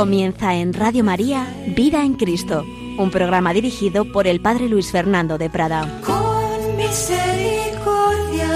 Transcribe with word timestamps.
Comienza 0.00 0.54
en 0.54 0.72
Radio 0.72 1.04
María 1.04 1.46
Vida 1.76 2.02
en 2.02 2.14
Cristo, 2.14 2.64
un 2.96 3.10
programa 3.10 3.52
dirigido 3.52 4.10
por 4.10 4.26
el 4.26 4.40
Padre 4.40 4.66
Luis 4.66 4.90
Fernando 4.90 5.36
de 5.36 5.50
Prada. 5.50 6.00
Con 6.00 6.74
misericordia 6.74 8.48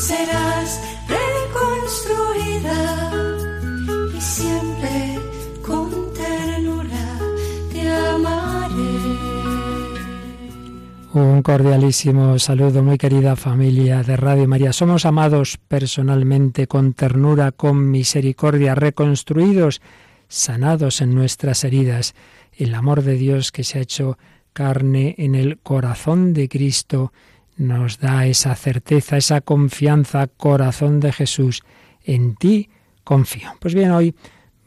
serás 0.00 0.80
reconstruida 1.06 2.72
y 4.16 4.20
siempre 4.22 5.18
con 5.60 5.90
ternura 6.14 7.18
te 7.70 7.86
amaré. 7.86 9.16
Un 11.12 11.42
cordialísimo 11.42 12.38
saludo, 12.38 12.82
muy 12.82 12.96
querida 12.96 13.36
familia 13.36 14.02
de 14.02 14.16
Radio 14.16 14.48
María. 14.48 14.72
Somos 14.72 15.04
amados 15.04 15.58
personalmente, 15.68 16.66
con 16.66 16.94
ternura, 16.94 17.52
con 17.52 17.90
misericordia, 17.90 18.74
reconstruidos, 18.74 19.82
sanados 20.28 21.00
en 21.00 21.14
nuestras 21.14 21.64
heridas. 21.64 22.14
El 22.52 22.74
amor 22.74 23.02
de 23.02 23.14
Dios 23.14 23.52
que 23.52 23.64
se 23.64 23.78
ha 23.78 23.82
hecho 23.82 24.18
carne 24.52 25.14
en 25.18 25.34
el 25.34 25.58
corazón 25.58 26.32
de 26.32 26.48
Cristo 26.48 27.12
nos 27.56 27.98
da 27.98 28.26
esa 28.26 28.54
certeza, 28.54 29.16
esa 29.16 29.40
confianza, 29.40 30.26
corazón 30.26 31.00
de 31.00 31.12
Jesús. 31.12 31.62
En 32.04 32.36
ti 32.36 32.68
confío. 33.04 33.50
Pues 33.60 33.74
bien, 33.74 33.90
hoy 33.90 34.14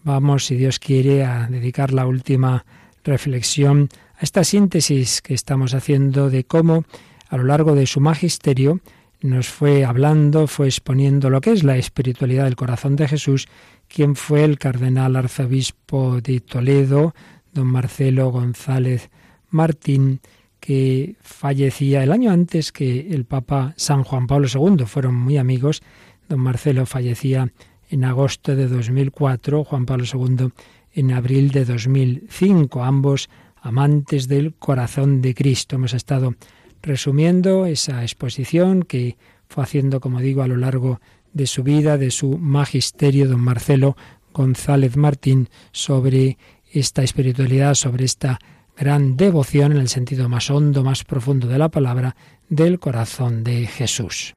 vamos, 0.04 0.46
si 0.46 0.56
Dios 0.56 0.80
quiere, 0.80 1.24
a 1.24 1.48
dedicar 1.48 1.94
la 1.94 2.06
última 2.06 2.66
reflexión 3.04 3.90
a 4.18 4.24
esta 4.24 4.44
síntesis 4.44 5.22
que 5.22 5.34
estamos 5.34 5.74
haciendo 5.74 6.30
de 6.30 6.44
cómo 6.44 6.86
a 7.30 7.38
lo 7.38 7.44
largo 7.44 7.76
de 7.76 7.86
su 7.86 8.00
magisterio 8.00 8.82
nos 9.22 9.50
fue 9.50 9.86
hablando, 9.86 10.48
fue 10.48 10.68
exponiendo 10.68 11.30
lo 11.30 11.42
que 11.42 11.52
es 11.52 11.64
la 11.64 11.78
espiritualidad 11.78 12.46
del 12.46 12.56
corazón 12.56 12.96
de 12.96 13.08
Jesús, 13.08 13.48
quien 13.88 14.16
fue 14.16 14.44
el 14.44 14.58
cardenal 14.58 15.16
arzobispo 15.16 16.22
de 16.22 16.40
Toledo, 16.40 17.14
don 17.54 17.68
Marcelo 17.68 18.32
González 18.32 19.10
Martín, 19.50 20.22
que 20.60 21.16
fallecía 21.22 22.04
el 22.04 22.12
año 22.12 22.32
antes 22.32 22.72
que 22.72 23.12
el 23.12 23.26
Papa 23.26 23.74
San 23.78 24.04
Juan 24.04 24.28
Pablo 24.28 24.48
II. 24.54 24.86
Fueron 24.86 25.16
muy 25.16 25.38
amigos. 25.38 25.82
Don 26.28 26.40
Marcelo 26.40 26.86
fallecía 26.86 27.52
en 27.90 28.04
agosto 28.04 28.56
de 28.56 28.68
2004, 28.68 29.64
Juan 29.64 29.86
Pablo 29.86 30.06
II 30.12 30.50
en 30.94 31.12
abril 31.12 31.52
de 31.52 31.66
2005, 31.66 32.84
ambos 32.84 33.30
amantes 33.62 34.28
del 34.28 34.54
corazón 34.54 35.22
de 35.22 35.34
Cristo. 35.34 35.76
Hemos 35.76 35.94
estado 35.94 36.36
resumiendo 36.82 37.66
esa 37.66 38.02
exposición 38.04 38.84
que 38.84 39.18
fue 39.48 39.64
haciendo, 39.64 40.00
como 40.00 40.20
digo, 40.20 40.42
a 40.42 40.48
lo 40.48 40.58
largo 40.58 41.00
de 41.34 41.48
su 41.48 41.64
vida, 41.64 41.98
de 41.98 42.12
su 42.12 42.38
magisterio, 42.38 43.28
don 43.28 43.42
Marcelo 43.42 43.96
González 44.34 44.96
Martín, 44.96 45.50
sobre 45.72 46.38
esta 46.72 47.04
espiritualidad, 47.04 47.74
sobre 47.74 48.06
esta 48.06 48.40
gran 48.78 49.18
devoción 49.18 49.74
en 49.74 49.80
el 49.80 49.90
sentido 49.90 50.30
más 50.30 50.50
hondo, 50.50 50.84
más 50.84 51.04
profundo 51.04 51.48
de 51.48 51.58
la 51.58 51.70
palabra, 51.70 52.16
del 52.48 52.80
corazón 52.80 53.44
de 53.44 53.68
Jesús. 53.68 54.36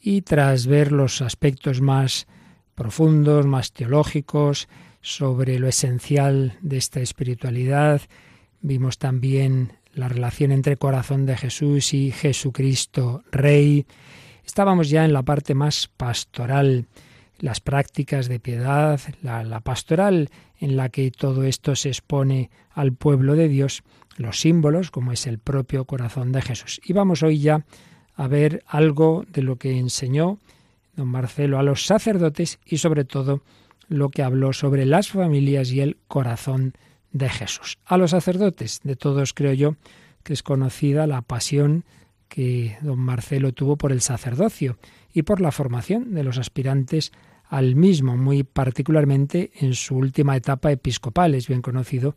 Y 0.00 0.22
tras 0.22 0.66
ver 0.66 0.92
los 0.92 1.22
aspectos 1.22 1.80
más 1.80 2.26
profundos, 2.74 3.46
más 3.46 3.72
teológicos, 3.72 4.68
sobre 5.00 5.58
lo 5.58 5.68
esencial 5.68 6.58
de 6.62 6.76
esta 6.76 7.00
espiritualidad, 7.00 8.02
vimos 8.60 8.98
también 8.98 9.72
la 9.94 10.08
relación 10.08 10.52
entre 10.52 10.76
corazón 10.76 11.26
de 11.26 11.36
Jesús 11.36 11.94
y 11.94 12.10
Jesucristo 12.10 13.22
Rey. 13.30 13.86
Estábamos 14.44 14.90
ya 14.90 15.04
en 15.04 15.12
la 15.12 15.22
parte 15.22 15.54
más 15.54 15.88
pastoral, 15.96 16.86
las 17.38 17.60
prácticas 17.60 18.28
de 18.28 18.40
piedad, 18.40 19.00
la, 19.22 19.60
pastoral 19.60 20.30
en 20.58 20.76
la 20.76 20.88
que 20.88 21.10
todo 21.10 21.44
esto 21.44 21.76
se 21.76 21.88
expone 21.88 22.50
al 22.70 22.92
pueblo 22.92 23.34
de 23.34 23.48
Dios, 23.48 23.82
los 24.16 24.40
símbolos, 24.40 24.90
como 24.90 25.12
es 25.12 25.26
el 25.26 25.38
propio 25.38 25.84
corazón 25.84 26.32
de 26.32 26.42
Jesús. 26.42 26.80
Y 26.84 26.92
vamos 26.92 27.22
hoy 27.22 27.38
ya 27.38 27.64
a 28.14 28.28
ver 28.28 28.62
algo 28.66 29.24
de 29.32 29.42
lo 29.42 29.56
que 29.56 29.78
enseñó 29.78 30.38
don 30.94 31.08
Marcelo 31.08 31.58
a 31.58 31.62
los 31.62 31.86
sacerdotes 31.86 32.58
y 32.64 32.78
sobre 32.78 33.04
todo 33.04 33.42
lo 33.88 34.10
que 34.10 34.22
habló 34.22 34.52
sobre 34.52 34.86
las 34.86 35.08
familias 35.08 35.70
y 35.72 35.80
el 35.80 35.98
corazón 36.08 36.72
de 36.72 36.78
Jesús. 37.28 37.78
A 37.84 37.96
los 37.96 38.10
sacerdotes, 38.10 38.80
de 38.82 38.96
todos 38.96 39.34
creo 39.34 39.52
yo 39.52 39.76
que 40.22 40.32
es 40.32 40.42
conocida 40.42 41.06
la 41.06 41.22
pasión 41.22 41.84
que 42.28 42.78
don 42.80 42.98
Marcelo 42.98 43.52
tuvo 43.52 43.76
por 43.76 43.92
el 43.92 44.00
sacerdocio 44.00 44.78
y 45.12 45.22
por 45.22 45.40
la 45.40 45.52
formación 45.52 46.14
de 46.14 46.24
los 46.24 46.38
aspirantes 46.38 47.12
al 47.44 47.76
mismo, 47.76 48.16
muy 48.16 48.44
particularmente 48.44 49.50
en 49.56 49.74
su 49.74 49.96
última 49.96 50.36
etapa 50.36 50.72
episcopal. 50.72 51.34
Es 51.34 51.48
bien 51.48 51.60
conocido 51.60 52.16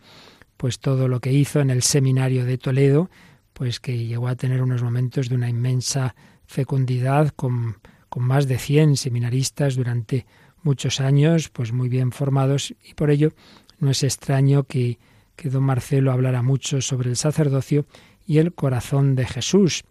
pues 0.56 0.80
todo 0.80 1.10
lo 1.10 1.20
que 1.20 1.34
hizo 1.34 1.60
en 1.60 1.70
el 1.70 1.82
seminario 1.82 2.46
de 2.46 2.58
Toledo, 2.58 3.10
pues 3.52 3.82
que 3.82 4.06
llegó 4.06 4.30
a 4.30 4.38
tener 4.38 4.62
unos 4.62 4.82
momentos 4.82 5.28
de 5.28 5.36
una 5.36 5.50
inmensa 5.50 6.16
fecundidad 6.46 7.30
con, 7.30 7.78
con 8.08 8.24
más 8.24 8.48
de 8.48 8.58
100 8.58 8.96
seminaristas 8.96 9.76
durante 9.76 10.26
muchos 10.64 11.02
años, 11.02 11.50
pues 11.50 11.74
muy 11.74 11.90
bien 11.90 12.14
formados 12.14 12.74
y 12.84 12.94
por 12.94 13.12
ello 13.12 13.34
no 13.80 13.92
es 13.92 14.04
extraño 14.04 14.64
que, 14.64 15.00
que 15.36 15.50
don 15.50 15.64
Marcelo 15.64 16.12
hablara 16.12 16.42
mucho 16.42 16.82
sobre 16.82 17.10
el 17.10 17.16
sacerdocio 17.16 17.86
y 18.26 18.40
el 18.40 18.54
corazón 18.54 19.16
de 19.16 19.26
Jesús. 19.26 19.84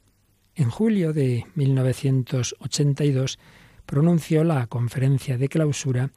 En 0.54 0.70
julio 0.70 1.12
de 1.12 1.44
1982 1.54 3.38
pronunció 3.86 4.44
la 4.44 4.66
conferencia 4.66 5.36
de 5.36 5.48
clausura 5.48 6.10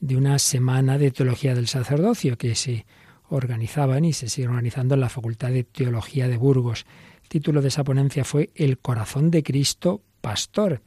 de 0.00 0.16
una 0.16 0.38
semana 0.38 0.98
de 0.98 1.10
teología 1.10 1.54
del 1.54 1.68
sacerdocio 1.68 2.38
que 2.38 2.54
se 2.54 2.86
organizaban 3.28 4.04
y 4.04 4.12
se 4.12 4.28
sigue 4.28 4.48
organizando 4.48 4.94
en 4.94 5.00
la 5.00 5.08
Facultad 5.08 5.50
de 5.50 5.64
Teología 5.64 6.28
de 6.28 6.36
Burgos. 6.36 6.86
El 7.22 7.28
título 7.28 7.60
de 7.60 7.68
esa 7.68 7.84
ponencia 7.84 8.24
fue 8.24 8.50
El 8.54 8.78
corazón 8.78 9.30
de 9.30 9.42
Cristo, 9.42 10.02
pastor. 10.20 10.82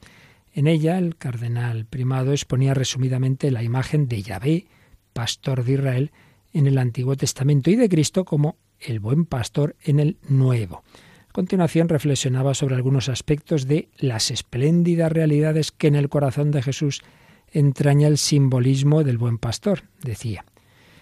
En 0.52 0.66
ella 0.66 0.98
el 0.98 1.16
cardenal 1.16 1.86
primado 1.86 2.32
exponía 2.32 2.74
resumidamente 2.74 3.50
la 3.50 3.62
imagen 3.62 4.08
de 4.08 4.22
Yahvé, 4.22 4.66
pastor 5.12 5.64
de 5.64 5.72
Israel, 5.72 6.10
en 6.52 6.66
el 6.66 6.78
Antiguo 6.78 7.16
Testamento 7.16 7.70
y 7.70 7.76
de 7.76 7.88
Cristo 7.88 8.24
como 8.24 8.56
el 8.80 9.00
buen 9.00 9.24
pastor 9.24 9.76
en 9.82 10.00
el 10.00 10.16
Nuevo. 10.28 10.82
A 11.28 11.32
continuación 11.32 11.88
reflexionaba 11.88 12.54
sobre 12.54 12.74
algunos 12.74 13.08
aspectos 13.08 13.66
de 13.66 13.88
las 13.96 14.30
espléndidas 14.30 15.10
realidades 15.10 15.72
que 15.72 15.86
en 15.86 15.94
el 15.94 16.08
corazón 16.08 16.50
de 16.50 16.62
Jesús 16.62 17.02
entraña 17.52 18.08
el 18.08 18.18
simbolismo 18.18 19.02
del 19.04 19.18
buen 19.18 19.38
pastor. 19.38 19.84
Decía, 20.02 20.44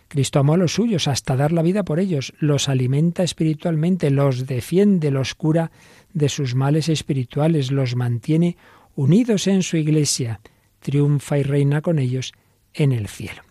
Cristo 0.07 0.41
amó 0.41 0.55
a 0.55 0.57
los 0.57 0.75
suyos 0.75 1.09
hasta 1.09 1.37
dar 1.37 1.53
la 1.53 1.63
vida 1.63 1.85
por 1.85 2.01
ellos, 2.01 2.35
los 2.39 2.69
alimenta 2.69 3.23
espiritualmente, 3.23 4.11
los 4.11 4.47
defiende, 4.47 5.11
los 5.11 5.35
cura 5.35 5.71
de 6.13 6.29
sus 6.29 6.55
males 6.55 6.89
espirituales, 6.89 7.71
los 7.71 7.97
mantiene 7.97 8.57
unidos 8.97 9.47
en 9.47 9.63
su 9.63 9.77
iglesia, 9.77 10.41
triunfa 10.81 11.39
y 11.39 11.43
reina 11.43 11.81
con 11.81 11.99
ellos 11.99 12.33
en 12.75 12.93
el 12.93 13.09
cielo. 13.09 13.43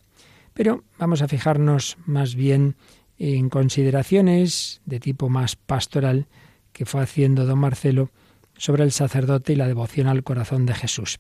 Pero 0.60 0.84
vamos 0.98 1.22
a 1.22 1.30
fijarnos 1.30 1.98
más 2.06 2.36
bien 2.36 2.76
en 3.18 3.48
consideraciones 3.48 4.82
de 4.84 5.00
tipo 5.00 5.30
más 5.30 5.56
pastoral 5.56 6.28
que 6.74 6.86
fue 6.86 7.02
haciendo 7.02 7.46
don 7.46 7.60
Marcelo 7.60 8.12
sobre 8.58 8.84
el 8.84 8.92
sacerdote 8.92 9.54
y 9.54 9.56
la 9.56 9.70
devoción 9.70 10.08
al 10.08 10.22
corazón 10.22 10.66
de 10.66 10.74
Jesús. 10.74 11.20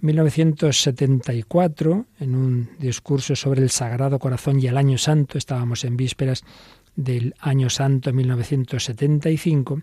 En 0.00 0.06
1974, 0.06 2.06
en 2.20 2.34
un 2.34 2.70
discurso 2.78 3.36
sobre 3.36 3.60
el 3.60 3.68
Sagrado 3.68 4.18
Corazón 4.18 4.58
y 4.58 4.66
el 4.66 4.78
Año 4.78 4.96
Santo, 4.96 5.36
estábamos 5.36 5.84
en 5.84 5.98
vísperas 5.98 6.42
del 6.96 7.34
Año 7.38 7.68
Santo 7.68 8.14
1975, 8.14 9.82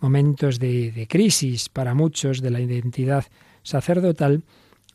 momentos 0.00 0.58
de, 0.58 0.92
de 0.92 1.06
crisis 1.06 1.70
para 1.70 1.94
muchos 1.94 2.42
de 2.42 2.50
la 2.50 2.60
identidad 2.60 3.24
sacerdotal, 3.62 4.44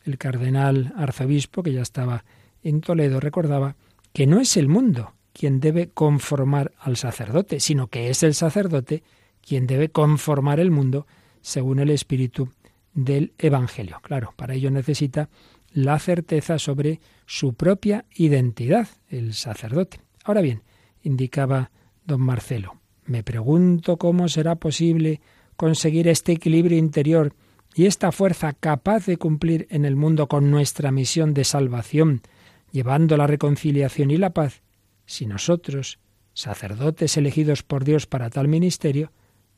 el 0.04 0.18
cardenal 0.18 0.94
arzobispo, 0.96 1.64
que 1.64 1.72
ya 1.72 1.82
estaba 1.82 2.24
en 2.62 2.80
Toledo, 2.80 3.20
recordaba 3.20 3.76
que 4.12 4.26
no 4.26 4.40
es 4.40 4.56
el 4.56 4.68
mundo 4.68 5.12
quien 5.32 5.60
debe 5.60 5.88
conformar 5.88 6.72
al 6.78 6.96
sacerdote, 6.96 7.60
sino 7.60 7.86
que 7.86 8.10
es 8.10 8.22
el 8.22 8.34
sacerdote 8.34 9.02
quien 9.40 9.66
debe 9.66 9.88
conformar 9.90 10.60
el 10.60 10.70
mundo 10.70 11.06
según 11.40 11.78
el 11.78 11.90
espíritu 11.90 12.50
del 12.92 13.32
Evangelio. 13.38 14.00
Claro, 14.02 14.34
para 14.36 14.54
ello 14.54 14.70
necesita 14.70 15.28
la 15.72 15.98
certeza 15.98 16.58
sobre 16.58 17.00
su 17.26 17.54
propia 17.54 18.04
identidad, 18.14 18.88
el 19.08 19.34
sacerdote. 19.34 20.00
Ahora 20.24 20.40
bien, 20.40 20.62
indicaba 21.02 21.70
don 22.04 22.20
Marcelo, 22.20 22.76
me 23.06 23.22
pregunto 23.22 23.96
cómo 23.96 24.28
será 24.28 24.56
posible 24.56 25.20
conseguir 25.56 26.08
este 26.08 26.32
equilibrio 26.32 26.78
interior 26.78 27.34
y 27.74 27.86
esta 27.86 28.12
fuerza 28.12 28.52
capaz 28.52 29.06
de 29.06 29.16
cumplir 29.16 29.66
en 29.70 29.84
el 29.84 29.96
mundo 29.96 30.26
con 30.26 30.50
nuestra 30.50 30.90
misión 30.90 31.34
de 31.34 31.44
salvación, 31.44 32.22
llevando 32.72 33.16
la 33.16 33.26
reconciliación 33.26 34.10
y 34.10 34.16
la 34.16 34.30
paz, 34.30 34.62
si 35.06 35.26
nosotros, 35.26 35.98
sacerdotes 36.34 37.16
elegidos 37.16 37.62
por 37.62 37.84
Dios 37.84 38.06
para 38.06 38.30
tal 38.30 38.48
ministerio, 38.48 39.12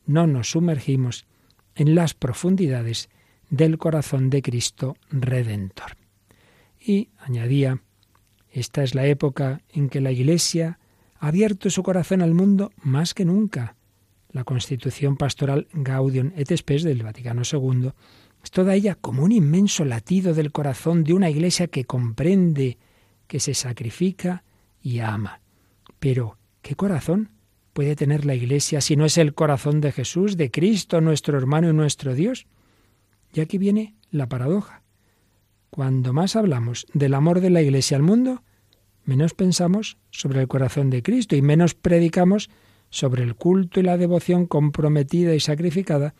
no 0.06 0.26
nos 0.26 0.50
sumergimos 0.50 1.26
en 1.74 1.94
las 1.94 2.14
profundidades 2.14 3.08
del 3.50 3.78
corazón 3.78 4.30
de 4.30 4.42
Cristo 4.42 4.96
Redentor. 5.10 5.96
Y 6.80 7.10
añadía, 7.18 7.82
esta 8.50 8.82
es 8.82 8.94
la 8.94 9.06
época 9.06 9.62
en 9.70 9.88
que 9.88 10.00
la 10.00 10.10
Iglesia 10.10 10.78
ha 11.18 11.28
abierto 11.28 11.70
su 11.70 11.82
corazón 11.82 12.22
al 12.22 12.34
mundo 12.34 12.72
más 12.82 13.14
que 13.14 13.24
nunca. 13.24 13.76
La 14.30 14.44
constitución 14.44 15.16
pastoral 15.16 15.68
Gaudium 15.72 16.32
et 16.36 16.50
Spes 16.56 16.82
del 16.82 17.02
Vaticano 17.02 17.42
II 17.50 17.92
es 18.42 18.50
toda 18.50 18.74
ella 18.74 18.94
como 18.94 19.22
un 19.22 19.32
inmenso 19.32 19.84
latido 19.84 20.34
del 20.34 20.50
corazón 20.50 21.04
de 21.04 21.12
una 21.12 21.30
Iglesia 21.30 21.68
que 21.68 21.84
comprende, 21.84 22.78
que 23.32 23.40
se 23.40 23.54
sacrifica 23.54 24.44
y 24.82 24.98
ama. 24.98 25.40
Pero, 25.98 26.36
¿qué 26.60 26.74
corazón 26.74 27.30
puede 27.72 27.96
tener 27.96 28.26
la 28.26 28.34
Iglesia 28.34 28.82
si 28.82 28.94
no 28.94 29.06
es 29.06 29.16
el 29.16 29.32
corazón 29.32 29.80
de 29.80 29.90
Jesús, 29.90 30.36
de 30.36 30.50
Cristo, 30.50 31.00
nuestro 31.00 31.38
hermano 31.38 31.70
y 31.70 31.72
nuestro 31.72 32.14
Dios? 32.14 32.46
Y 33.32 33.40
aquí 33.40 33.56
viene 33.56 33.94
la 34.10 34.28
paradoja. 34.28 34.82
Cuando 35.70 36.12
más 36.12 36.36
hablamos 36.36 36.86
del 36.92 37.14
amor 37.14 37.40
de 37.40 37.48
la 37.48 37.62
Iglesia 37.62 37.96
al 37.96 38.02
mundo, 38.02 38.42
menos 39.06 39.32
pensamos 39.32 39.96
sobre 40.10 40.42
el 40.42 40.46
corazón 40.46 40.90
de 40.90 41.02
Cristo 41.02 41.34
y 41.34 41.40
menos 41.40 41.74
predicamos 41.74 42.50
sobre 42.90 43.22
el 43.22 43.34
culto 43.34 43.80
y 43.80 43.82
la 43.82 43.96
devoción 43.96 44.44
comprometida 44.44 45.34
y 45.34 45.40
sacrificada 45.40 46.14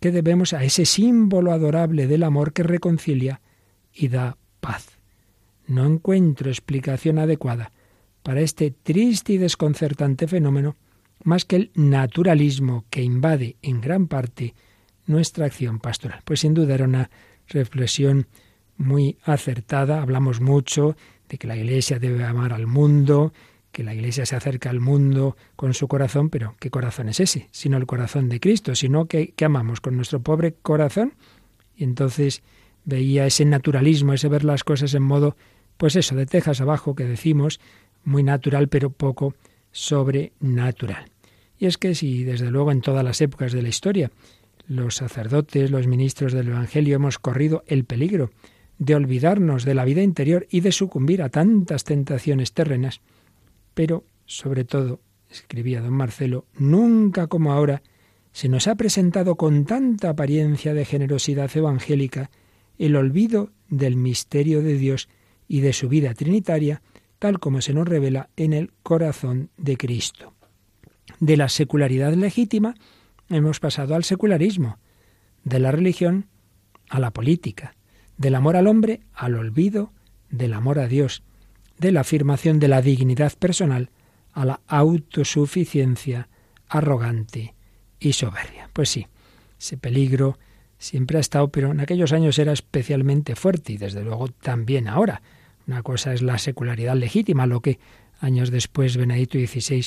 que 0.00 0.10
debemos 0.10 0.52
a 0.52 0.64
ese 0.64 0.84
símbolo 0.84 1.52
adorable 1.52 2.08
del 2.08 2.24
amor 2.24 2.52
que 2.52 2.64
reconcilia 2.64 3.40
y 3.92 4.08
da 4.08 4.36
paz. 4.58 4.95
No 5.66 5.84
encuentro 5.86 6.50
explicación 6.50 7.18
adecuada 7.18 7.72
para 8.22 8.40
este 8.40 8.70
triste 8.70 9.34
y 9.34 9.38
desconcertante 9.38 10.26
fenómeno 10.26 10.76
más 11.24 11.44
que 11.44 11.56
el 11.56 11.70
naturalismo 11.74 12.84
que 12.90 13.02
invade 13.02 13.56
en 13.62 13.80
gran 13.80 14.06
parte 14.06 14.54
nuestra 15.06 15.46
acción 15.46 15.78
pastoral. 15.80 16.20
Pues 16.24 16.40
sin 16.40 16.54
duda 16.54 16.74
era 16.74 16.84
una 16.84 17.10
reflexión 17.48 18.26
muy 18.76 19.18
acertada. 19.24 20.02
Hablamos 20.02 20.40
mucho 20.40 20.96
de 21.28 21.38
que 21.38 21.46
la 21.46 21.56
Iglesia 21.56 21.98
debe 21.98 22.24
amar 22.24 22.52
al 22.52 22.66
mundo, 22.66 23.32
que 23.72 23.82
la 23.82 23.94
Iglesia 23.94 24.26
se 24.26 24.36
acerca 24.36 24.70
al 24.70 24.80
mundo 24.80 25.36
con 25.54 25.74
su 25.74 25.88
corazón, 25.88 26.30
pero 26.30 26.54
¿qué 26.60 26.70
corazón 26.70 27.08
es 27.08 27.20
ese? 27.20 27.48
Sino 27.50 27.76
el 27.76 27.86
corazón 27.86 28.28
de 28.28 28.40
Cristo, 28.40 28.74
sino 28.74 29.06
que, 29.06 29.32
que 29.32 29.44
amamos 29.44 29.80
con 29.80 29.96
nuestro 29.96 30.20
pobre 30.20 30.54
corazón. 30.54 31.14
Y 31.76 31.84
entonces 31.84 32.42
veía 32.84 33.26
ese 33.26 33.44
naturalismo, 33.44 34.12
ese 34.12 34.28
ver 34.28 34.44
las 34.44 34.64
cosas 34.64 34.94
en 34.94 35.02
modo, 35.02 35.36
pues 35.76 35.96
eso, 35.96 36.14
de 36.14 36.26
tejas 36.26 36.60
abajo 36.60 36.94
que 36.94 37.04
decimos, 37.04 37.60
muy 38.04 38.22
natural, 38.22 38.68
pero 38.68 38.90
poco 38.90 39.34
sobrenatural. 39.72 41.10
Y 41.58 41.66
es 41.66 41.78
que 41.78 41.94
si 41.94 42.24
desde 42.24 42.50
luego 42.50 42.72
en 42.72 42.80
todas 42.80 43.04
las 43.04 43.20
épocas 43.20 43.52
de 43.52 43.62
la 43.62 43.68
historia 43.68 44.10
los 44.68 44.96
sacerdotes, 44.96 45.70
los 45.70 45.86
ministros 45.86 46.32
del 46.32 46.48
Evangelio 46.48 46.96
hemos 46.96 47.18
corrido 47.18 47.62
el 47.66 47.84
peligro 47.84 48.30
de 48.78 48.94
olvidarnos 48.94 49.64
de 49.64 49.74
la 49.74 49.84
vida 49.84 50.02
interior 50.02 50.46
y 50.50 50.60
de 50.60 50.72
sucumbir 50.72 51.22
a 51.22 51.28
tantas 51.28 51.84
tentaciones 51.84 52.52
terrenas, 52.52 53.00
pero 53.74 54.04
sobre 54.26 54.64
todo, 54.64 55.00
escribía 55.30 55.80
don 55.80 55.94
Marcelo, 55.94 56.46
nunca 56.58 57.26
como 57.26 57.52
ahora 57.52 57.82
se 58.32 58.48
nos 58.48 58.66
ha 58.66 58.74
presentado 58.74 59.36
con 59.36 59.64
tanta 59.64 60.10
apariencia 60.10 60.74
de 60.74 60.84
generosidad 60.84 61.50
evangélica 61.56 62.30
el 62.78 62.96
olvido 62.96 63.50
del 63.68 63.96
misterio 63.96 64.62
de 64.62 64.76
Dios 64.76 65.08
y 65.48 65.60
de 65.60 65.72
su 65.72 65.88
vida 65.88 66.14
trinitaria, 66.14 66.82
tal 67.18 67.38
como 67.38 67.60
se 67.60 67.72
nos 67.72 67.88
revela 67.88 68.30
en 68.36 68.52
el 68.52 68.72
corazón 68.82 69.50
de 69.56 69.76
Cristo. 69.76 70.34
De 71.20 71.36
la 71.36 71.48
secularidad 71.48 72.12
legítima 72.14 72.74
hemos 73.28 73.60
pasado 73.60 73.94
al 73.94 74.04
secularismo, 74.04 74.78
de 75.44 75.60
la 75.60 75.70
religión 75.70 76.26
a 76.88 77.00
la 77.00 77.12
política, 77.12 77.74
del 78.16 78.34
amor 78.34 78.56
al 78.56 78.66
hombre 78.66 79.00
al 79.12 79.34
olvido 79.34 79.92
del 80.30 80.54
amor 80.54 80.78
a 80.78 80.88
Dios, 80.88 81.22
de 81.78 81.92
la 81.92 82.00
afirmación 82.00 82.58
de 82.58 82.68
la 82.68 82.82
dignidad 82.82 83.32
personal 83.38 83.90
a 84.32 84.44
la 84.44 84.60
autosuficiencia 84.66 86.28
arrogante 86.68 87.54
y 88.00 88.12
soberbia. 88.12 88.70
Pues 88.72 88.88
sí, 88.88 89.06
ese 89.58 89.76
peligro 89.76 90.38
siempre 90.78 91.18
ha 91.18 91.20
estado, 91.20 91.48
pero 91.48 91.70
en 91.70 91.80
aquellos 91.80 92.12
años 92.12 92.38
era 92.38 92.52
especialmente 92.52 93.36
fuerte 93.36 93.72
y 93.72 93.78
desde 93.78 94.02
luego 94.02 94.28
también 94.28 94.88
ahora. 94.88 95.22
Una 95.66 95.82
cosa 95.82 96.12
es 96.12 96.22
la 96.22 96.38
secularidad 96.38 96.96
legítima, 96.96 97.46
lo 97.46 97.60
que 97.60 97.78
años 98.20 98.50
después 98.50 98.96
Benedicto 98.96 99.38
XVI 99.38 99.86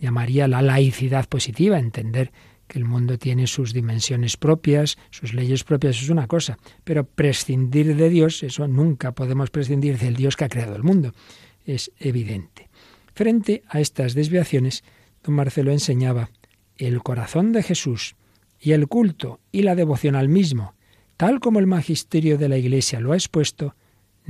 llamaría 0.00 0.48
la 0.48 0.62
laicidad 0.62 1.28
positiva, 1.28 1.78
entender 1.78 2.32
que 2.66 2.78
el 2.78 2.84
mundo 2.84 3.18
tiene 3.18 3.46
sus 3.46 3.74
dimensiones 3.74 4.36
propias, 4.36 4.96
sus 5.10 5.34
leyes 5.34 5.64
propias, 5.64 6.00
es 6.00 6.08
una 6.08 6.26
cosa, 6.26 6.56
pero 6.84 7.04
prescindir 7.04 7.96
de 7.96 8.08
Dios, 8.08 8.42
eso 8.42 8.66
nunca 8.68 9.12
podemos 9.12 9.50
prescindir 9.50 9.98
del 9.98 10.14
Dios 10.14 10.36
que 10.36 10.44
ha 10.44 10.48
creado 10.48 10.76
el 10.76 10.84
mundo, 10.84 11.12
es 11.66 11.90
evidente. 11.98 12.70
Frente 13.12 13.62
a 13.68 13.80
estas 13.80 14.14
desviaciones, 14.14 14.84
don 15.24 15.34
Marcelo 15.34 15.72
enseñaba 15.72 16.30
el 16.76 17.02
corazón 17.02 17.52
de 17.52 17.62
Jesús 17.62 18.14
y 18.60 18.72
el 18.72 18.86
culto 18.86 19.40
y 19.52 19.62
la 19.62 19.74
devoción 19.74 20.14
al 20.14 20.28
mismo, 20.28 20.74
tal 21.16 21.40
como 21.40 21.58
el 21.58 21.66
magisterio 21.66 22.38
de 22.38 22.48
la 22.48 22.56
Iglesia 22.56 23.00
lo 23.00 23.12
ha 23.12 23.16
expuesto, 23.16 23.74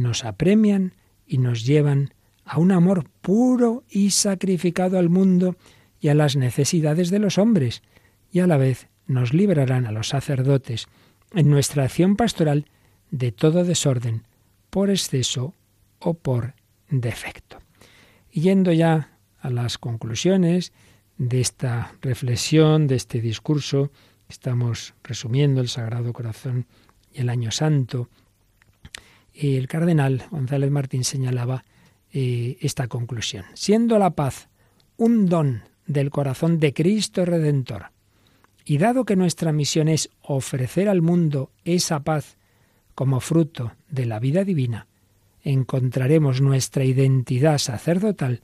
nos 0.00 0.24
apremian 0.24 0.94
y 1.26 1.38
nos 1.38 1.64
llevan 1.64 2.14
a 2.44 2.58
un 2.58 2.72
amor 2.72 3.08
puro 3.20 3.84
y 3.88 4.10
sacrificado 4.10 4.98
al 4.98 5.08
mundo 5.08 5.56
y 6.00 6.08
a 6.08 6.14
las 6.14 6.34
necesidades 6.34 7.10
de 7.10 7.20
los 7.20 7.38
hombres, 7.38 7.82
y 8.32 8.40
a 8.40 8.46
la 8.46 8.56
vez 8.56 8.88
nos 9.06 9.32
librarán 9.32 9.86
a 9.86 9.92
los 9.92 10.08
sacerdotes 10.08 10.86
en 11.32 11.50
nuestra 11.50 11.84
acción 11.84 12.16
pastoral 12.16 12.66
de 13.10 13.32
todo 13.32 13.64
desorden, 13.64 14.24
por 14.70 14.90
exceso 14.90 15.54
o 15.98 16.14
por 16.14 16.54
defecto. 16.88 17.58
Yendo 18.32 18.72
ya 18.72 19.18
a 19.40 19.50
las 19.50 19.78
conclusiones 19.78 20.72
de 21.18 21.40
esta 21.40 21.92
reflexión, 22.00 22.86
de 22.86 22.96
este 22.96 23.20
discurso, 23.20 23.90
estamos 24.28 24.94
resumiendo 25.02 25.60
el 25.60 25.68
Sagrado 25.68 26.12
Corazón 26.12 26.66
y 27.12 27.20
el 27.20 27.28
Año 27.28 27.50
Santo, 27.50 28.08
el 29.34 29.68
cardenal 29.68 30.24
González 30.30 30.70
Martín 30.70 31.04
señalaba 31.04 31.64
eh, 32.12 32.58
esta 32.60 32.88
conclusión. 32.88 33.44
Siendo 33.54 33.98
la 33.98 34.10
paz 34.10 34.48
un 34.96 35.26
don 35.26 35.62
del 35.86 36.10
corazón 36.10 36.60
de 36.60 36.72
Cristo 36.72 37.24
Redentor, 37.24 37.86
y 38.64 38.78
dado 38.78 39.04
que 39.04 39.16
nuestra 39.16 39.52
misión 39.52 39.88
es 39.88 40.10
ofrecer 40.22 40.88
al 40.88 41.02
mundo 41.02 41.50
esa 41.64 42.00
paz 42.00 42.36
como 42.94 43.18
fruto 43.18 43.72
de 43.88 44.06
la 44.06 44.20
vida 44.20 44.44
divina, 44.44 44.86
encontraremos 45.42 46.40
nuestra 46.40 46.84
identidad 46.84 47.58
sacerdotal 47.58 48.42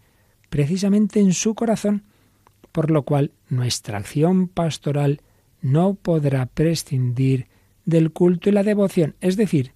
precisamente 0.48 1.20
en 1.20 1.32
su 1.32 1.54
corazón, 1.54 2.04
por 2.72 2.90
lo 2.90 3.02
cual 3.02 3.32
nuestra 3.48 3.98
acción 3.98 4.48
pastoral 4.48 5.20
no 5.60 5.94
podrá 5.94 6.46
prescindir 6.46 7.46
del 7.84 8.10
culto 8.10 8.48
y 8.48 8.52
la 8.52 8.62
devoción, 8.62 9.14
es 9.20 9.36
decir, 9.36 9.75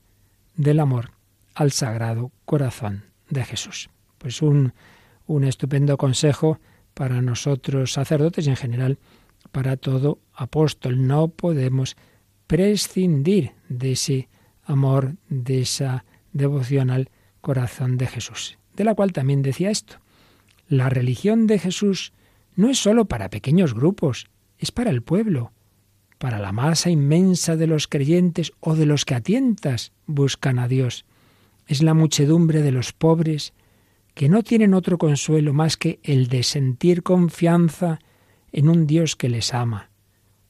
del 0.57 0.81
amor 0.81 1.13
al 1.55 1.73
sagrado 1.73 2.33
corazón 2.45 3.05
de 3.29 3.45
Jesús. 3.45 3.91
Pues 4.19 4.43
un, 4.43 4.73
un 5.27 5.45
estupendo 5.45 5.97
consejo 5.97 6.59
para 6.95 7.23
nosotros 7.23 7.93
sacerdotes 7.93 8.47
y 8.47 8.51
en 8.51 8.57
general 8.57 8.99
para 9.53 9.77
todo 9.77 10.21
apóstol. 10.35 11.07
No 11.07 11.29
podemos 11.29 11.97
prescindir 12.47 13.53
de 13.69 13.93
ese 13.93 14.29
amor, 14.65 15.17
de 15.29 15.61
esa 15.63 16.05
devoción 16.33 16.91
al 16.91 17.11
corazón 17.41 17.97
de 17.97 18.07
Jesús, 18.07 18.59
de 18.75 18.85
la 18.85 18.95
cual 18.95 19.13
también 19.13 19.43
decía 19.43 19.71
esto. 19.71 19.97
La 20.69 20.89
religión 20.89 21.47
de 21.47 21.59
Jesús 21.59 22.13
no 22.55 22.69
es 22.69 22.79
sólo 22.79 23.07
para 23.07 23.31
pequeños 23.31 23.75
grupos, 23.75 24.27
es 24.59 24.71
para 24.71 24.91
el 24.91 25.03
pueblo, 25.03 25.53
para 26.21 26.39
la 26.39 26.53
masa 26.53 26.91
inmensa 26.91 27.57
de 27.57 27.67
los 27.67 27.89
creyentes 27.89 28.53
o 28.61 28.77
de 28.77 28.85
los 28.85 29.07
que 29.07 29.15
a 29.15 29.23
tientas 29.23 29.93
buscan 30.07 30.59
a 30.59 30.69
Dios. 30.69 31.07
Es 31.67 31.83
la 31.83 31.95
muchedumbre 31.95 32.61
de 32.61 32.73
los 32.73 32.93
pobres 32.93 33.55
que 34.13 34.29
no 34.29 34.43
tienen 34.43 34.75
otro 34.75 34.99
consuelo 34.99 35.55
más 35.55 35.79
que 35.79 35.99
el 36.03 36.29
de 36.29 36.43
sentir 36.43 37.03
confianza 37.03 38.01
en 38.53 38.69
un 38.69 38.87
Dios 38.87 39.17
que 39.17 39.31
les 39.31 39.55
ama. 39.55 39.89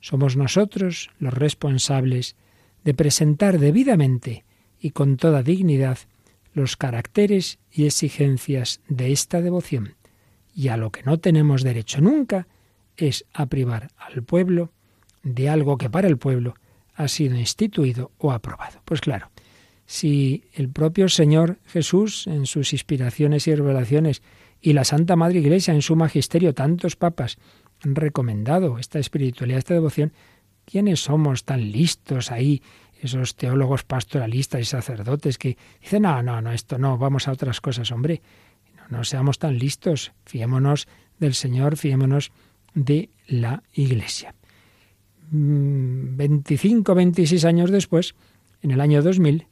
Somos 0.00 0.36
nosotros 0.36 1.10
los 1.20 1.32
responsables 1.32 2.34
de 2.82 2.92
presentar 2.92 3.60
debidamente 3.60 4.44
y 4.80 4.90
con 4.90 5.16
toda 5.18 5.44
dignidad 5.44 5.98
los 6.52 6.76
caracteres 6.76 7.60
y 7.70 7.86
exigencias 7.86 8.80
de 8.88 9.12
esta 9.12 9.40
devoción. 9.40 9.94
Y 10.52 10.66
a 10.66 10.76
lo 10.76 10.90
que 10.90 11.04
no 11.04 11.20
tenemos 11.20 11.62
derecho 11.62 12.00
nunca 12.00 12.48
es 12.96 13.24
a 13.32 13.46
privar 13.46 13.92
al 13.96 14.24
pueblo 14.24 14.72
de 15.22 15.48
algo 15.48 15.78
que 15.78 15.90
para 15.90 16.08
el 16.08 16.18
pueblo 16.18 16.54
ha 16.94 17.08
sido 17.08 17.36
instituido 17.36 18.12
o 18.18 18.32
aprobado. 18.32 18.80
Pues 18.84 19.00
claro, 19.00 19.30
si 19.86 20.44
el 20.52 20.68
propio 20.68 21.08
Señor 21.08 21.58
Jesús 21.66 22.26
en 22.26 22.46
sus 22.46 22.72
inspiraciones 22.72 23.46
y 23.48 23.54
revelaciones 23.54 24.22
y 24.60 24.72
la 24.72 24.84
Santa 24.84 25.16
Madre 25.16 25.40
Iglesia 25.40 25.74
en 25.74 25.82
su 25.82 25.96
magisterio, 25.96 26.54
tantos 26.54 26.96
papas, 26.96 27.38
han 27.82 27.94
recomendado 27.94 28.78
esta 28.78 28.98
espiritualidad, 28.98 29.58
esta 29.58 29.74
devoción. 29.74 30.12
¿Quiénes 30.64 31.00
somos 31.00 31.44
tan 31.44 31.72
listos 31.72 32.30
ahí, 32.30 32.62
esos 33.00 33.34
teólogos 33.34 33.82
pastoralistas 33.82 34.60
y 34.60 34.64
sacerdotes 34.64 35.38
que 35.38 35.56
dicen, 35.80 36.02
no, 36.02 36.22
no, 36.22 36.40
no, 36.42 36.52
esto 36.52 36.78
no, 36.78 36.98
vamos 36.98 37.26
a 37.26 37.32
otras 37.32 37.60
cosas, 37.60 37.90
hombre? 37.90 38.22
No, 38.76 38.98
no 38.98 39.04
seamos 39.04 39.38
tan 39.38 39.58
listos, 39.58 40.12
fiémonos 40.26 40.86
del 41.18 41.34
Señor, 41.34 41.76
fiémonos 41.76 42.30
de 42.74 43.10
la 43.26 43.62
Iglesia. 43.72 44.34
25, 45.30 46.92
mm, 46.92 46.96
26 46.96 47.44
años 47.44 47.70
después, 47.70 48.14
en 48.62 48.72
el 48.72 48.80
año 48.80 49.02
2000, 49.02 49.46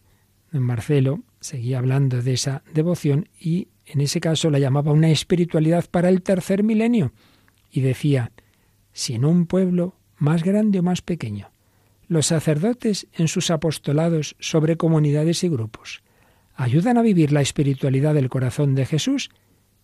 Marcelo 0.53 1.21
seguía 1.41 1.79
hablando 1.79 2.23
de 2.23 2.33
esa 2.33 2.63
devoción 2.73 3.29
y 3.39 3.69
en 3.87 4.01
ese 4.01 4.21
caso 4.21 4.51
la 4.51 4.59
llamaba 4.59 4.93
una 4.93 5.11
espiritualidad 5.11 5.87
para 5.91 6.09
el 6.09 6.23
tercer 6.23 6.63
milenio. 6.63 7.13
Y 7.71 7.81
decía, 7.81 8.33
si 8.93 9.15
en 9.15 9.25
un 9.25 9.47
pueblo 9.47 9.95
más 10.17 10.43
grande 10.43 10.81
o 10.81 10.83
más 10.83 11.03
pequeño, 11.03 11.51
los 12.09 12.27
sacerdotes 12.27 13.07
en 13.13 13.29
sus 13.29 13.51
apostolados 13.51 14.37
sobre 14.39 14.77
comunidades 14.77 15.45
y 15.45 15.49
grupos 15.49 16.03
ayudan 16.55 16.99
a 16.99 17.03
vivir 17.03 17.31
la 17.31 17.41
espiritualidad 17.41 18.15
del 18.15 18.31
corazón 18.31 18.75
de 18.75 18.85
Jesús, 18.85 19.31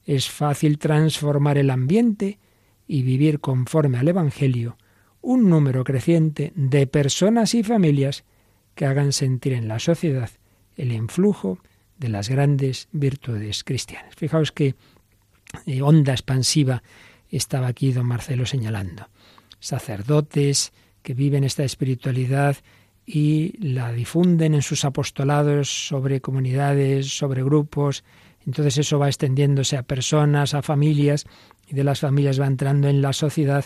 es 0.06 0.28
fácil 0.28 0.78
transformar 0.78 1.56
el 1.56 1.70
ambiente 1.70 2.38
y 2.86 3.02
vivir 3.02 3.40
conforme 3.40 3.98
al 3.98 4.08
Evangelio 4.08 4.76
un 5.24 5.48
número 5.48 5.84
creciente 5.84 6.52
de 6.54 6.86
personas 6.86 7.54
y 7.54 7.62
familias 7.62 8.24
que 8.74 8.86
hagan 8.86 9.12
sentir 9.12 9.54
en 9.54 9.68
la 9.68 9.78
sociedad 9.78 10.30
el 10.76 10.92
influjo 10.92 11.58
de 11.98 12.08
las 12.08 12.28
grandes 12.28 12.88
virtudes 12.92 13.64
cristianas. 13.64 14.14
Fijaos 14.16 14.52
qué 14.52 14.74
eh, 15.66 15.82
onda 15.82 16.12
expansiva 16.12 16.82
estaba 17.30 17.68
aquí 17.68 17.92
don 17.92 18.06
Marcelo 18.06 18.46
señalando. 18.46 19.08
Sacerdotes 19.60 20.72
que 21.02 21.14
viven 21.14 21.44
esta 21.44 21.64
espiritualidad 21.64 22.56
y 23.06 23.56
la 23.58 23.92
difunden 23.92 24.54
en 24.54 24.62
sus 24.62 24.84
apostolados 24.84 25.88
sobre 25.88 26.20
comunidades, 26.20 27.16
sobre 27.16 27.42
grupos. 27.42 28.04
Entonces 28.46 28.78
eso 28.78 28.98
va 28.98 29.08
extendiéndose 29.08 29.76
a 29.76 29.82
personas, 29.82 30.54
a 30.54 30.62
familias, 30.62 31.26
y 31.66 31.74
de 31.74 31.84
las 31.84 32.00
familias 32.00 32.40
va 32.40 32.46
entrando 32.46 32.88
en 32.88 33.02
la 33.02 33.12
sociedad. 33.12 33.64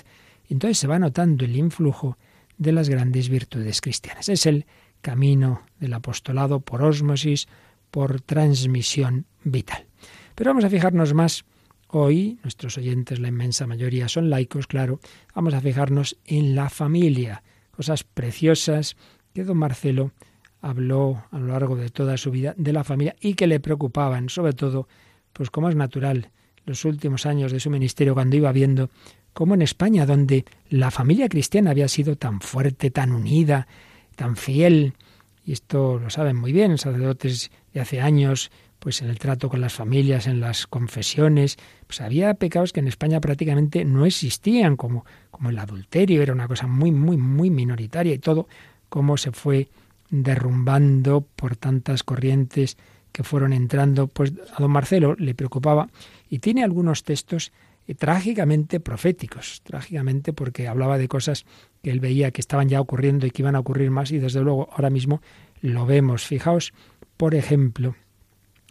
Entonces 0.48 0.78
se 0.78 0.86
va 0.86 0.98
notando 0.98 1.44
el 1.44 1.56
influjo 1.56 2.16
de 2.56 2.72
las 2.72 2.88
grandes 2.88 3.28
virtudes 3.28 3.80
cristianas. 3.80 4.28
Es 4.28 4.46
el 4.46 4.66
camino 5.00 5.62
del 5.78 5.94
apostolado 5.94 6.60
por 6.60 6.82
ósmosis, 6.82 7.46
por 7.90 8.20
transmisión 8.20 9.26
vital. 9.44 9.86
Pero 10.34 10.50
vamos 10.50 10.64
a 10.64 10.70
fijarnos 10.70 11.14
más 11.14 11.44
hoy, 11.88 12.38
nuestros 12.42 12.76
oyentes, 12.78 13.18
la 13.18 13.28
inmensa 13.28 13.66
mayoría 13.66 14.08
son 14.08 14.30
laicos, 14.30 14.66
claro, 14.66 15.00
vamos 15.34 15.54
a 15.54 15.60
fijarnos 15.60 16.18
en 16.24 16.54
la 16.54 16.68
familia, 16.68 17.42
cosas 17.70 18.04
preciosas 18.04 18.96
que 19.32 19.44
don 19.44 19.56
Marcelo 19.56 20.12
habló 20.60 21.24
a 21.30 21.38
lo 21.38 21.48
largo 21.48 21.76
de 21.76 21.88
toda 21.88 22.16
su 22.16 22.30
vida 22.30 22.54
de 22.56 22.72
la 22.72 22.84
familia 22.84 23.16
y 23.20 23.34
que 23.34 23.46
le 23.46 23.60
preocupaban, 23.60 24.28
sobre 24.28 24.52
todo, 24.52 24.88
pues 25.32 25.50
como 25.50 25.68
es 25.68 25.76
natural, 25.76 26.30
los 26.66 26.84
últimos 26.84 27.24
años 27.24 27.52
de 27.52 27.60
su 27.60 27.70
ministerio, 27.70 28.14
cuando 28.14 28.36
iba 28.36 28.52
viendo 28.52 28.90
cómo 29.38 29.54
en 29.54 29.62
España, 29.62 30.04
donde 30.04 30.44
la 30.68 30.90
familia 30.90 31.28
cristiana 31.28 31.70
había 31.70 31.86
sido 31.86 32.16
tan 32.16 32.40
fuerte, 32.40 32.90
tan 32.90 33.12
unida, 33.12 33.68
tan 34.16 34.34
fiel, 34.34 34.94
y 35.46 35.52
esto 35.52 36.00
lo 36.00 36.10
saben 36.10 36.34
muy 36.34 36.50
bien, 36.50 36.76
sacerdotes 36.76 37.52
de 37.72 37.78
hace 37.80 38.00
años, 38.00 38.50
pues 38.80 39.00
en 39.00 39.08
el 39.08 39.20
trato 39.20 39.48
con 39.48 39.60
las 39.60 39.74
familias, 39.74 40.26
en 40.26 40.40
las 40.40 40.66
confesiones, 40.66 41.56
pues 41.86 42.00
había 42.00 42.34
pecados 42.34 42.72
que 42.72 42.80
en 42.80 42.88
España 42.88 43.20
prácticamente 43.20 43.84
no 43.84 44.06
existían, 44.06 44.74
como, 44.76 45.06
como 45.30 45.50
el 45.50 45.58
adulterio, 45.60 46.20
era 46.20 46.32
una 46.32 46.48
cosa 46.48 46.66
muy, 46.66 46.90
muy, 46.90 47.16
muy 47.16 47.48
minoritaria 47.48 48.14
y 48.14 48.18
todo, 48.18 48.48
cómo 48.88 49.16
se 49.16 49.30
fue 49.30 49.68
derrumbando 50.10 51.20
por 51.20 51.54
tantas 51.54 52.02
corrientes 52.02 52.76
que 53.12 53.22
fueron 53.22 53.52
entrando, 53.52 54.08
pues 54.08 54.32
a 54.52 54.60
don 54.60 54.72
Marcelo 54.72 55.14
le 55.14 55.36
preocupaba 55.36 55.90
y 56.28 56.40
tiene 56.40 56.64
algunos 56.64 57.04
textos 57.04 57.52
eh, 57.88 57.94
trágicamente 57.94 58.80
proféticos, 58.80 59.62
trágicamente 59.64 60.32
porque 60.34 60.68
hablaba 60.68 60.98
de 60.98 61.08
cosas 61.08 61.46
que 61.82 61.90
él 61.90 62.00
veía 62.00 62.30
que 62.30 62.42
estaban 62.42 62.68
ya 62.68 62.80
ocurriendo 62.80 63.26
y 63.26 63.30
que 63.30 63.42
iban 63.42 63.56
a 63.56 63.60
ocurrir 63.60 63.90
más 63.90 64.12
y 64.12 64.18
desde 64.18 64.42
luego 64.42 64.68
ahora 64.70 64.90
mismo 64.90 65.22
lo 65.62 65.86
vemos. 65.86 66.24
Fijaos, 66.24 66.74
por 67.16 67.34
ejemplo, 67.34 67.96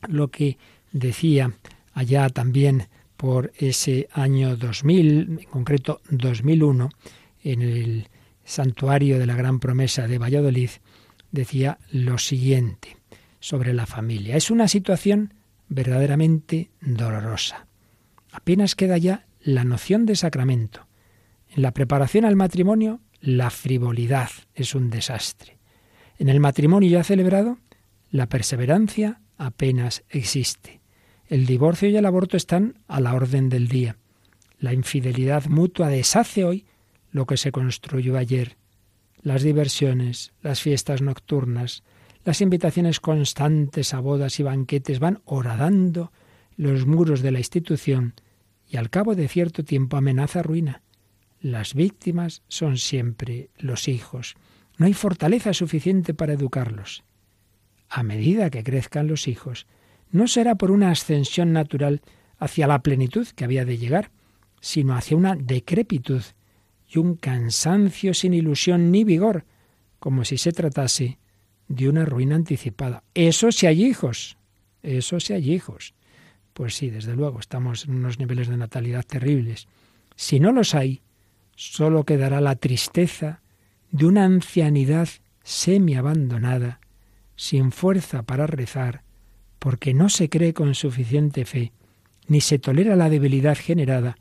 lo 0.07 0.29
que 0.29 0.57
decía 0.91 1.51
allá 1.93 2.29
también 2.29 2.87
por 3.17 3.51
ese 3.57 4.07
año 4.13 4.55
2000, 4.55 5.39
en 5.41 5.49
concreto 5.49 6.01
2001, 6.11 6.89
en 7.43 7.61
el 7.63 8.09
santuario 8.43 9.17
de 9.17 9.25
la 9.25 9.35
Gran 9.35 9.59
Promesa 9.59 10.07
de 10.07 10.19
Valladolid, 10.19 10.69
decía 11.31 11.79
lo 11.91 12.19
siguiente 12.19 12.97
sobre 13.39 13.73
la 13.73 13.87
familia. 13.87 14.35
Es 14.35 14.51
una 14.51 14.67
situación 14.67 15.33
verdaderamente 15.69 16.69
dolorosa. 16.81 17.67
Apenas 18.37 18.75
queda 18.75 18.99
ya 18.99 19.25
la 19.41 19.63
noción 19.63 20.05
de 20.05 20.15
sacramento. 20.15 20.85
En 21.49 21.63
la 21.63 21.71
preparación 21.71 22.23
al 22.23 22.35
matrimonio, 22.35 23.01
la 23.19 23.49
frivolidad 23.49 24.29
es 24.53 24.75
un 24.75 24.91
desastre. 24.91 25.57
En 26.19 26.29
el 26.29 26.39
matrimonio 26.39 26.87
ya 26.87 27.03
celebrado, 27.03 27.57
la 28.11 28.29
perseverancia 28.29 29.21
apenas 29.39 30.03
existe. 30.09 30.81
El 31.25 31.47
divorcio 31.47 31.89
y 31.89 31.97
el 31.97 32.05
aborto 32.05 32.37
están 32.37 32.77
a 32.87 33.01
la 33.01 33.15
orden 33.15 33.49
del 33.49 33.69
día. 33.69 33.97
La 34.59 34.71
infidelidad 34.71 35.47
mutua 35.47 35.87
deshace 35.87 36.45
hoy 36.45 36.67
lo 37.09 37.25
que 37.25 37.37
se 37.37 37.51
construyó 37.51 38.17
ayer. 38.17 38.55
Las 39.23 39.41
diversiones, 39.41 40.31
las 40.43 40.61
fiestas 40.61 41.01
nocturnas, 41.01 41.83
las 42.23 42.41
invitaciones 42.41 42.99
constantes 42.99 43.95
a 43.95 43.99
bodas 43.99 44.39
y 44.39 44.43
banquetes 44.43 44.99
van 44.99 45.21
horadando 45.25 46.11
los 46.55 46.85
muros 46.85 47.23
de 47.23 47.31
la 47.31 47.39
institución 47.39 48.13
y 48.69 48.77
al 48.77 48.89
cabo 48.89 49.15
de 49.15 49.27
cierto 49.27 49.63
tiempo 49.63 49.97
amenaza 49.97 50.43
ruina. 50.43 50.81
Las 51.39 51.73
víctimas 51.73 52.43
son 52.47 52.77
siempre 52.77 53.49
los 53.57 53.87
hijos. 53.87 54.35
No 54.77 54.85
hay 54.85 54.93
fortaleza 54.93 55.53
suficiente 55.53 56.13
para 56.13 56.33
educarlos. 56.33 57.03
A 57.89 58.03
medida 58.03 58.49
que 58.49 58.63
crezcan 58.63 59.07
los 59.07 59.27
hijos, 59.27 59.67
no 60.11 60.27
será 60.27 60.55
por 60.55 60.71
una 60.71 60.91
ascensión 60.91 61.53
natural 61.53 62.01
hacia 62.37 62.67
la 62.67 62.81
plenitud 62.81 63.27
que 63.35 63.45
había 63.45 63.65
de 63.65 63.77
llegar, 63.77 64.11
sino 64.59 64.95
hacia 64.95 65.17
una 65.17 65.35
decrepitud 65.35 66.21
y 66.87 66.99
un 66.99 67.15
cansancio 67.15 68.13
sin 68.13 68.33
ilusión 68.33 68.91
ni 68.91 69.03
vigor, 69.03 69.45
como 69.99 70.25
si 70.25 70.37
se 70.37 70.51
tratase 70.51 71.17
de 71.67 71.89
una 71.89 72.05
ruina 72.05 72.35
anticipada. 72.35 73.03
Eso 73.13 73.51
si 73.51 73.67
hay 73.67 73.85
hijos, 73.85 74.37
eso 74.83 75.19
si 75.19 75.33
hay 75.33 75.51
hijos. 75.53 75.93
Pues 76.57 76.73
sí, 76.73 76.89
desde 76.89 77.15
luego, 77.15 77.39
estamos 77.39 77.85
en 77.85 77.97
unos 77.97 78.17
niveles 78.17 78.47
de 78.47 78.57
natalidad 78.57 79.05
terribles. 79.05 79.67
Si 80.15 80.39
no 80.39 80.51
los 80.51 80.73
hay, 80.73 81.03
sólo 81.55 82.03
quedará 82.03 82.41
la 82.41 82.55
tristeza 82.55 83.43
de 83.91 84.07
una 84.07 84.25
ancianidad 84.25 85.07
semi-abandonada, 85.43 86.79
sin 87.35 87.71
fuerza 87.71 88.23
para 88.23 88.47
rezar, 88.47 89.03
porque 89.59 89.93
no 89.93 90.09
se 90.09 90.29
cree 90.29 90.55
con 90.55 90.73
suficiente 90.73 91.45
fe, 91.45 91.73
ni 92.27 92.41
se 92.41 92.57
tolera 92.57 92.95
la 92.95 93.11
debilidad 93.11 93.55
generada 93.55 94.17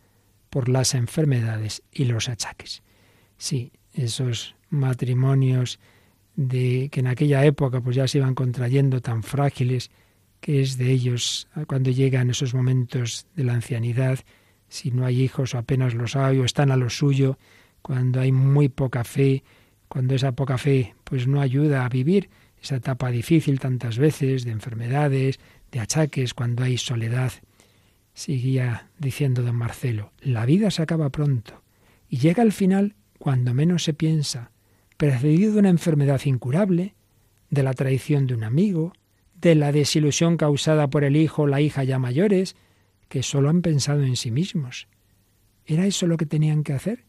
por 0.50 0.68
las 0.68 0.94
enfermedades 0.94 1.84
y 1.90 2.04
los 2.04 2.28
achaques. 2.28 2.82
Sí, 3.38 3.72
esos 3.94 4.56
matrimonios 4.68 5.80
de 6.34 6.90
que 6.92 7.00
en 7.00 7.06
aquella 7.06 7.46
época 7.46 7.80
pues 7.80 7.96
ya 7.96 8.06
se 8.06 8.18
iban 8.18 8.34
contrayendo 8.34 9.00
tan 9.00 9.22
frágiles, 9.22 9.90
es 10.46 10.78
de 10.78 10.92
ellos 10.92 11.48
cuando 11.66 11.90
llegan 11.90 12.30
esos 12.30 12.54
momentos 12.54 13.26
de 13.34 13.44
la 13.44 13.54
ancianidad, 13.54 14.20
si 14.68 14.92
no 14.92 15.04
hay 15.04 15.20
hijos 15.20 15.54
o 15.54 15.58
apenas 15.58 15.94
los 15.94 16.16
hay 16.16 16.38
o 16.38 16.44
están 16.44 16.70
a 16.70 16.76
lo 16.76 16.88
suyo, 16.88 17.38
cuando 17.82 18.20
hay 18.20 18.32
muy 18.32 18.68
poca 18.68 19.04
fe, 19.04 19.42
cuando 19.88 20.14
esa 20.14 20.32
poca 20.32 20.56
fe 20.56 20.94
pues 21.04 21.26
no 21.26 21.40
ayuda 21.40 21.84
a 21.84 21.88
vivir 21.88 22.30
esa 22.62 22.76
etapa 22.76 23.10
difícil 23.10 23.60
tantas 23.60 23.98
veces 23.98 24.44
de 24.44 24.52
enfermedades, 24.52 25.38
de 25.70 25.80
achaques, 25.80 26.32
cuando 26.32 26.62
hay 26.62 26.78
soledad. 26.78 27.32
Seguía 28.14 28.88
diciendo 28.98 29.42
don 29.42 29.56
Marcelo, 29.56 30.12
la 30.20 30.46
vida 30.46 30.70
se 30.70 30.82
acaba 30.82 31.10
pronto 31.10 31.62
y 32.08 32.18
llega 32.18 32.42
al 32.42 32.52
final 32.52 32.94
cuando 33.18 33.52
menos 33.52 33.84
se 33.84 33.94
piensa, 33.94 34.52
precedido 34.96 35.52
de 35.52 35.58
una 35.58 35.68
enfermedad 35.70 36.20
incurable, 36.24 36.94
de 37.50 37.62
la 37.62 37.74
traición 37.74 38.26
de 38.26 38.34
un 38.34 38.44
amigo, 38.44 38.92
de 39.40 39.54
la 39.54 39.72
desilusión 39.72 40.36
causada 40.36 40.88
por 40.88 41.04
el 41.04 41.16
hijo 41.16 41.42
o 41.42 41.46
la 41.46 41.60
hija 41.60 41.84
ya 41.84 41.98
mayores, 41.98 42.56
que 43.08 43.22
solo 43.22 43.50
han 43.50 43.62
pensado 43.62 44.02
en 44.02 44.16
sí 44.16 44.30
mismos. 44.30 44.88
¿Era 45.64 45.86
eso 45.86 46.06
lo 46.06 46.16
que 46.16 46.26
tenían 46.26 46.62
que 46.62 46.72
hacer? 46.72 47.04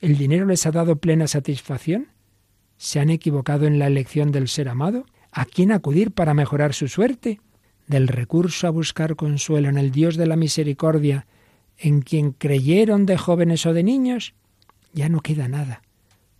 ¿El 0.00 0.16
dinero 0.16 0.46
les 0.46 0.66
ha 0.66 0.70
dado 0.70 0.96
plena 0.96 1.26
satisfacción? 1.26 2.08
¿Se 2.76 3.00
han 3.00 3.10
equivocado 3.10 3.66
en 3.66 3.78
la 3.78 3.86
elección 3.86 4.32
del 4.32 4.48
ser 4.48 4.68
amado? 4.68 5.06
¿A 5.32 5.44
quién 5.44 5.72
acudir 5.72 6.12
para 6.12 6.34
mejorar 6.34 6.74
su 6.74 6.88
suerte? 6.88 7.40
Del 7.86 8.08
recurso 8.08 8.66
a 8.66 8.70
buscar 8.70 9.16
consuelo 9.16 9.68
en 9.68 9.78
el 9.78 9.90
Dios 9.90 10.16
de 10.16 10.26
la 10.26 10.36
misericordia 10.36 11.26
en 11.78 12.00
quien 12.00 12.32
creyeron 12.32 13.06
de 13.06 13.18
jóvenes 13.18 13.66
o 13.66 13.74
de 13.74 13.82
niños, 13.82 14.34
ya 14.92 15.08
no 15.08 15.20
queda 15.20 15.48
nada, 15.48 15.82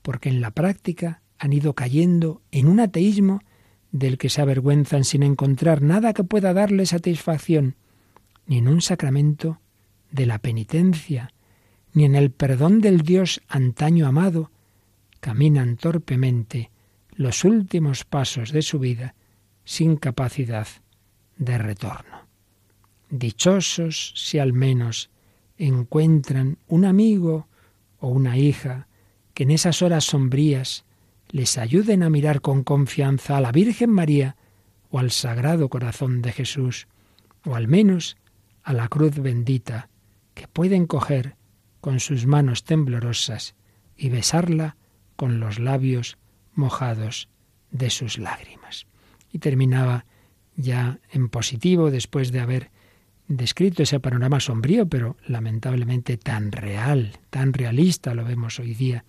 porque 0.02 0.28
en 0.28 0.40
la 0.40 0.50
práctica 0.50 1.20
han 1.38 1.52
ido 1.52 1.74
cayendo 1.74 2.40
en 2.50 2.68
un 2.68 2.80
ateísmo 2.80 3.40
del 3.98 4.18
que 4.18 4.28
se 4.28 4.42
avergüenzan 4.42 5.04
sin 5.04 5.22
encontrar 5.22 5.82
nada 5.82 6.12
que 6.12 6.24
pueda 6.24 6.52
darle 6.52 6.86
satisfacción, 6.86 7.76
ni 8.46 8.58
en 8.58 8.68
un 8.68 8.80
sacramento 8.80 9.60
de 10.10 10.26
la 10.26 10.38
penitencia, 10.38 11.32
ni 11.92 12.04
en 12.04 12.14
el 12.14 12.30
perdón 12.30 12.80
del 12.80 13.00
Dios 13.00 13.42
antaño 13.48 14.06
amado, 14.06 14.50
caminan 15.20 15.76
torpemente 15.76 16.70
los 17.12 17.44
últimos 17.44 18.04
pasos 18.04 18.52
de 18.52 18.62
su 18.62 18.78
vida 18.78 19.14
sin 19.64 19.96
capacidad 19.96 20.68
de 21.38 21.58
retorno. 21.58 22.26
Dichosos 23.08 24.12
si 24.14 24.38
al 24.38 24.52
menos 24.52 25.10
encuentran 25.58 26.58
un 26.68 26.84
amigo 26.84 27.48
o 27.98 28.08
una 28.08 28.36
hija 28.36 28.88
que 29.32 29.44
en 29.44 29.50
esas 29.50 29.82
horas 29.82 30.04
sombrías 30.04 30.84
les 31.30 31.58
ayuden 31.58 32.02
a 32.02 32.10
mirar 32.10 32.40
con 32.40 32.64
confianza 32.64 33.36
a 33.36 33.40
la 33.40 33.52
Virgen 33.52 33.90
María 33.90 34.36
o 34.90 34.98
al 34.98 35.10
Sagrado 35.10 35.68
Corazón 35.68 36.22
de 36.22 36.32
Jesús, 36.32 36.88
o 37.44 37.54
al 37.54 37.68
menos 37.68 38.16
a 38.62 38.72
la 38.72 38.88
cruz 38.88 39.16
bendita 39.18 39.88
que 40.34 40.48
pueden 40.48 40.86
coger 40.86 41.36
con 41.80 42.00
sus 42.00 42.26
manos 42.26 42.64
temblorosas 42.64 43.54
y 43.96 44.08
besarla 44.08 44.76
con 45.16 45.40
los 45.40 45.58
labios 45.58 46.18
mojados 46.54 47.28
de 47.70 47.90
sus 47.90 48.18
lágrimas. 48.18 48.86
Y 49.32 49.38
terminaba 49.38 50.04
ya 50.56 50.98
en 51.10 51.28
positivo 51.28 51.90
después 51.90 52.32
de 52.32 52.40
haber 52.40 52.70
descrito 53.28 53.82
ese 53.82 54.00
panorama 54.00 54.40
sombrío, 54.40 54.88
pero 54.88 55.16
lamentablemente 55.26 56.16
tan 56.16 56.52
real, 56.52 57.18
tan 57.30 57.52
realista, 57.52 58.14
lo 58.14 58.24
vemos 58.24 58.58
hoy 58.58 58.74
día. 58.74 59.04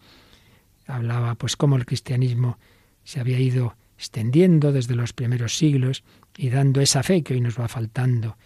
Hablaba 0.87 1.35
pues 1.35 1.55
cómo 1.55 1.75
el 1.75 1.85
cristianismo 1.85 2.57
se 3.03 3.19
había 3.19 3.39
ido 3.39 3.75
extendiendo 3.97 4.71
desde 4.71 4.95
los 4.95 5.13
primeros 5.13 5.57
siglos 5.57 6.03
y 6.37 6.49
dando 6.49 6.81
esa 6.81 7.03
fe 7.03 7.23
que 7.23 7.33
hoy 7.33 7.41
nos 7.41 7.59
va 7.59 7.67
faltando. 7.67 8.37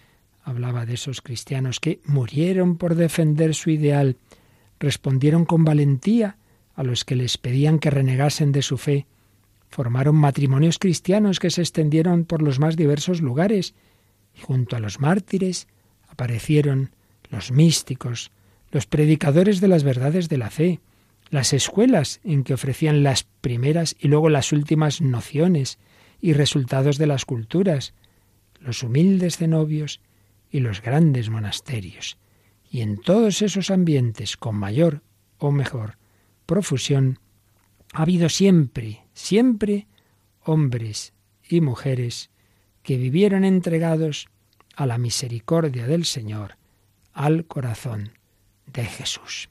Hablaba 0.43 0.86
de 0.86 0.95
esos 0.95 1.21
cristianos 1.21 1.79
que 1.79 2.00
murieron 2.05 2.77
por 2.77 2.95
defender 2.95 3.53
su 3.53 3.69
ideal, 3.69 4.17
respondieron 4.79 5.45
con 5.45 5.63
valentía 5.63 6.38
a 6.74 6.83
los 6.83 7.05
que 7.05 7.15
les 7.15 7.38
pedían 7.38 7.79
que 7.79 7.91
renegasen 7.91 8.51
de 8.51 8.62
su 8.62 8.77
fe, 8.77 9.05
formaron 9.69 10.15
matrimonios 10.15 10.79
cristianos 10.79 11.39
que 11.39 11.50
se 11.50 11.62
extendieron 11.62 12.25
por 12.25 12.41
los 12.41 12.60
más 12.60 12.75
diversos 12.75 13.21
lugares, 13.21 13.75
y 14.33 14.41
junto 14.41 14.75
a 14.75 14.79
los 14.79 15.00
mártires 15.00 15.67
aparecieron 16.10 16.91
los 17.29 17.51
místicos, 17.51 18.31
los 18.71 18.86
predicadores 18.86 19.62
de 19.62 19.67
las 19.67 19.83
verdades 19.83 20.29
de 20.29 20.38
la 20.38 20.50
fe, 20.50 20.79
las 21.31 21.53
escuelas 21.53 22.19
en 22.23 22.43
que 22.43 22.53
ofrecían 22.53 23.03
las 23.03 23.23
primeras 23.23 23.95
y 23.97 24.09
luego 24.09 24.29
las 24.29 24.51
últimas 24.51 25.01
nociones 25.01 25.79
y 26.19 26.33
resultados 26.33 26.97
de 26.97 27.07
las 27.07 27.25
culturas, 27.25 27.93
los 28.59 28.83
humildes 28.83 29.38
cenobios 29.38 30.01
y 30.51 30.59
los 30.59 30.81
grandes 30.81 31.29
monasterios. 31.29 32.17
Y 32.69 32.81
en 32.81 32.97
todos 32.97 33.41
esos 33.41 33.71
ambientes, 33.71 34.35
con 34.35 34.55
mayor 34.55 35.01
o 35.39 35.51
mejor 35.51 35.97
profusión, 36.45 37.19
ha 37.93 38.01
habido 38.01 38.27
siempre, 38.27 39.05
siempre 39.13 39.87
hombres 40.44 41.13
y 41.48 41.61
mujeres 41.61 42.29
que 42.83 42.98
vivieron 42.98 43.46
entregados 43.46 44.27
a 44.75 44.85
la 44.85 44.98
misericordia 44.98 45.87
del 45.87 46.03
Señor, 46.03 46.57
al 47.13 47.46
corazón 47.46 48.17
de 48.67 48.83
Jesús. 48.83 49.50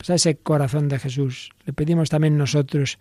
Pues 0.00 0.08
a 0.08 0.14
ese 0.14 0.38
corazón 0.38 0.88
de 0.88 0.98
Jesús 0.98 1.50
le 1.66 1.74
pedimos 1.74 2.08
también 2.08 2.38
nosotros 2.38 2.98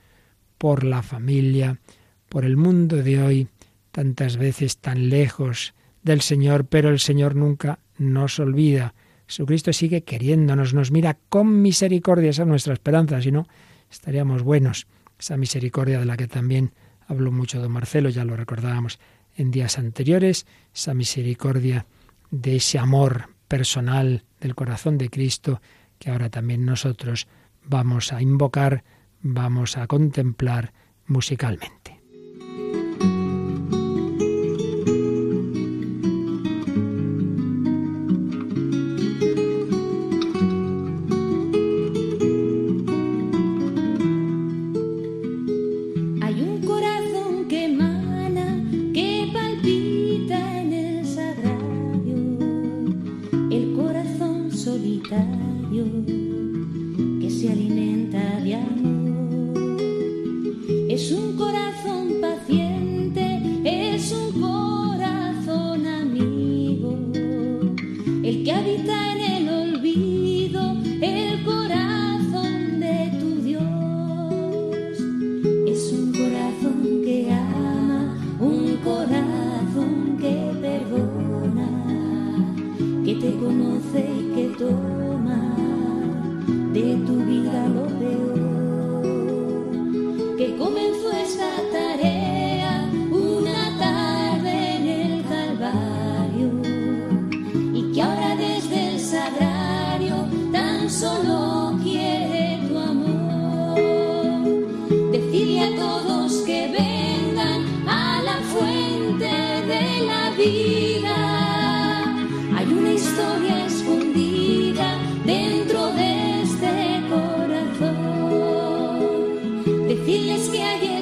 por 0.57 0.83
la 0.83 1.01
familia, 1.01 1.79
por 2.27 2.43
el 2.43 2.57
mundo 2.57 2.97
de 2.97 3.23
hoy, 3.23 3.47
tantas 3.93 4.35
veces 4.35 4.79
tan 4.79 5.07
lejos 5.07 5.73
del 6.03 6.19
Señor, 6.19 6.65
pero 6.65 6.89
el 6.89 6.99
Señor 6.99 7.37
nunca 7.37 7.79
nos 7.97 8.37
olvida. 8.39 8.95
Jesucristo 9.27 9.71
sigue 9.71 10.03
queriéndonos, 10.03 10.73
nos 10.73 10.91
mira 10.91 11.17
con 11.29 11.61
misericordia, 11.61 12.31
esa 12.31 12.41
es 12.41 12.49
nuestra 12.49 12.73
esperanza, 12.73 13.21
si 13.21 13.31
no, 13.31 13.47
estaríamos 13.89 14.43
buenos. 14.43 14.85
Esa 15.17 15.37
misericordia 15.37 15.99
de 15.99 16.05
la 16.05 16.17
que 16.17 16.27
también 16.27 16.73
habló 17.07 17.31
mucho 17.31 17.61
don 17.61 17.71
Marcelo, 17.71 18.09
ya 18.09 18.25
lo 18.25 18.35
recordábamos 18.35 18.99
en 19.37 19.51
días 19.51 19.79
anteriores, 19.79 20.45
esa 20.75 20.93
misericordia 20.93 21.85
de 22.29 22.57
ese 22.57 22.77
amor 22.77 23.29
personal 23.47 24.25
del 24.41 24.53
corazón 24.53 24.97
de 24.97 25.09
Cristo 25.09 25.61
que 25.99 26.09
ahora 26.09 26.29
también 26.29 26.65
nosotros 26.65 27.27
vamos 27.63 28.11
a 28.13 28.21
invocar, 28.21 28.83
vamos 29.21 29.77
a 29.77 29.87
contemplar 29.87 30.73
musicalmente. 31.05 31.78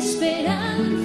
esperando. 0.07 0.96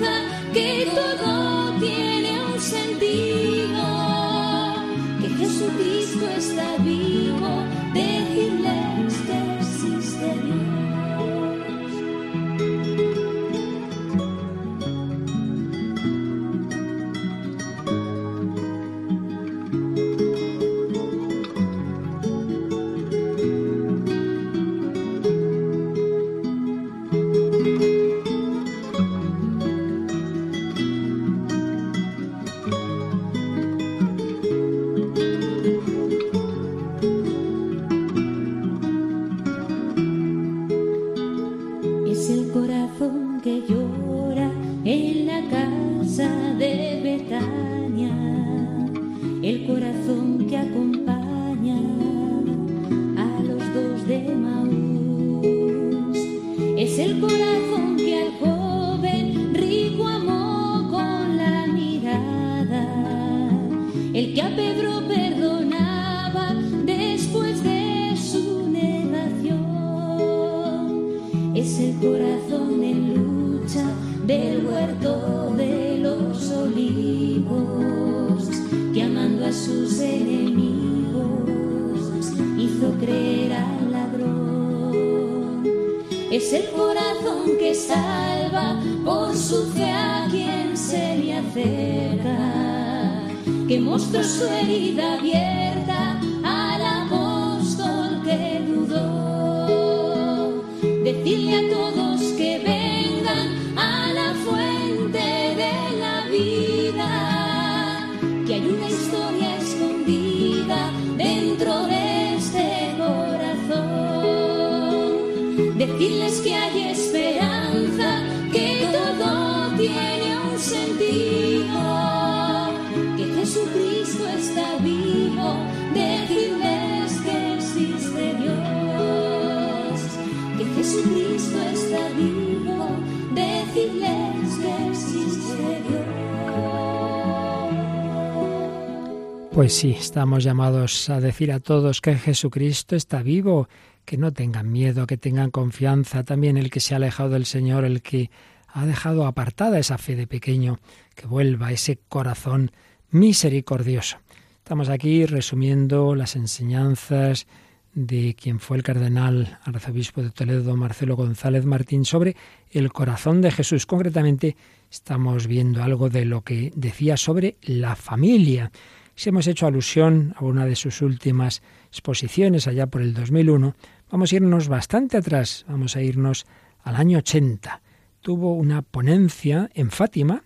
Pues 139.54 139.74
sí, 139.74 139.90
estamos 139.90 140.44
llamados 140.44 141.10
a 141.10 141.20
decir 141.20 141.52
a 141.52 141.60
todos 141.60 142.00
que 142.00 142.16
Jesucristo 142.16 142.96
está 142.96 143.22
vivo, 143.22 143.68
que 144.06 144.16
no 144.16 144.32
tengan 144.32 144.72
miedo, 144.72 145.06
que 145.06 145.18
tengan 145.18 145.50
confianza. 145.50 146.24
También 146.24 146.56
el 146.56 146.70
que 146.70 146.80
se 146.80 146.94
ha 146.94 146.96
alejado 146.96 147.28
del 147.28 147.44
Señor, 147.44 147.84
el 147.84 148.00
que 148.00 148.30
ha 148.68 148.86
dejado 148.86 149.26
apartada 149.26 149.78
esa 149.78 149.98
fe 149.98 150.16
de 150.16 150.26
pequeño, 150.26 150.78
que 151.14 151.26
vuelva 151.26 151.70
ese 151.70 151.98
corazón 152.08 152.70
misericordioso. 153.10 154.16
Estamos 154.56 154.88
aquí 154.88 155.26
resumiendo 155.26 156.14
las 156.14 156.34
enseñanzas 156.34 157.46
de 157.92 158.34
quien 158.34 158.58
fue 158.58 158.78
el 158.78 158.82
cardenal 158.82 159.58
arzobispo 159.64 160.22
de 160.22 160.30
Toledo, 160.30 160.74
Marcelo 160.78 161.14
González 161.14 161.66
Martín, 161.66 162.06
sobre 162.06 162.36
el 162.70 162.90
corazón 162.90 163.42
de 163.42 163.50
Jesús. 163.50 163.84
Concretamente, 163.84 164.56
estamos 164.90 165.46
viendo 165.46 165.82
algo 165.82 166.08
de 166.08 166.24
lo 166.24 166.40
que 166.40 166.72
decía 166.74 167.18
sobre 167.18 167.58
la 167.60 167.96
familia. 167.96 168.72
Si 169.14 169.28
hemos 169.28 169.46
hecho 169.46 169.66
alusión 169.66 170.34
a 170.36 170.44
una 170.44 170.66
de 170.66 170.76
sus 170.76 171.02
últimas 171.02 171.62
exposiciones 171.88 172.66
allá 172.66 172.86
por 172.86 173.02
el 173.02 173.14
2001, 173.14 173.74
vamos 174.10 174.32
a 174.32 174.36
irnos 174.36 174.68
bastante 174.68 175.16
atrás, 175.16 175.64
vamos 175.68 175.96
a 175.96 176.02
irnos 176.02 176.46
al 176.82 176.96
año 176.96 177.18
80. 177.18 177.82
Tuvo 178.20 178.54
una 178.54 178.82
ponencia 178.82 179.70
en 179.74 179.90
Fátima 179.90 180.42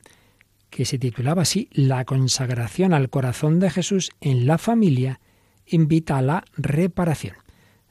que 0.68 0.84
se 0.84 0.98
titulaba 0.98 1.42
así 1.42 1.68
La 1.72 2.04
consagración 2.04 2.92
al 2.92 3.08
corazón 3.08 3.60
de 3.60 3.70
Jesús 3.70 4.10
en 4.20 4.46
la 4.46 4.58
familia 4.58 5.20
invita 5.66 6.18
a 6.18 6.22
la 6.22 6.44
reparación. 6.56 7.36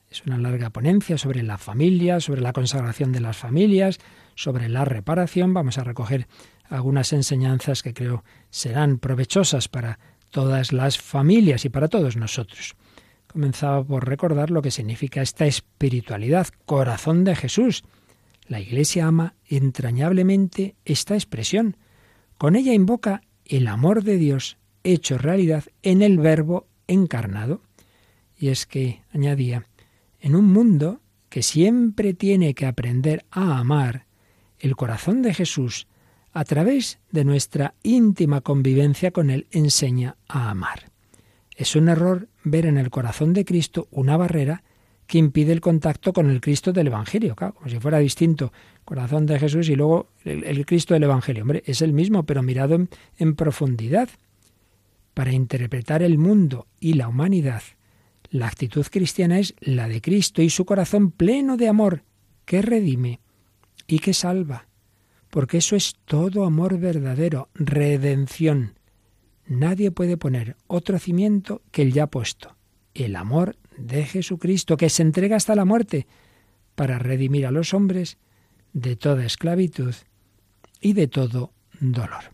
Es 0.09 0.23
una 0.25 0.37
larga 0.37 0.69
ponencia 0.69 1.17
sobre 1.17 1.41
la 1.41 1.57
familia, 1.57 2.19
sobre 2.19 2.41
la 2.41 2.53
consagración 2.53 3.11
de 3.11 3.21
las 3.21 3.37
familias, 3.37 3.99
sobre 4.35 4.69
la 4.69 4.85
reparación. 4.85 5.53
Vamos 5.53 5.77
a 5.77 5.83
recoger 5.83 6.27
algunas 6.69 7.11
enseñanzas 7.13 7.81
que 7.81 7.93
creo 7.93 8.23
serán 8.49 8.97
provechosas 8.97 9.67
para 9.67 9.99
todas 10.35 10.73
las 10.73 10.99
familias 10.99 11.63
y 11.63 11.69
para 11.69 11.87
todos 11.87 12.17
nosotros. 12.17 12.75
Comenzaba 13.25 13.81
por 13.85 14.05
recordar 14.05 14.51
lo 14.51 14.61
que 14.61 14.69
significa 14.69 15.21
esta 15.21 15.45
espiritualidad, 15.45 16.49
corazón 16.65 17.23
de 17.23 17.37
Jesús. 17.37 17.85
La 18.45 18.59
Iglesia 18.59 19.07
ama 19.07 19.35
entrañablemente 19.45 20.75
esta 20.83 21.13
expresión. 21.13 21.77
Con 22.37 22.57
ella 22.57 22.73
invoca 22.73 23.21
el 23.45 23.65
amor 23.69 24.03
de 24.03 24.17
Dios 24.17 24.57
hecho 24.83 25.17
realidad 25.17 25.63
en 25.83 26.01
el 26.01 26.17
Verbo 26.17 26.67
encarnado. 26.85 27.61
Y 28.37 28.49
es 28.49 28.65
que, 28.65 29.03
añadía, 29.13 29.65
en 30.19 30.35
un 30.35 30.51
mundo 30.51 30.99
que 31.29 31.43
siempre 31.43 32.13
tiene 32.13 32.53
que 32.55 32.65
aprender 32.65 33.25
a 33.31 33.57
amar, 33.57 34.05
el 34.59 34.75
corazón 34.75 35.21
de 35.21 35.33
Jesús, 35.33 35.87
a 36.35 36.43
través 36.43 36.99
de 37.11 37.23
nuestra 37.23 37.75
íntima 37.81 38.41
convivencia 38.41 39.11
con 39.11 39.29
Él, 39.29 39.47
enseña 39.51 40.17
a 40.27 40.49
amar. 40.49 40.91
Es 41.55 41.77
un 41.77 41.87
error 41.87 42.27
ver 42.43 42.65
en 42.65 42.77
el 42.77 42.89
corazón 42.89 43.31
de 43.31 43.45
Cristo 43.45 43.87
una 43.89 44.17
barrera 44.17 44.61
que 45.07 45.17
impide 45.17 45.53
el 45.53 45.61
contacto 45.61 46.11
con 46.11 46.29
el 46.29 46.41
Cristo 46.41 46.73
del 46.73 46.87
Evangelio, 46.87 47.37
claro, 47.37 47.53
como 47.53 47.69
si 47.69 47.79
fuera 47.79 47.99
distinto 47.99 48.51
corazón 48.83 49.25
de 49.25 49.39
Jesús 49.39 49.69
y 49.69 49.75
luego 49.77 50.09
el, 50.25 50.65
Cristo 50.65 50.93
del 50.93 51.03
Evangelio. 51.03 51.43
Hombre, 51.43 51.63
es 51.65 51.81
el 51.81 51.93
mismo, 51.93 52.25
pero 52.25 52.43
mirado 52.43 52.85
en 53.17 53.35
profundidad. 53.35 54.09
Para 55.13 55.31
interpretar 55.31 56.03
el 56.03 56.17
mundo 56.17 56.67
y 56.81 56.95
la 56.95 57.07
humanidad, 57.07 57.63
la 58.29 58.47
actitud 58.47 58.85
cristiana 58.91 59.39
es 59.39 59.55
la 59.61 59.87
de 59.87 60.01
Cristo 60.01 60.41
y 60.41 60.49
su 60.49 60.65
corazón 60.65 61.11
pleno 61.11 61.55
de 61.55 61.69
amor, 61.69 62.03
que 62.43 62.61
redime 62.61 63.21
y 63.87 63.99
que 63.99 64.13
salva, 64.13 64.67
porque 65.35 65.57
eso 65.57 65.75
es 65.75 65.97
todo 66.05 66.45
amor 66.45 66.79
verdadero, 66.79 67.49
redención. 67.55 68.79
Nadie 69.45 69.91
puede 69.91 70.15
poner 70.15 70.55
otro 70.65 70.97
cimiento 70.97 71.61
que 71.71 71.81
el 71.81 71.91
ya 71.91 72.07
puesto, 72.07 72.55
el 72.93 73.17
amor 73.17 73.57
de 73.77 74.05
Jesucristo, 74.05 74.77
que 74.77 74.89
se 74.89 75.01
entrega 75.01 75.35
hasta 75.35 75.53
la 75.53 75.65
muerte 75.65 76.07
para 76.73 76.99
redimir 76.99 77.45
a 77.45 77.51
los 77.51 77.73
hombres 77.73 78.17
de 78.71 78.95
toda 78.95 79.25
esclavitud 79.25 79.93
y 80.79 80.93
de 80.93 81.09
todo 81.09 81.51
dolor. 81.81 82.31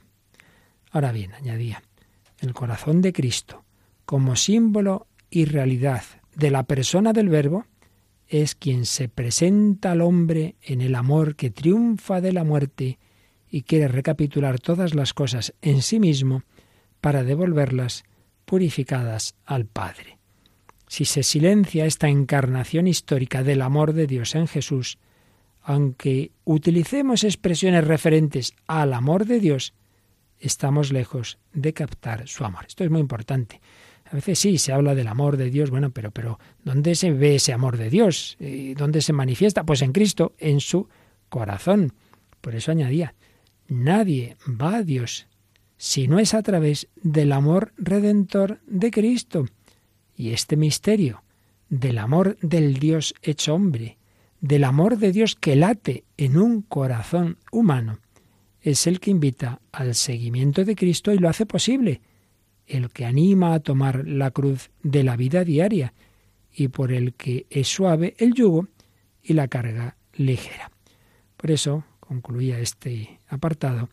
Ahora 0.91 1.11
bien, 1.11 1.33
añadía, 1.33 1.81
el 2.37 2.53
corazón 2.53 3.01
de 3.01 3.13
Cristo, 3.13 3.65
como 4.05 4.35
símbolo 4.35 5.07
y 5.31 5.45
realidad 5.45 6.03
de 6.35 6.51
la 6.51 6.65
persona 6.65 7.13
del 7.13 7.29
Verbo, 7.29 7.65
es 8.31 8.55
quien 8.55 8.85
se 8.85 9.09
presenta 9.09 9.91
al 9.91 9.99
hombre 9.99 10.55
en 10.61 10.79
el 10.79 10.95
amor 10.95 11.35
que 11.35 11.49
triunfa 11.49 12.21
de 12.21 12.31
la 12.31 12.45
muerte 12.45 12.97
y 13.49 13.63
quiere 13.63 13.89
recapitular 13.89 14.57
todas 14.57 14.95
las 14.95 15.13
cosas 15.13 15.53
en 15.61 15.81
sí 15.81 15.99
mismo 15.99 16.43
para 17.01 17.25
devolverlas 17.25 18.05
purificadas 18.45 19.35
al 19.45 19.65
Padre. 19.65 20.17
Si 20.87 21.03
se 21.03 21.23
silencia 21.23 21.85
esta 21.85 22.07
encarnación 22.07 22.87
histórica 22.87 23.43
del 23.43 23.61
amor 23.61 23.91
de 23.91 24.07
Dios 24.07 24.33
en 24.35 24.47
Jesús, 24.47 24.97
aunque 25.61 26.31
utilicemos 26.45 27.25
expresiones 27.25 27.85
referentes 27.85 28.53
al 28.65 28.93
amor 28.93 29.25
de 29.25 29.41
Dios, 29.41 29.73
estamos 30.39 30.93
lejos 30.93 31.37
de 31.51 31.73
captar 31.73 32.29
su 32.29 32.45
amor. 32.45 32.63
Esto 32.65 32.85
es 32.85 32.89
muy 32.89 33.01
importante. 33.01 33.59
A 34.11 34.15
veces 34.15 34.39
sí, 34.39 34.57
se 34.57 34.73
habla 34.73 34.93
del 34.93 35.07
amor 35.07 35.37
de 35.37 35.49
Dios, 35.49 35.69
bueno, 35.69 35.91
pero, 35.91 36.11
pero 36.11 36.37
¿dónde 36.65 36.95
se 36.95 37.11
ve 37.11 37.35
ese 37.35 37.53
amor 37.53 37.77
de 37.77 37.89
Dios? 37.89 38.37
¿Dónde 38.75 39.01
se 39.01 39.13
manifiesta? 39.13 39.63
Pues 39.63 39.81
en 39.81 39.93
Cristo, 39.93 40.33
en 40.37 40.59
su 40.59 40.89
corazón. 41.29 41.93
Por 42.41 42.55
eso 42.55 42.71
añadía, 42.71 43.15
nadie 43.69 44.35
va 44.45 44.77
a 44.77 44.83
Dios 44.83 45.27
si 45.77 46.09
no 46.09 46.19
es 46.19 46.33
a 46.33 46.43
través 46.43 46.89
del 47.01 47.31
amor 47.31 47.73
redentor 47.77 48.59
de 48.67 48.91
Cristo. 48.91 49.45
Y 50.15 50.31
este 50.31 50.57
misterio 50.57 51.23
del 51.69 51.97
amor 51.97 52.37
del 52.41 52.75
Dios 52.79 53.15
hecho 53.23 53.55
hombre, 53.55 53.97
del 54.41 54.65
amor 54.65 54.97
de 54.97 55.13
Dios 55.13 55.35
que 55.35 55.55
late 55.55 56.03
en 56.17 56.37
un 56.37 56.63
corazón 56.63 57.37
humano, 57.49 57.99
es 58.59 58.87
el 58.87 58.99
que 58.99 59.09
invita 59.09 59.61
al 59.71 59.95
seguimiento 59.95 60.65
de 60.65 60.75
Cristo 60.75 61.13
y 61.13 61.17
lo 61.17 61.29
hace 61.29 61.45
posible, 61.45 62.01
el 62.71 62.89
que 62.89 63.05
anima 63.05 63.53
a 63.53 63.59
tomar 63.59 64.07
la 64.07 64.31
cruz 64.31 64.71
de 64.81 65.03
la 65.03 65.17
vida 65.17 65.43
diaria 65.43 65.93
y 66.53 66.69
por 66.69 66.91
el 66.91 67.13
que 67.13 67.45
es 67.49 67.67
suave 67.67 68.15
el 68.17 68.33
yugo 68.33 68.67
y 69.21 69.33
la 69.33 69.47
carga 69.47 69.97
ligera. 70.13 70.71
Por 71.35 71.51
eso, 71.51 71.83
concluía 71.99 72.59
este 72.59 73.19
apartado, 73.27 73.89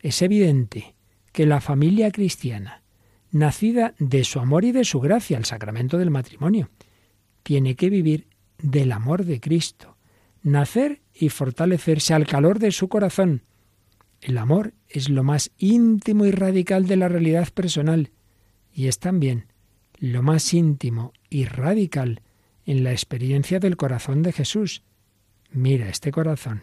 es 0.00 0.22
evidente 0.22 0.94
que 1.32 1.44
la 1.44 1.60
familia 1.60 2.10
cristiana, 2.10 2.82
nacida 3.32 3.94
de 3.98 4.24
su 4.24 4.38
amor 4.38 4.64
y 4.64 4.72
de 4.72 4.84
su 4.84 5.00
gracia, 5.00 5.36
el 5.36 5.44
sacramento 5.44 5.98
del 5.98 6.10
matrimonio, 6.10 6.70
tiene 7.42 7.74
que 7.74 7.90
vivir 7.90 8.28
del 8.58 8.92
amor 8.92 9.24
de 9.24 9.40
Cristo, 9.40 9.96
nacer 10.42 11.00
y 11.14 11.30
fortalecerse 11.30 12.14
al 12.14 12.26
calor 12.26 12.60
de 12.60 12.70
su 12.70 12.88
corazón. 12.88 13.42
El 14.20 14.38
amor 14.38 14.74
es 14.88 15.08
lo 15.08 15.24
más 15.24 15.50
íntimo 15.58 16.26
y 16.26 16.30
radical 16.30 16.86
de 16.86 16.96
la 16.96 17.08
realidad 17.08 17.48
personal 17.52 18.10
y 18.80 18.88
es 18.88 18.98
también 18.98 19.44
lo 19.98 20.22
más 20.22 20.54
íntimo 20.54 21.12
y 21.28 21.44
radical 21.44 22.22
en 22.64 22.82
la 22.82 22.92
experiencia 22.92 23.60
del 23.60 23.76
corazón 23.76 24.22
de 24.22 24.32
Jesús. 24.32 24.84
Mira 25.50 25.90
este 25.90 26.10
corazón 26.10 26.62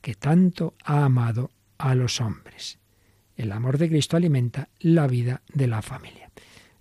que 0.00 0.14
tanto 0.14 0.74
ha 0.84 1.04
amado 1.04 1.50
a 1.76 1.96
los 1.96 2.20
hombres. 2.20 2.78
El 3.34 3.50
amor 3.50 3.76
de 3.76 3.88
Cristo 3.88 4.16
alimenta 4.16 4.68
la 4.78 5.08
vida 5.08 5.42
de 5.52 5.66
la 5.66 5.82
familia. 5.82 6.30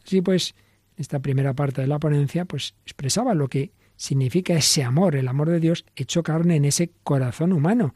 Así 0.06 0.22
pues, 0.22 0.54
esta 0.96 1.22
primera 1.22 1.56
parte 1.56 1.82
de 1.82 1.88
la 1.88 1.98
ponencia, 1.98 2.46
pues 2.46 2.76
expresaba 2.86 3.34
lo 3.34 3.48
que 3.48 3.72
significa 3.96 4.54
ese 4.54 4.84
amor, 4.84 5.16
el 5.16 5.28
amor 5.28 5.50
de 5.50 5.60
Dios 5.60 5.86
hecho 5.96 6.22
carne 6.22 6.56
en 6.56 6.66
ese 6.66 6.92
corazón 7.02 7.52
humano. 7.52 7.96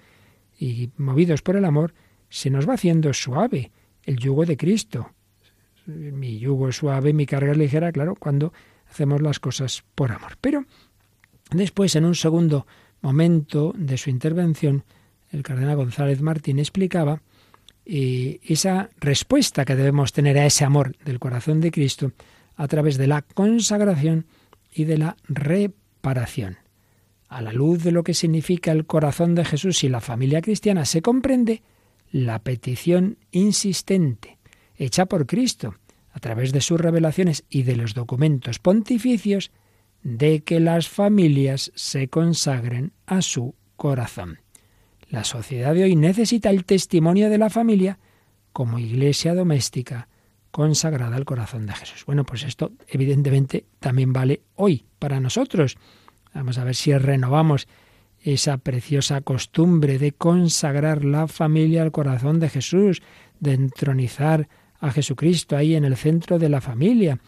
Y 0.59 0.89
movidos 0.97 1.43
por 1.43 1.57
el 1.57 1.65
amor, 1.65 1.93
se 2.27 2.49
nos 2.49 2.67
va 2.67 2.73
haciendo 2.73 3.13
suave 3.13 3.71
el 4.01 4.17
yugo 4.17 4.47
de 4.47 4.57
Cristo. 4.57 5.11
Mi 5.85 6.39
yugo 6.39 6.69
es 6.69 6.77
suave, 6.77 7.13
mi 7.13 7.25
carga 7.25 7.51
es 7.51 7.57
ligera, 7.57 7.91
claro, 7.91 8.15
cuando 8.15 8.53
hacemos 8.89 9.21
las 9.21 9.39
cosas 9.39 9.83
por 9.95 10.11
amor. 10.11 10.37
Pero 10.39 10.65
después, 11.51 11.95
en 11.95 12.05
un 12.05 12.15
segundo 12.15 12.67
momento 13.01 13.73
de 13.75 13.97
su 13.97 14.09
intervención, 14.09 14.83
el 15.31 15.43
cardenal 15.43 15.77
González 15.77 16.21
Martín 16.21 16.59
explicaba 16.59 17.21
eh, 17.85 18.39
esa 18.43 18.89
respuesta 18.99 19.65
que 19.65 19.75
debemos 19.75 20.13
tener 20.13 20.37
a 20.37 20.45
ese 20.45 20.65
amor 20.65 20.95
del 21.03 21.19
corazón 21.19 21.61
de 21.61 21.71
Cristo 21.71 22.11
a 22.55 22.67
través 22.67 22.97
de 22.97 23.07
la 23.07 23.21
consagración 23.21 24.27
y 24.73 24.83
de 24.83 24.97
la 24.97 25.17
reparación. 25.27 26.57
A 27.27 27.41
la 27.41 27.53
luz 27.53 27.83
de 27.83 27.91
lo 27.91 28.03
que 28.03 28.13
significa 28.13 28.71
el 28.71 28.85
corazón 28.85 29.35
de 29.35 29.45
Jesús 29.45 29.83
y 29.83 29.89
la 29.89 30.01
familia 30.01 30.41
cristiana 30.41 30.85
se 30.85 31.01
comprende 31.01 31.63
la 32.11 32.39
petición 32.39 33.17
insistente 33.31 34.37
hecha 34.81 35.05
por 35.05 35.27
Cristo 35.27 35.75
a 36.11 36.19
través 36.19 36.51
de 36.51 36.61
sus 36.61 36.79
revelaciones 36.81 37.45
y 37.49 37.63
de 37.63 37.75
los 37.75 37.93
documentos 37.93 38.59
pontificios 38.59 39.51
de 40.01 40.43
que 40.43 40.59
las 40.59 40.89
familias 40.89 41.71
se 41.75 42.07
consagren 42.07 42.91
a 43.05 43.21
su 43.21 43.55
corazón. 43.75 44.39
La 45.09 45.23
sociedad 45.23 45.75
de 45.75 45.83
hoy 45.83 45.95
necesita 45.95 46.49
el 46.49 46.65
testimonio 46.65 47.29
de 47.29 47.37
la 47.37 47.49
familia 47.49 47.99
como 48.53 48.79
iglesia 48.79 49.35
doméstica 49.35 50.07
consagrada 50.49 51.15
al 51.15 51.25
corazón 51.25 51.65
de 51.65 51.73
Jesús. 51.73 52.03
Bueno, 52.05 52.25
pues 52.25 52.43
esto 52.43 52.71
evidentemente 52.87 53.65
también 53.79 54.11
vale 54.11 54.41
hoy 54.55 54.85
para 54.99 55.19
nosotros. 55.19 55.77
Vamos 56.33 56.57
a 56.57 56.63
ver 56.63 56.75
si 56.75 56.97
renovamos 56.97 57.67
esa 58.19 58.57
preciosa 58.57 59.21
costumbre 59.21 59.99
de 59.99 60.11
consagrar 60.11 61.05
la 61.05 61.27
familia 61.27 61.83
al 61.83 61.91
corazón 61.91 62.39
de 62.39 62.49
Jesús, 62.49 63.01
de 63.39 63.53
entronizar 63.53 64.49
a 64.81 64.91
Jesucristo 64.91 65.55
ahí 65.55 65.75
en 65.75 65.85
el 65.85 65.95
centro 65.95 66.37
de 66.39 66.49
la 66.49 66.59
familia. 66.59 67.19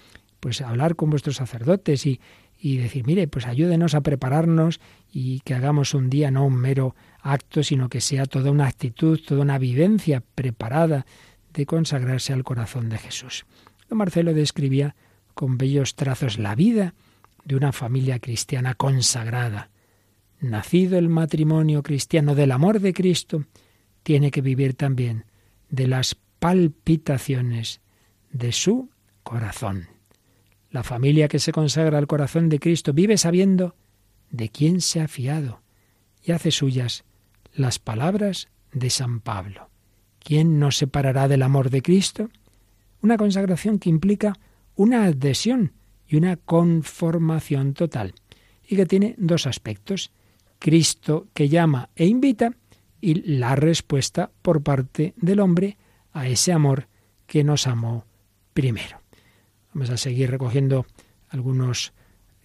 Pues 0.42 0.60
hablar 0.60 0.98
con 0.98 1.10
vuestros 1.10 1.38
sacerdotes 1.38 2.06
y, 2.06 2.20
y 2.60 2.78
decir, 2.78 3.06
mire, 3.06 3.30
pues 3.30 3.46
ayúdenos 3.46 3.96
a 3.96 4.02
prepararnos 4.02 4.82
y 5.12 5.40
que 5.42 5.54
hagamos 5.54 5.94
un 5.94 6.10
día 6.10 6.32
no 6.32 6.46
un 6.46 6.56
mero 6.56 6.96
acto, 7.22 7.64
sino 7.64 7.88
que 7.88 8.02
sea 8.02 8.26
toda 8.26 8.52
una 8.52 8.68
actitud, 8.68 9.22
toda 9.26 9.42
una 9.42 9.58
vivencia 9.58 10.22
preparada 10.36 11.06
de 11.54 11.66
consagrarse 11.66 12.34
al 12.34 12.44
corazón 12.44 12.90
de 12.90 12.98
Jesús. 12.98 13.46
Marcelo 13.90 14.34
describía 14.34 14.96
con 15.34 15.58
bellos 15.58 15.96
trazos 15.96 16.40
la 16.40 16.56
vida 16.56 16.94
de 17.46 17.56
una 17.56 17.72
familia 17.72 18.20
cristiana 18.20 18.74
consagrada. 18.74 19.70
Nacido 20.40 20.98
el 20.98 21.10
matrimonio 21.10 21.84
cristiano 21.84 22.36
del 22.36 22.52
amor 22.52 22.80
de 22.80 22.94
Cristo, 22.94 23.46
tiene 24.04 24.32
que 24.32 24.42
vivir 24.42 24.74
también 24.74 25.26
de 25.70 25.88
las 25.88 26.16
palpitaciones 26.44 27.80
de 28.34 28.52
su 28.52 28.90
corazón. 29.24 29.88
La 30.72 30.84
familia 30.84 31.30
que 31.30 31.40
se 31.40 31.54
consagra 31.54 31.98
al 31.98 32.06
corazón 32.06 32.50
de 32.50 32.60
Cristo 32.60 32.92
vive 32.92 33.18
sabiendo 33.18 33.78
de 34.30 34.50
quién 34.50 34.82
se 34.82 35.00
ha 35.00 35.08
fiado 35.08 35.62
y 36.22 36.34
hace 36.34 36.52
suyas 36.52 37.06
las 37.54 37.80
palabras 37.80 38.50
de 38.74 38.90
San 38.90 39.22
Pablo. 39.22 39.70
¿Quién 40.20 40.60
nos 40.60 40.76
separará 40.76 41.30
del 41.30 41.44
amor 41.44 41.70
de 41.70 41.82
Cristo? 41.82 42.30
Una 43.02 43.16
consagración 43.16 43.80
que 43.80 43.90
implica 43.90 44.34
una 44.76 45.06
adhesión 45.06 45.72
y 46.10 46.18
una 46.18 46.36
conformación 46.36 47.74
total, 47.74 48.16
y 48.68 48.76
que 48.76 48.86
tiene 48.86 49.16
dos 49.18 49.48
aspectos. 49.48 50.12
Cristo 50.60 51.26
que 51.34 51.48
llama 51.48 51.90
e 51.96 52.06
invita 52.06 52.52
y 53.00 53.38
la 53.38 53.56
respuesta 53.56 54.30
por 54.42 54.62
parte 54.62 55.14
del 55.16 55.40
hombre 55.40 55.78
a 56.14 56.28
ese 56.28 56.52
amor 56.52 56.88
que 57.28 57.44
nos 57.44 57.68
amó 57.68 58.06
primero. 58.54 59.02
Vamos 59.74 59.90
a 59.90 59.98
seguir 59.98 60.30
recogiendo 60.30 60.86
algunos 61.30 61.94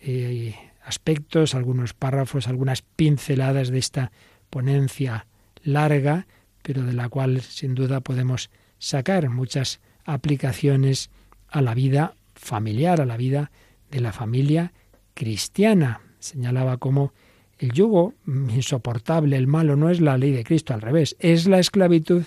eh, 0.00 0.54
aspectos, 0.82 1.54
algunos 1.54 1.92
párrafos, 1.92 2.48
algunas 2.48 2.82
pinceladas 2.82 3.68
de 3.68 3.78
esta 3.78 4.10
ponencia 4.50 5.26
larga, 5.62 6.26
pero 6.62 6.82
de 6.82 6.94
la 6.94 7.08
cual 7.08 7.42
sin 7.42 7.74
duda 7.74 8.00
podemos 8.00 8.50
sacar 8.78 9.28
muchas 9.28 9.80
aplicaciones 10.04 11.10
a 11.48 11.60
la 11.60 11.74
vida 11.74 12.14
familiar, 12.34 13.00
a 13.00 13.06
la 13.06 13.16
vida 13.16 13.50
de 13.90 14.00
la 14.00 14.12
familia 14.12 14.72
cristiana. 15.14 16.00
Señalaba 16.18 16.78
cómo 16.78 17.12
el 17.58 17.72
yugo 17.72 18.14
insoportable, 18.26 19.36
el 19.36 19.46
malo, 19.46 19.76
no 19.76 19.90
es 19.90 20.00
la 20.00 20.16
ley 20.16 20.32
de 20.32 20.44
Cristo, 20.44 20.74
al 20.74 20.80
revés, 20.80 21.16
es 21.18 21.46
la 21.46 21.58
esclavitud 21.58 22.24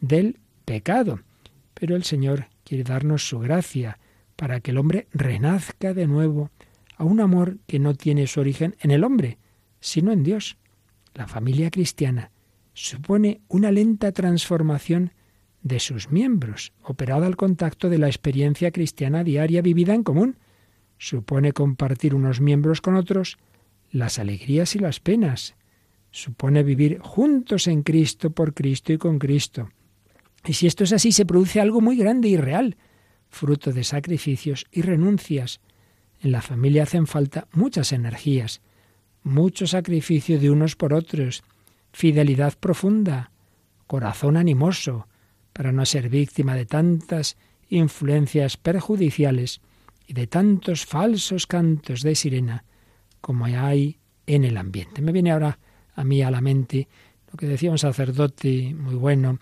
del 0.00 0.38
pecado. 0.68 1.20
Pero 1.72 1.96
el 1.96 2.04
Señor 2.04 2.48
quiere 2.62 2.84
darnos 2.84 3.26
su 3.26 3.38
gracia, 3.38 3.98
para 4.36 4.60
que 4.60 4.70
el 4.70 4.78
hombre 4.78 5.08
renazca 5.12 5.94
de 5.94 6.06
nuevo 6.06 6.50
a 6.96 7.04
un 7.04 7.20
amor 7.20 7.56
que 7.66 7.78
no 7.78 7.94
tiene 7.94 8.26
su 8.26 8.40
origen 8.40 8.76
en 8.80 8.90
el 8.90 9.02
hombre, 9.02 9.38
sino 9.80 10.12
en 10.12 10.22
Dios. 10.22 10.58
La 11.14 11.26
familia 11.26 11.70
cristiana 11.70 12.30
supone 12.74 13.40
una 13.48 13.72
lenta 13.72 14.12
transformación 14.12 15.12
de 15.62 15.80
sus 15.80 16.10
miembros, 16.10 16.72
operada 16.82 17.26
al 17.26 17.36
contacto 17.36 17.88
de 17.88 17.98
la 17.98 18.06
experiencia 18.06 18.70
cristiana 18.70 19.24
diaria 19.24 19.62
vivida 19.62 19.94
en 19.94 20.04
común. 20.04 20.36
Supone 20.98 21.52
compartir 21.52 22.14
unos 22.14 22.40
miembros 22.40 22.80
con 22.80 22.94
otros 22.94 23.38
las 23.90 24.18
alegrías 24.18 24.76
y 24.76 24.78
las 24.78 25.00
penas. 25.00 25.54
Supone 26.10 26.62
vivir 26.62 26.98
juntos 27.00 27.66
en 27.66 27.82
Cristo, 27.82 28.30
por 28.30 28.54
Cristo 28.54 28.92
y 28.92 28.98
con 28.98 29.18
Cristo. 29.18 29.70
Y 30.44 30.54
si 30.54 30.66
esto 30.66 30.84
es 30.84 30.92
así, 30.92 31.12
se 31.12 31.26
produce 31.26 31.60
algo 31.60 31.80
muy 31.80 31.96
grande 31.96 32.28
y 32.28 32.36
real, 32.36 32.76
fruto 33.28 33.72
de 33.72 33.84
sacrificios 33.84 34.66
y 34.72 34.82
renuncias. 34.82 35.60
En 36.20 36.32
la 36.32 36.42
familia 36.42 36.84
hacen 36.84 37.06
falta 37.06 37.46
muchas 37.52 37.92
energías, 37.92 38.60
mucho 39.22 39.66
sacrificio 39.66 40.38
de 40.38 40.50
unos 40.50 40.76
por 40.76 40.94
otros, 40.94 41.42
fidelidad 41.92 42.54
profunda, 42.58 43.30
corazón 43.86 44.36
animoso, 44.36 45.06
para 45.52 45.72
no 45.72 45.84
ser 45.84 46.08
víctima 46.08 46.54
de 46.54 46.66
tantas 46.66 47.36
influencias 47.68 48.56
perjudiciales 48.56 49.60
y 50.06 50.14
de 50.14 50.26
tantos 50.26 50.86
falsos 50.86 51.46
cantos 51.46 52.02
de 52.02 52.14
sirena 52.14 52.64
como 53.20 53.44
hay 53.44 53.98
en 54.26 54.44
el 54.44 54.56
ambiente. 54.56 55.02
Me 55.02 55.12
viene 55.12 55.32
ahora 55.32 55.58
a 55.94 56.04
mí 56.04 56.22
a 56.22 56.30
la 56.30 56.40
mente 56.40 56.88
lo 57.30 57.36
que 57.36 57.46
decía 57.46 57.70
un 57.70 57.78
sacerdote 57.78 58.72
muy 58.74 58.94
bueno, 58.94 59.38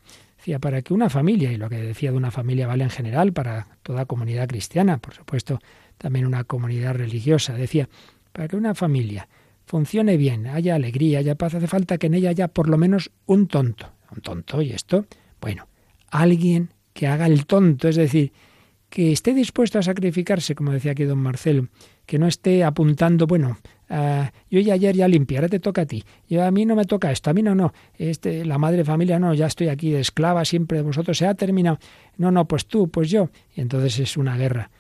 para 0.61 0.83
que 0.83 0.95
una 0.95 1.11
familia, 1.11 1.53
y 1.53 1.57
lo 1.57 1.69
que 1.69 1.77
decía 1.77 2.11
de 2.11 2.17
una 2.17 2.31
familia 2.31 2.67
vale 2.67 2.85
en 2.85 2.91
general 2.91 3.33
para 3.33 3.67
toda 3.83 4.07
comunidad 4.07 4.49
cristiana, 4.49 4.99
por 4.99 5.15
supuesto, 5.15 5.61
también 5.99 6.27
una 6.27 6.45
comunidad 6.45 6.95
religiosa, 6.95 7.55
decía, 7.55 7.89
para 8.33 8.49
que 8.49 8.57
una 8.57 8.75
familia 8.75 9.29
funcione 9.67 10.17
bien, 10.17 10.47
haya 10.47 10.77
alegría, 10.77 11.19
haya 11.19 11.35
paz, 11.35 11.55
hace 11.55 11.67
falta 11.67 11.99
que 11.99 12.07
en 12.07 12.15
ella 12.15 12.31
haya 12.31 12.49
por 12.49 12.69
lo 12.69 12.79
menos 12.79 13.11
un 13.27 13.49
tonto. 13.49 13.93
Un 14.15 14.21
tonto, 14.21 14.63
¿y 14.63 14.71
esto? 14.71 15.07
Bueno, 15.41 15.67
alguien 16.11 16.71
que 16.93 17.09
haga 17.09 17.27
el 17.27 17.45
tonto, 17.47 17.89
es 17.89 17.97
decir, 17.97 18.33
que 18.89 19.13
esté 19.13 19.35
dispuesto 19.35 19.79
a 19.79 19.83
sacrificarse, 19.83 20.55
como 20.55 20.73
decía 20.73 20.93
aquí 20.93 21.05
don 21.05 21.19
Marcelo, 21.19 21.69
que 22.07 22.19
no 22.19 22.29
esté 22.29 22.63
apuntando, 22.63 23.27
bueno, 23.27 23.59
Ah, 23.89 24.33
yo 24.51 24.61
ya 24.61 24.75
ayer 24.75 24.97
ya 24.97 25.07
limpié, 25.07 25.39
ahora 25.39 25.49
te 25.49 25.61
toca 25.61 25.83
a 25.83 25.87
ti. 25.87 26.05
Yo 26.29 26.45
a 26.45 26.51
mí 26.51 26.67
no 26.67 26.75
me 26.75 26.85
toca 26.85 27.13
esto, 27.13 27.31
a 27.31 27.35
mí 27.35 27.43
no, 27.43 27.55
no. 27.55 27.73
Este, 27.99 28.45
la 28.45 28.59
madre 28.59 28.85
familia 28.85 29.19
no, 29.19 29.35
ya 29.35 29.47
estoy 29.47 29.69
aquí 29.69 29.91
de 29.91 30.01
esclava 30.01 30.45
siempre 30.45 30.79
de 30.79 30.85
vosotros, 30.85 31.17
se 31.17 31.27
ha 31.27 31.35
terminado. 31.35 31.79
No, 32.17 32.31
no, 32.31 32.47
pues 32.47 32.67
tú, 32.67 32.89
pues 32.89 33.11
yo. 33.11 33.31
Y 33.55 33.61
entonces 33.61 33.99
es 33.99 34.17
una 34.17 34.37
guerra. 34.37 34.71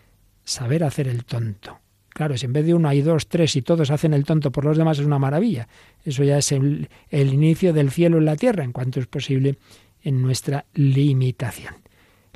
Saber 0.45 0.85
hacer 0.85 1.09
el 1.09 1.25
tonto. 1.25 1.79
Claro, 2.09 2.37
si 2.39 2.47
en 2.47 2.53
vez 2.53 2.65
de 2.65 2.73
uno 2.73 2.89
hay 2.89 3.03
dos, 3.03 3.29
tres 3.29 3.57
y 3.57 3.63
todos 3.63 3.91
hacen 3.91 4.15
el 4.15 4.25
tonto 4.25 4.51
por 4.51 4.65
los 4.65 4.79
demás 4.79 4.99
es 4.99 5.05
una 5.05 5.19
maravilla. 5.19 5.69
Eso 6.05 6.25
ya 6.25 6.39
es 6.39 6.51
el 6.51 6.89
inicio 7.11 7.73
del 7.75 7.91
cielo 7.91 8.19
en 8.19 8.25
la 8.25 8.37
tierra, 8.37 8.65
en 8.65 8.73
cuanto 8.73 9.01
es 9.01 9.07
posible 9.07 9.59
en 10.03 10.23
nuestra 10.23 10.65
limitación. 10.73 11.75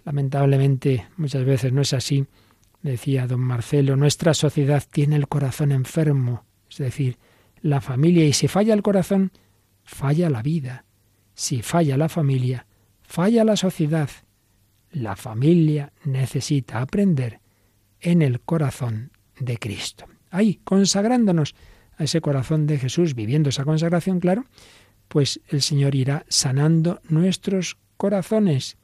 Lamentablemente 0.04 1.06
muchas 1.16 1.44
veces 1.44 1.72
no 1.72 1.80
es 1.82 1.94
así, 1.94 2.26
decía 2.82 3.26
don 3.26 3.40
Marcelo, 3.40 3.96
nuestra 3.96 4.34
sociedad 4.34 4.82
tiene 4.90 5.16
el 5.16 5.28
corazón 5.28 5.72
enfermo, 5.72 6.44
es 6.70 6.78
decir, 6.78 7.18
la 7.62 7.80
familia 7.80 8.24
y 8.24 8.32
si 8.32 8.48
falla 8.48 8.74
el 8.74 8.82
corazón, 8.82 9.32
falla 9.82 10.30
la 10.30 10.42
vida. 10.42 10.84
Si 11.34 11.62
falla 11.62 11.96
la 11.96 12.08
familia, 12.08 12.66
falla 13.02 13.44
la 13.44 13.56
sociedad. 13.56 14.10
La 14.90 15.16
familia 15.16 15.92
necesita 16.04 16.80
aprender 16.80 17.40
en 18.00 18.22
el 18.22 18.40
corazón 18.40 19.12
de 19.38 19.58
Cristo. 19.58 20.06
Ahí, 20.30 20.60
consagrándonos 20.64 21.54
a 21.96 22.04
ese 22.04 22.20
corazón 22.20 22.66
de 22.66 22.78
Jesús, 22.78 23.14
viviendo 23.14 23.50
esa 23.50 23.64
consagración, 23.64 24.20
claro, 24.20 24.44
pues 25.08 25.40
el 25.48 25.60
Señor 25.60 25.94
irá 25.94 26.24
sanando 26.28 27.00
nuestros 27.08 27.76
corazones. 27.96 28.78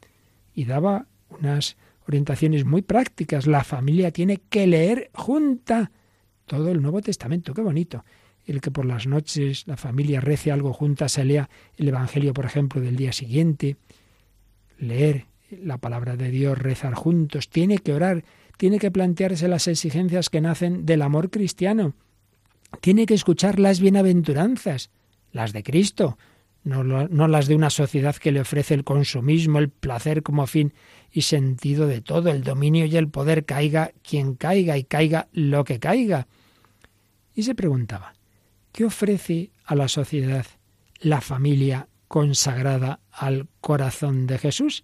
Y 0.55 0.64
daba 0.64 1.07
unas 1.29 1.77
orientaciones 2.07 2.64
muy 2.64 2.83
prácticas. 2.83 3.46
La 3.46 3.64
familia 3.64 4.11
tiene 4.11 4.38
que 4.49 4.66
leer 4.66 5.11
junta 5.14 5.90
todo 6.46 6.70
el 6.70 6.82
Nuevo 6.82 7.02
Testamento. 7.02 7.54
Qué 7.54 7.61
bonito. 7.61 8.04
El 8.46 8.61
que 8.61 8.70
por 8.70 8.87
las 8.87 9.06
noches 9.06 9.66
la 9.66 9.76
familia 9.76 10.20
rece 10.20 10.52
algo 10.52 10.72
junta, 10.72 11.09
se 11.09 11.24
lea 11.24 11.50
el 11.76 11.88
Evangelio, 11.88 12.32
por 12.32 12.44
ejemplo, 12.44 12.80
del 12.80 12.96
día 12.96 13.12
siguiente. 13.12 13.76
Leer 14.78 15.26
la 15.50 15.78
palabra 15.78 16.16
de 16.16 16.30
Dios, 16.30 16.56
rezar 16.59 16.94
juntos. 16.94 17.48
Tiene 17.48 17.78
que 17.78 17.92
orar, 17.92 18.24
tiene 18.56 18.78
que 18.78 18.90
plantearse 18.90 19.48
las 19.48 19.68
exigencias 19.68 20.30
que 20.30 20.40
nacen 20.40 20.87
del 20.87 21.02
amor 21.02 21.30
cristiano. 21.30 21.94
Tiene 22.80 23.06
que 23.06 23.14
escuchar 23.14 23.59
las 23.59 23.80
bienaventuranzas, 23.80 24.90
las 25.32 25.52
de 25.52 25.62
Cristo, 25.62 26.16
no, 26.66 26.82
no, 26.82 27.28
las 27.28 27.46
de 27.46 27.54
una 27.54 27.70
sociedad 27.70 28.16
que 28.16 28.32
le 28.32 28.40
ofrece 28.40 28.74
el 28.74 28.82
consumismo, 28.82 29.61
el 29.61 29.68
placer 29.68 30.24
como 30.24 30.48
fin 30.48 30.74
y 31.12 31.22
sentido 31.22 31.87
de 31.87 32.00
todo, 32.00 32.30
el 32.30 32.42
dominio 32.42 32.87
y 32.87 32.96
el 32.96 33.09
poder 33.09 33.44
caiga 33.44 33.92
quien 34.02 34.35
caiga 34.35 34.76
y 34.76 34.82
caiga 34.82 35.28
lo 35.32 35.62
que 35.62 35.78
caiga. 35.78 36.26
Y 37.37 37.44
se 37.44 37.55
preguntaba, 37.55 38.14
¿qué 38.72 38.85
ofrece 38.85 39.53
a 39.64 39.77
la 39.77 39.87
sociedad 39.87 40.44
la 40.99 41.20
familia 41.20 41.88
consagrada 42.09 42.99
al 43.12 43.46
corazón 43.61 44.27
de 44.27 44.38
Jesús? 44.38 44.83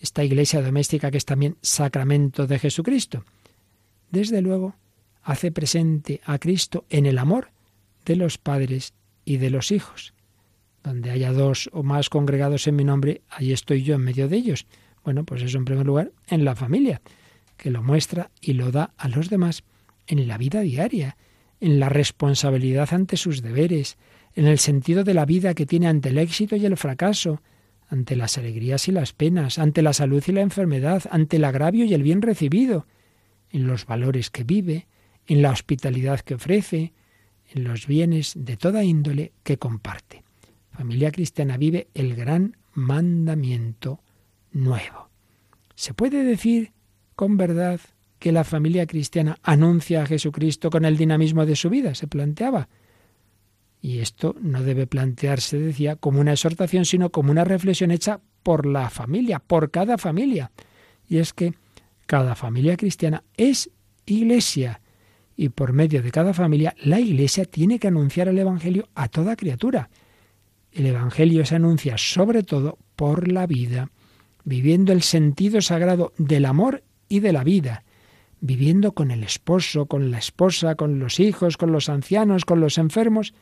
Esta 0.00 0.24
iglesia 0.24 0.62
doméstica 0.62 1.12
que 1.12 1.18
es 1.18 1.24
también 1.24 1.56
sacramento 1.60 2.48
de 2.48 2.58
Jesucristo. 2.58 3.24
Desde 4.10 4.42
luego, 4.42 4.74
hace 5.22 5.52
presente 5.52 6.20
a 6.24 6.38
Cristo 6.38 6.86
en 6.90 7.06
el 7.06 7.18
amor 7.18 7.50
de 8.04 8.16
los 8.16 8.38
padres 8.38 8.94
y 9.24 9.36
de 9.36 9.50
los 9.50 9.70
hijos 9.70 10.14
donde 10.84 11.10
haya 11.10 11.32
dos 11.32 11.70
o 11.72 11.82
más 11.82 12.10
congregados 12.10 12.66
en 12.68 12.76
mi 12.76 12.84
nombre, 12.84 13.22
ahí 13.30 13.52
estoy 13.52 13.82
yo 13.82 13.94
en 13.94 14.02
medio 14.02 14.28
de 14.28 14.36
ellos. 14.36 14.66
Bueno, 15.02 15.24
pues 15.24 15.42
eso 15.42 15.56
en 15.56 15.64
primer 15.64 15.86
lugar 15.86 16.12
en 16.28 16.44
la 16.44 16.54
familia, 16.54 17.00
que 17.56 17.70
lo 17.70 17.82
muestra 17.82 18.30
y 18.40 18.52
lo 18.52 18.70
da 18.70 18.92
a 18.98 19.08
los 19.08 19.30
demás 19.30 19.64
en 20.06 20.28
la 20.28 20.36
vida 20.36 20.60
diaria, 20.60 21.16
en 21.64 21.80
la 21.80 21.88
responsabilidad 21.88 22.92
ante 22.92 23.16
sus 23.16 23.42
deberes, 23.42 23.96
en 24.34 24.46
el 24.46 24.58
sentido 24.58 25.04
de 25.04 25.14
la 25.14 25.24
vida 25.24 25.54
que 25.54 25.66
tiene 25.66 25.88
ante 25.88 26.10
el 26.10 26.18
éxito 26.18 26.56
y 26.56 26.66
el 26.66 26.76
fracaso, 26.76 27.42
ante 27.88 28.16
las 28.16 28.38
alegrías 28.38 28.88
y 28.88 28.92
las 28.92 29.12
penas, 29.12 29.58
ante 29.58 29.82
la 29.82 29.92
salud 29.92 30.22
y 30.26 30.32
la 30.32 30.40
enfermedad, 30.40 31.02
ante 31.10 31.36
el 31.36 31.44
agravio 31.44 31.84
y 31.84 31.94
el 31.94 32.02
bien 32.02 32.22
recibido, 32.22 32.86
en 33.50 33.66
los 33.66 33.86
valores 33.86 34.30
que 34.30 34.44
vive, 34.44 34.86
en 35.26 35.42
la 35.42 35.50
hospitalidad 35.50 36.20
que 36.20 36.34
ofrece, 36.34 36.92
en 37.52 37.64
los 37.64 37.86
bienes 37.86 38.32
de 38.36 38.56
toda 38.56 38.84
índole 38.84 39.32
que 39.42 39.58
comparte 39.58 40.24
familia 40.74 41.12
cristiana 41.12 41.56
vive 41.56 41.88
el 41.94 42.16
gran 42.16 42.56
mandamiento 42.74 44.00
nuevo. 44.52 45.08
¿Se 45.76 45.94
puede 45.94 46.24
decir 46.24 46.72
con 47.14 47.36
verdad 47.36 47.80
que 48.24 48.32
la 48.32 48.42
familia 48.42 48.86
cristiana 48.86 49.38
anuncia 49.42 50.02
a 50.02 50.06
Jesucristo 50.06 50.70
con 50.70 50.86
el 50.86 50.96
dinamismo 50.96 51.44
de 51.44 51.56
su 51.56 51.68
vida? 51.68 51.94
Se 51.94 52.06
planteaba. 52.06 52.70
Y 53.82 53.98
esto 53.98 54.34
no 54.40 54.62
debe 54.62 54.86
plantearse, 54.86 55.58
decía, 55.58 55.96
como 55.96 56.20
una 56.20 56.32
exhortación, 56.32 56.86
sino 56.86 57.10
como 57.10 57.30
una 57.30 57.44
reflexión 57.44 57.90
hecha 57.90 58.22
por 58.42 58.64
la 58.64 58.88
familia, 58.88 59.40
por 59.40 59.70
cada 59.70 59.98
familia. 59.98 60.52
Y 61.06 61.18
es 61.18 61.34
que 61.34 61.52
cada 62.06 62.34
familia 62.34 62.78
cristiana 62.78 63.24
es 63.36 63.68
iglesia. 64.06 64.80
Y 65.36 65.50
por 65.50 65.74
medio 65.74 66.02
de 66.02 66.10
cada 66.10 66.32
familia, 66.32 66.74
la 66.82 67.00
iglesia 67.00 67.44
tiene 67.44 67.78
que 67.78 67.88
anunciar 67.88 68.28
el 68.28 68.38
Evangelio 68.38 68.88
a 68.94 69.08
toda 69.08 69.36
criatura. 69.36 69.90
El 70.72 70.86
Evangelio 70.86 71.44
se 71.44 71.56
anuncia 71.56 71.98
sobre 71.98 72.42
todo 72.42 72.78
por 72.96 73.30
la 73.30 73.46
vida, 73.46 73.90
viviendo 74.44 74.92
el 74.92 75.02
sentido 75.02 75.60
sagrado 75.60 76.14
del 76.16 76.46
amor 76.46 76.84
y 77.06 77.20
de 77.20 77.34
la 77.34 77.44
vida, 77.44 77.83
viviendo 78.44 78.92
con 78.92 79.10
el 79.10 79.24
esposo, 79.24 79.86
con 79.86 80.10
la 80.10 80.18
esposa, 80.18 80.74
con 80.74 80.98
los 80.98 81.18
hijos, 81.18 81.56
con 81.56 81.72
los 81.72 81.88
ancianos, 81.88 82.44
con 82.44 82.60
los 82.60 82.76
enfermos, 82.76 83.32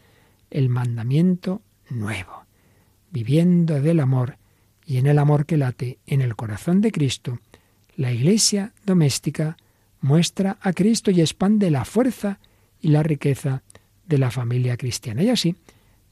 el 0.49 0.69
mandamiento 0.69 1.61
nuevo, 1.91 2.45
viviendo 3.11 3.81
del 3.81 3.99
amor 3.99 4.39
y 4.87 4.99
en 4.99 5.09
el 5.09 5.19
amor 5.19 5.45
que 5.45 5.57
late 5.57 5.99
en 6.07 6.21
el 6.21 6.37
corazón 6.37 6.81
de 6.81 6.93
Cristo, 6.93 7.41
la 7.97 8.13
iglesia 8.13 8.75
doméstica 8.87 9.57
muestra 10.01 10.57
a 10.61 10.73
Cristo 10.73 11.11
y 11.11 11.21
expande 11.21 11.73
la 11.73 11.85
fuerza 11.85 12.39
y 12.81 12.89
la 12.89 13.03
riqueza 13.03 13.65
de 14.07 14.19
la 14.19 14.31
familia 14.31 14.77
cristiana. 14.77 15.25
Y 15.25 15.31
así, 15.31 15.57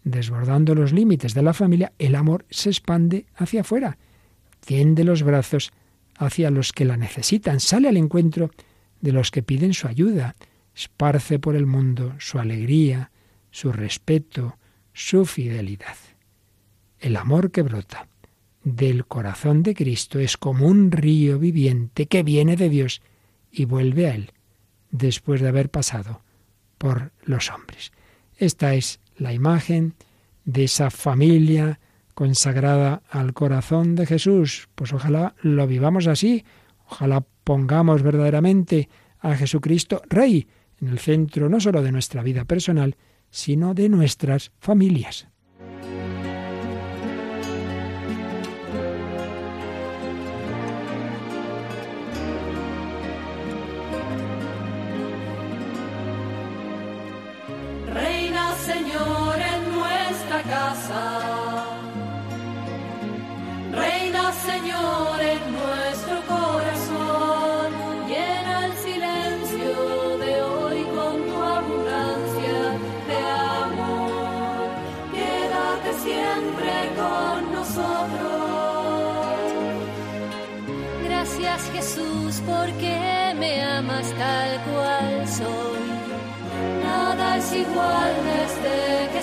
desbordando 0.03 0.75
los 0.75 0.93
límites 0.93 1.33
de 1.35 1.43
la 1.43 1.55
familia, 1.55 1.93
el 2.01 2.17
amor 2.17 2.45
se 2.51 2.71
expande 2.71 3.27
hacia 3.37 3.61
afuera, 3.61 3.99
tiende 4.67 5.05
los 5.05 5.23
brazos 5.23 5.71
hacia 6.17 6.51
los 6.51 6.73
que 6.73 6.85
la 6.85 6.97
necesitan, 6.97 7.61
sale 7.61 7.89
al 7.89 7.97
encuentro 7.97 8.51
de 9.01 9.13
los 9.13 9.31
que 9.31 9.43
piden 9.43 9.75
su 9.75 9.89
ayuda, 9.89 10.37
esparce 10.75 11.39
por 11.39 11.57
el 11.57 11.67
mundo 11.67 12.15
su 12.19 12.39
alegría, 12.39 13.11
su 13.51 13.73
respeto, 13.73 14.59
su 14.93 15.25
fidelidad. 15.25 15.97
El 16.99 17.17
amor 17.17 17.51
que 17.51 17.63
brota 17.63 18.09
del 18.63 19.07
corazón 19.07 19.63
de 19.63 19.75
Cristo 19.75 20.19
es 20.19 20.37
como 20.37 20.67
un 20.67 20.91
río 20.91 21.39
viviente 21.39 22.07
que 22.07 22.23
viene 22.23 22.57
de 22.57 22.69
Dios 22.69 23.01
y 23.51 23.65
vuelve 23.65 24.07
a 24.07 24.15
Él 24.15 24.33
después 24.91 25.41
de 25.41 25.49
haber 25.49 25.71
pasado 25.71 26.23
por 26.79 27.13
los 27.25 27.51
hombres. 27.51 27.93
Esta 28.37 28.75
es 28.75 29.01
la 29.17 29.33
imagen 29.33 29.95
de 30.45 30.65
esa 30.65 30.91
familia 30.91 31.81
consagrada 32.15 33.03
al 33.11 33.33
corazón 33.33 33.95
de 33.95 34.07
Jesús. 34.07 34.69
Pues 34.75 34.93
ojalá 34.93 35.35
lo 35.43 35.67
vivamos 35.67 36.07
así, 36.07 36.45
ojalá 36.87 37.25
pongamos 37.51 38.05
verdaderamente 38.05 38.89
a 39.19 39.35
Jesucristo 39.35 40.03
Rey 40.09 40.47
en 40.81 40.87
el 40.87 41.01
centro 41.01 41.49
no 41.49 41.59
solo 41.59 41.83
de 41.83 41.91
nuestra 41.91 42.23
vida 42.23 42.45
personal, 42.45 42.95
sino 43.29 43.75
de 43.75 43.89
nuestras 43.89 44.53
familias. 44.61 45.27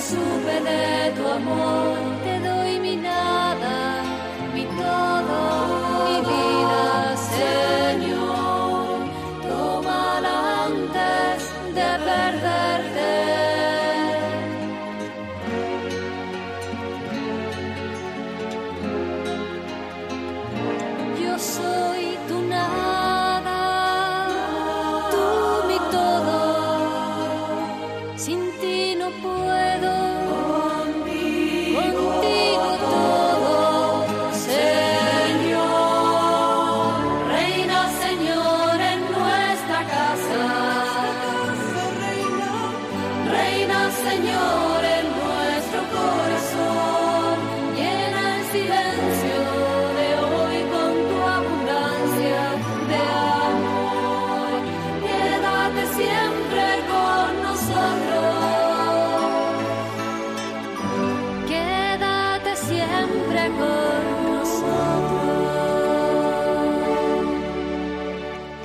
Supe 0.09 0.55
de 0.65 1.11
tu 1.15 1.27
amor. 1.27 2.06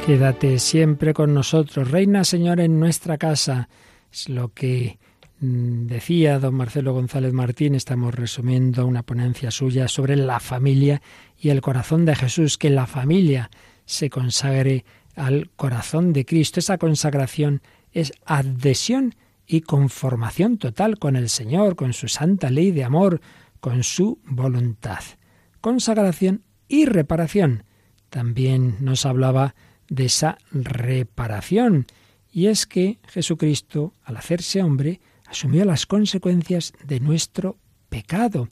Quédate 0.06 0.58
siempre 0.58 1.14
con 1.14 1.32
nosotros. 1.32 1.88
Reina 1.92 2.24
Señor 2.24 2.58
en 2.58 2.80
nuestra 2.80 3.18
casa. 3.18 3.68
Es 4.12 4.28
lo 4.28 4.48
que 4.48 4.98
mm, 5.38 5.86
decía 5.86 6.40
don 6.40 6.56
Marcelo 6.56 6.92
González 6.92 7.32
Martín. 7.32 7.76
Estamos 7.76 8.12
resumiendo 8.12 8.84
una 8.84 9.04
ponencia 9.04 9.52
suya 9.52 9.86
sobre 9.86 10.16
la 10.16 10.40
familia 10.40 11.00
y 11.38 11.50
el 11.50 11.60
corazón 11.60 12.04
de 12.04 12.16
Jesús. 12.16 12.58
Que 12.58 12.68
la 12.68 12.88
familia 12.88 13.48
se 13.84 14.10
consagre 14.10 14.84
al 15.14 15.50
corazón 15.54 16.12
de 16.12 16.24
Cristo. 16.24 16.58
Esa 16.58 16.78
consagración 16.78 17.62
es 17.92 18.12
adhesión 18.26 19.14
y 19.46 19.60
conformación 19.60 20.58
total 20.58 20.98
con 20.98 21.14
el 21.14 21.28
Señor, 21.28 21.76
con 21.76 21.92
su 21.92 22.08
santa 22.08 22.50
ley 22.50 22.72
de 22.72 22.82
amor, 22.82 23.20
con 23.60 23.84
su 23.84 24.18
voluntad. 24.24 25.04
Consagración 25.60 26.42
y 26.66 26.86
reparación. 26.86 27.62
También 28.10 28.76
nos 28.80 29.06
hablaba 29.06 29.54
de 29.92 30.06
esa 30.06 30.38
reparación. 30.50 31.86
Y 32.32 32.46
es 32.46 32.66
que 32.66 32.98
Jesucristo, 33.08 33.92
al 34.02 34.16
hacerse 34.16 34.62
hombre, 34.62 35.00
asumió 35.26 35.66
las 35.66 35.84
consecuencias 35.84 36.72
de 36.84 36.98
nuestro 36.98 37.58
pecado. 37.90 38.48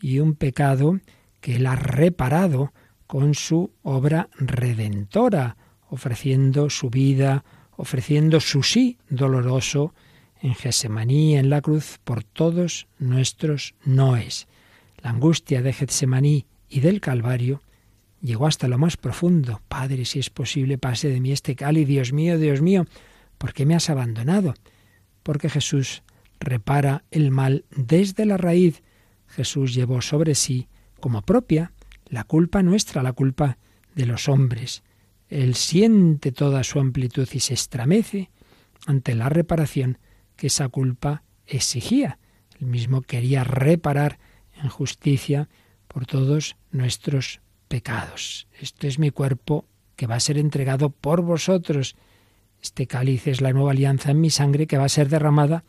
Y 0.00 0.18
un 0.18 0.34
pecado 0.34 0.98
que 1.40 1.56
él 1.56 1.66
ha 1.66 1.76
reparado 1.76 2.72
con 3.06 3.34
su 3.34 3.70
obra 3.82 4.28
redentora, 4.38 5.56
ofreciendo 5.88 6.68
su 6.68 6.90
vida, 6.90 7.44
ofreciendo 7.76 8.40
su 8.40 8.64
sí 8.64 8.98
doloroso 9.08 9.94
en 10.40 10.54
Getsemaní, 10.54 11.36
en 11.36 11.48
la 11.48 11.60
cruz, 11.60 12.00
por 12.02 12.24
todos 12.24 12.88
nuestros 12.98 13.76
noes. 13.84 14.48
La 14.98 15.10
angustia 15.10 15.62
de 15.62 15.72
Getsemaní 15.72 16.46
y 16.68 16.80
del 16.80 17.00
Calvario 17.00 17.62
llegó 18.22 18.46
hasta 18.46 18.68
lo 18.68 18.78
más 18.78 18.96
profundo. 18.96 19.60
Padre, 19.68 20.04
si 20.04 20.18
es 20.18 20.30
posible, 20.30 20.78
pase 20.78 21.08
de 21.08 21.20
mí 21.20 21.32
este 21.32 21.56
cáliz. 21.56 21.86
Dios 21.86 22.12
mío, 22.12 22.38
Dios 22.38 22.62
mío, 22.62 22.86
¿por 23.36 23.52
qué 23.52 23.66
me 23.66 23.74
has 23.74 23.90
abandonado? 23.90 24.54
Porque 25.22 25.50
Jesús 25.50 26.02
repara 26.40 27.04
el 27.10 27.30
mal 27.30 27.64
desde 27.70 28.24
la 28.24 28.36
raíz. 28.36 28.82
Jesús 29.26 29.74
llevó 29.74 30.00
sobre 30.00 30.34
sí, 30.34 30.68
como 31.00 31.22
propia, 31.22 31.72
la 32.06 32.24
culpa 32.24 32.62
nuestra, 32.62 33.02
la 33.02 33.12
culpa 33.12 33.58
de 33.94 34.06
los 34.06 34.28
hombres. 34.28 34.82
Él 35.28 35.54
siente 35.54 36.30
toda 36.32 36.62
su 36.62 36.78
amplitud 36.78 37.28
y 37.32 37.40
se 37.40 37.54
estremece 37.54 38.30
ante 38.86 39.14
la 39.14 39.28
reparación 39.28 39.98
que 40.36 40.48
esa 40.48 40.68
culpa 40.68 41.22
exigía. 41.46 42.18
Él 42.60 42.66
mismo 42.66 43.02
quería 43.02 43.44
reparar 43.44 44.18
en 44.62 44.68
justicia 44.68 45.48
por 45.88 46.06
todos 46.06 46.56
nuestros 46.70 47.40
pecados. 47.72 48.46
Este 48.60 48.86
es 48.86 48.98
mi 48.98 49.10
cuerpo 49.10 49.64
que 49.96 50.06
va 50.06 50.16
a 50.16 50.20
ser 50.20 50.36
entregado 50.36 50.90
por 50.90 51.22
vosotros. 51.22 51.96
Este 52.60 52.86
cáliz 52.86 53.26
es 53.26 53.40
la 53.40 53.54
nueva 53.54 53.70
alianza 53.70 54.10
en 54.10 54.20
mi 54.20 54.28
sangre 54.28 54.66
que 54.66 54.76
va 54.76 54.84
a 54.84 54.90
ser 54.90 55.08
derramada 55.08 55.64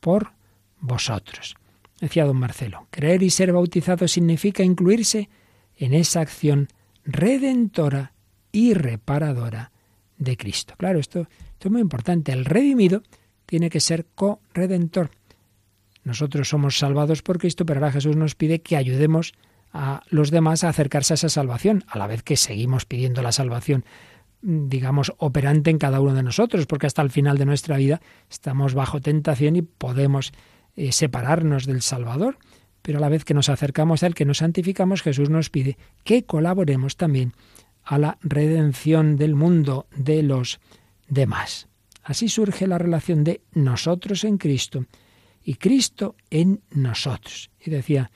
por 0.00 0.32
vosotros. 0.80 1.54
Decía 2.00 2.24
don 2.24 2.38
Marcelo, 2.38 2.88
creer 2.90 3.22
y 3.22 3.30
ser 3.30 3.52
bautizado 3.52 4.08
significa 4.08 4.64
incluirse 4.64 5.28
en 5.76 5.94
esa 5.94 6.22
acción 6.22 6.66
redentora 7.04 8.14
y 8.50 8.74
reparadora 8.74 9.70
de 10.18 10.36
Cristo. 10.36 10.74
Claro, 10.76 10.98
esto, 10.98 11.20
esto 11.20 11.68
es 11.68 11.70
muy 11.70 11.82
importante. 11.82 12.32
El 12.32 12.46
redimido 12.46 13.04
tiene 13.46 13.70
que 13.70 13.78
ser 13.78 14.06
co-redentor. 14.16 15.12
Nosotros 16.02 16.48
somos 16.48 16.78
salvados 16.78 17.22
por 17.22 17.38
Cristo, 17.38 17.64
pero 17.64 17.78
ahora 17.78 17.92
Jesús 17.92 18.16
nos 18.16 18.34
pide 18.34 18.60
que 18.60 18.76
ayudemos 18.76 19.34
a 19.74 20.02
los 20.08 20.30
demás 20.30 20.64
a 20.64 20.70
acercarse 20.70 21.12
a 21.12 21.16
esa 21.16 21.28
salvación, 21.28 21.84
a 21.88 21.98
la 21.98 22.06
vez 22.06 22.22
que 22.22 22.38
seguimos 22.38 22.86
pidiendo 22.86 23.20
la 23.20 23.32
salvación 23.32 23.84
digamos, 24.46 25.12
operante 25.16 25.70
en 25.70 25.78
cada 25.78 26.00
uno 26.00 26.12
de 26.12 26.22
nosotros, 26.22 26.66
porque 26.66 26.86
hasta 26.86 27.00
el 27.00 27.10
final 27.10 27.38
de 27.38 27.46
nuestra 27.46 27.78
vida 27.78 28.02
estamos 28.30 28.74
bajo 28.74 29.00
tentación 29.00 29.56
y 29.56 29.62
podemos 29.62 30.32
eh, 30.76 30.92
separarnos 30.92 31.64
del 31.64 31.80
Salvador. 31.80 32.36
Pero 32.82 32.98
a 32.98 33.00
la 33.00 33.08
vez 33.08 33.24
que 33.24 33.32
nos 33.32 33.48
acercamos 33.48 34.02
a 34.02 34.06
Él, 34.06 34.14
que 34.14 34.26
nos 34.26 34.38
santificamos, 34.38 35.00
Jesús 35.00 35.30
nos 35.30 35.48
pide 35.48 35.78
que 36.04 36.24
colaboremos 36.24 36.98
también 36.98 37.32
a 37.82 37.96
la 37.96 38.18
redención 38.20 39.16
del 39.16 39.34
mundo 39.34 39.86
de 39.96 40.22
los 40.22 40.60
demás. 41.08 41.68
Así 42.02 42.28
surge 42.28 42.66
la 42.66 42.76
relación 42.76 43.24
de 43.24 43.40
nosotros 43.52 44.24
en 44.24 44.36
Cristo 44.36 44.84
y 45.42 45.54
Cristo 45.54 46.16
en 46.28 46.60
nosotros. 46.70 47.50
Y 47.64 47.70
decía 47.70 48.10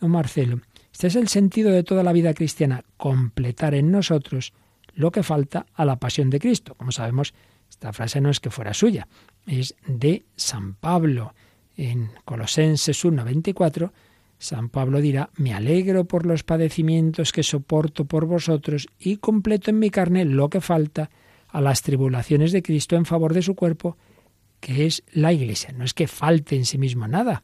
don 0.00 0.12
Marcelo, 0.12 0.60
este 0.94 1.08
es 1.08 1.16
el 1.16 1.26
sentido 1.26 1.72
de 1.72 1.82
toda 1.82 2.04
la 2.04 2.12
vida 2.12 2.34
cristiana, 2.34 2.84
completar 2.96 3.74
en 3.74 3.90
nosotros 3.90 4.52
lo 4.94 5.10
que 5.10 5.24
falta 5.24 5.66
a 5.74 5.84
la 5.84 5.96
pasión 5.96 6.30
de 6.30 6.38
Cristo. 6.38 6.76
Como 6.76 6.92
sabemos, 6.92 7.34
esta 7.68 7.92
frase 7.92 8.20
no 8.20 8.30
es 8.30 8.38
que 8.38 8.50
fuera 8.50 8.72
suya, 8.72 9.08
es 9.44 9.74
de 9.88 10.24
San 10.36 10.76
Pablo. 10.76 11.34
En 11.76 12.12
Colosenses 12.24 13.04
1:24, 13.04 13.90
San 14.38 14.68
Pablo 14.68 15.00
dirá, 15.00 15.30
me 15.34 15.52
alegro 15.52 16.04
por 16.04 16.26
los 16.26 16.44
padecimientos 16.44 17.32
que 17.32 17.42
soporto 17.42 18.04
por 18.04 18.26
vosotros 18.26 18.86
y 18.96 19.16
completo 19.16 19.70
en 19.70 19.80
mi 19.80 19.90
carne 19.90 20.24
lo 20.24 20.48
que 20.48 20.60
falta 20.60 21.10
a 21.48 21.60
las 21.60 21.82
tribulaciones 21.82 22.52
de 22.52 22.62
Cristo 22.62 22.94
en 22.94 23.04
favor 23.04 23.34
de 23.34 23.42
su 23.42 23.56
cuerpo, 23.56 23.96
que 24.60 24.86
es 24.86 25.02
la 25.10 25.32
Iglesia. 25.32 25.74
No 25.76 25.84
es 25.84 25.92
que 25.92 26.06
falte 26.06 26.54
en 26.54 26.64
sí 26.64 26.78
mismo 26.78 27.08
nada, 27.08 27.42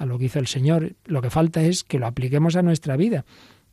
a 0.00 0.06
lo 0.06 0.18
que 0.18 0.24
hizo 0.24 0.38
el 0.38 0.46
Señor. 0.46 0.94
Lo 1.04 1.20
que 1.20 1.30
falta 1.30 1.62
es 1.62 1.84
que 1.84 1.98
lo 1.98 2.06
apliquemos 2.06 2.56
a 2.56 2.62
nuestra 2.62 2.96
vida, 2.96 3.26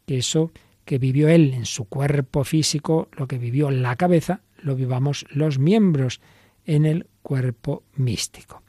que 0.05 0.17
eso 0.17 0.51
que 0.83 0.97
vivió 0.97 1.29
Él 1.29 1.53
en 1.53 1.65
su 1.65 1.85
cuerpo 1.85 2.43
físico, 2.43 3.07
lo 3.13 3.27
que 3.27 3.37
vivió 3.37 3.69
en 3.69 3.81
la 3.81 3.95
cabeza, 3.95 4.41
lo 4.57 4.75
vivamos 4.75 5.25
los 5.29 5.57
miembros 5.57 6.19
en 6.65 6.85
el 6.85 7.07
cuerpo 7.21 7.83
místico. 7.95 8.61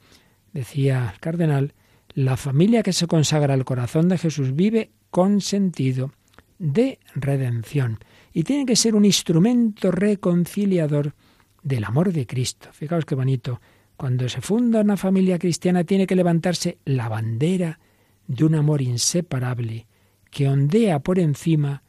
Decía 0.53 1.11
el 1.13 1.19
cardenal, 1.19 1.73
la 2.13 2.37
familia 2.37 2.81
que 2.81 2.93
se 2.93 3.07
consagra 3.07 3.53
al 3.53 3.65
corazón 3.65 4.07
de 4.07 4.17
Jesús 4.17 4.55
vive 4.55 4.91
con 5.09 5.41
sentido 5.41 6.13
de 6.59 6.99
redención 7.13 7.99
y 8.33 8.43
tiene 8.43 8.65
que 8.65 8.77
ser 8.77 8.95
un 8.95 9.03
instrumento 9.03 9.91
reconciliador 9.91 11.13
del 11.61 11.83
amor 11.83 12.13
de 12.13 12.25
Cristo. 12.25 12.69
Fijaos 12.71 13.03
qué 13.03 13.15
bonito 13.15 13.59
cuando 13.99 14.29
se 14.29 14.39
funda 14.39 14.79
una 14.79 14.95
familia 14.95 15.37
cristiana 15.37 15.83
tiene 15.83 16.07
que 16.07 16.15
levantarse 16.15 16.77
la 16.85 17.09
bandera 17.09 17.81
de 18.27 18.45
un 18.45 18.55
amor 18.55 18.81
inseparable 18.81 19.87
que 20.31 20.47
ondea 20.47 20.99
por 20.99 21.19
encima 21.19 21.83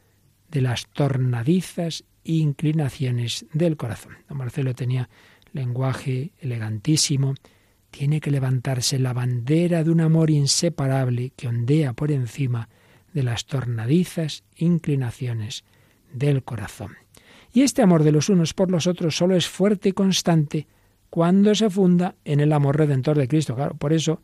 de 0.49 0.59
las 0.59 0.87
tornadizas 0.87 2.03
inclinaciones 2.25 3.45
del 3.53 3.77
corazón. 3.77 4.17
Don 4.27 4.39
Marcelo 4.39 4.75
tenía 4.75 5.07
lenguaje 5.53 6.33
elegantísimo. 6.41 7.35
Tiene 7.91 8.19
que 8.19 8.29
levantarse 8.29 8.99
la 8.99 9.13
bandera 9.13 9.85
de 9.85 9.91
un 9.91 10.01
amor 10.01 10.31
inseparable 10.31 11.31
que 11.37 11.47
ondea 11.47 11.93
por 11.93 12.11
encima 12.11 12.67
de 13.13 13.23
las 13.23 13.45
tornadizas 13.45 14.43
inclinaciones 14.57 15.63
del 16.11 16.43
corazón. 16.43 16.97
Y 17.53 17.61
este 17.61 17.81
amor 17.81 18.03
de 18.03 18.11
los 18.11 18.27
unos 18.27 18.53
por 18.53 18.69
los 18.69 18.85
otros 18.85 19.15
solo 19.15 19.37
es 19.37 19.47
fuerte 19.47 19.87
y 19.87 19.93
constante 19.93 20.67
cuando 21.11 21.53
se 21.55 21.69
funda 21.69 22.15
en 22.23 22.39
el 22.39 22.53
amor 22.53 22.77
redentor 22.77 23.17
de 23.17 23.27
Cristo. 23.27 23.53
Claro, 23.53 23.75
por 23.75 23.91
eso, 23.91 24.21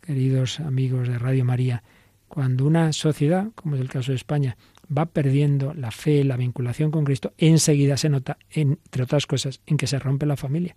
queridos 0.00 0.58
amigos 0.58 1.06
de 1.08 1.20
Radio 1.20 1.44
María, 1.44 1.84
cuando 2.26 2.66
una 2.66 2.92
sociedad, 2.92 3.46
como 3.54 3.76
es 3.76 3.80
el 3.80 3.88
caso 3.88 4.10
de 4.10 4.16
España, 4.16 4.56
va 4.94 5.06
perdiendo 5.06 5.72
la 5.72 5.92
fe, 5.92 6.24
la 6.24 6.36
vinculación 6.36 6.90
con 6.90 7.04
Cristo, 7.04 7.32
enseguida 7.38 7.96
se 7.96 8.08
nota, 8.08 8.38
entre 8.50 9.04
otras 9.04 9.24
cosas, 9.24 9.60
en 9.66 9.76
que 9.76 9.86
se 9.86 10.00
rompe 10.00 10.26
la 10.26 10.36
familia. 10.36 10.74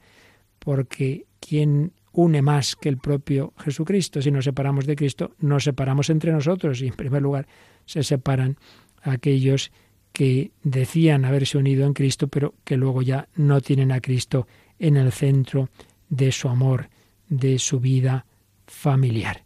Porque 0.60 1.26
quien 1.40 1.94
une 2.12 2.44
más 2.44 2.76
que 2.76 2.90
el 2.90 3.00
propio 3.00 3.54
Jesucristo, 3.58 4.22
si 4.22 4.30
nos 4.30 4.46
separamos 4.46 4.86
de 4.86 4.96
Cristo, 4.96 5.32
nos 5.40 5.64
separamos 5.64 6.12
entre 6.12 6.32
nosotros 6.32 6.80
y 6.84 6.88
en 6.88 6.94
primer 6.94 7.24
lugar 7.24 7.48
se 7.86 8.04
separan 8.04 8.58
aquellos 9.02 9.72
que 10.14 10.52
decían 10.62 11.26
haberse 11.26 11.58
unido 11.58 11.88
en 11.88 11.94
Cristo, 11.94 12.28
pero 12.28 12.54
que 12.64 12.78
luego 12.78 13.02
ya 13.02 13.30
no 13.36 13.62
tienen 13.62 13.92
a 13.92 14.00
Cristo 14.00 14.46
en 14.80 14.98
el 14.98 15.12
centro 15.12 15.70
de 16.10 16.32
su 16.32 16.50
amor, 16.50 16.90
de 17.28 17.60
su 17.60 17.80
vida 17.80 18.26
familiar. 18.66 19.44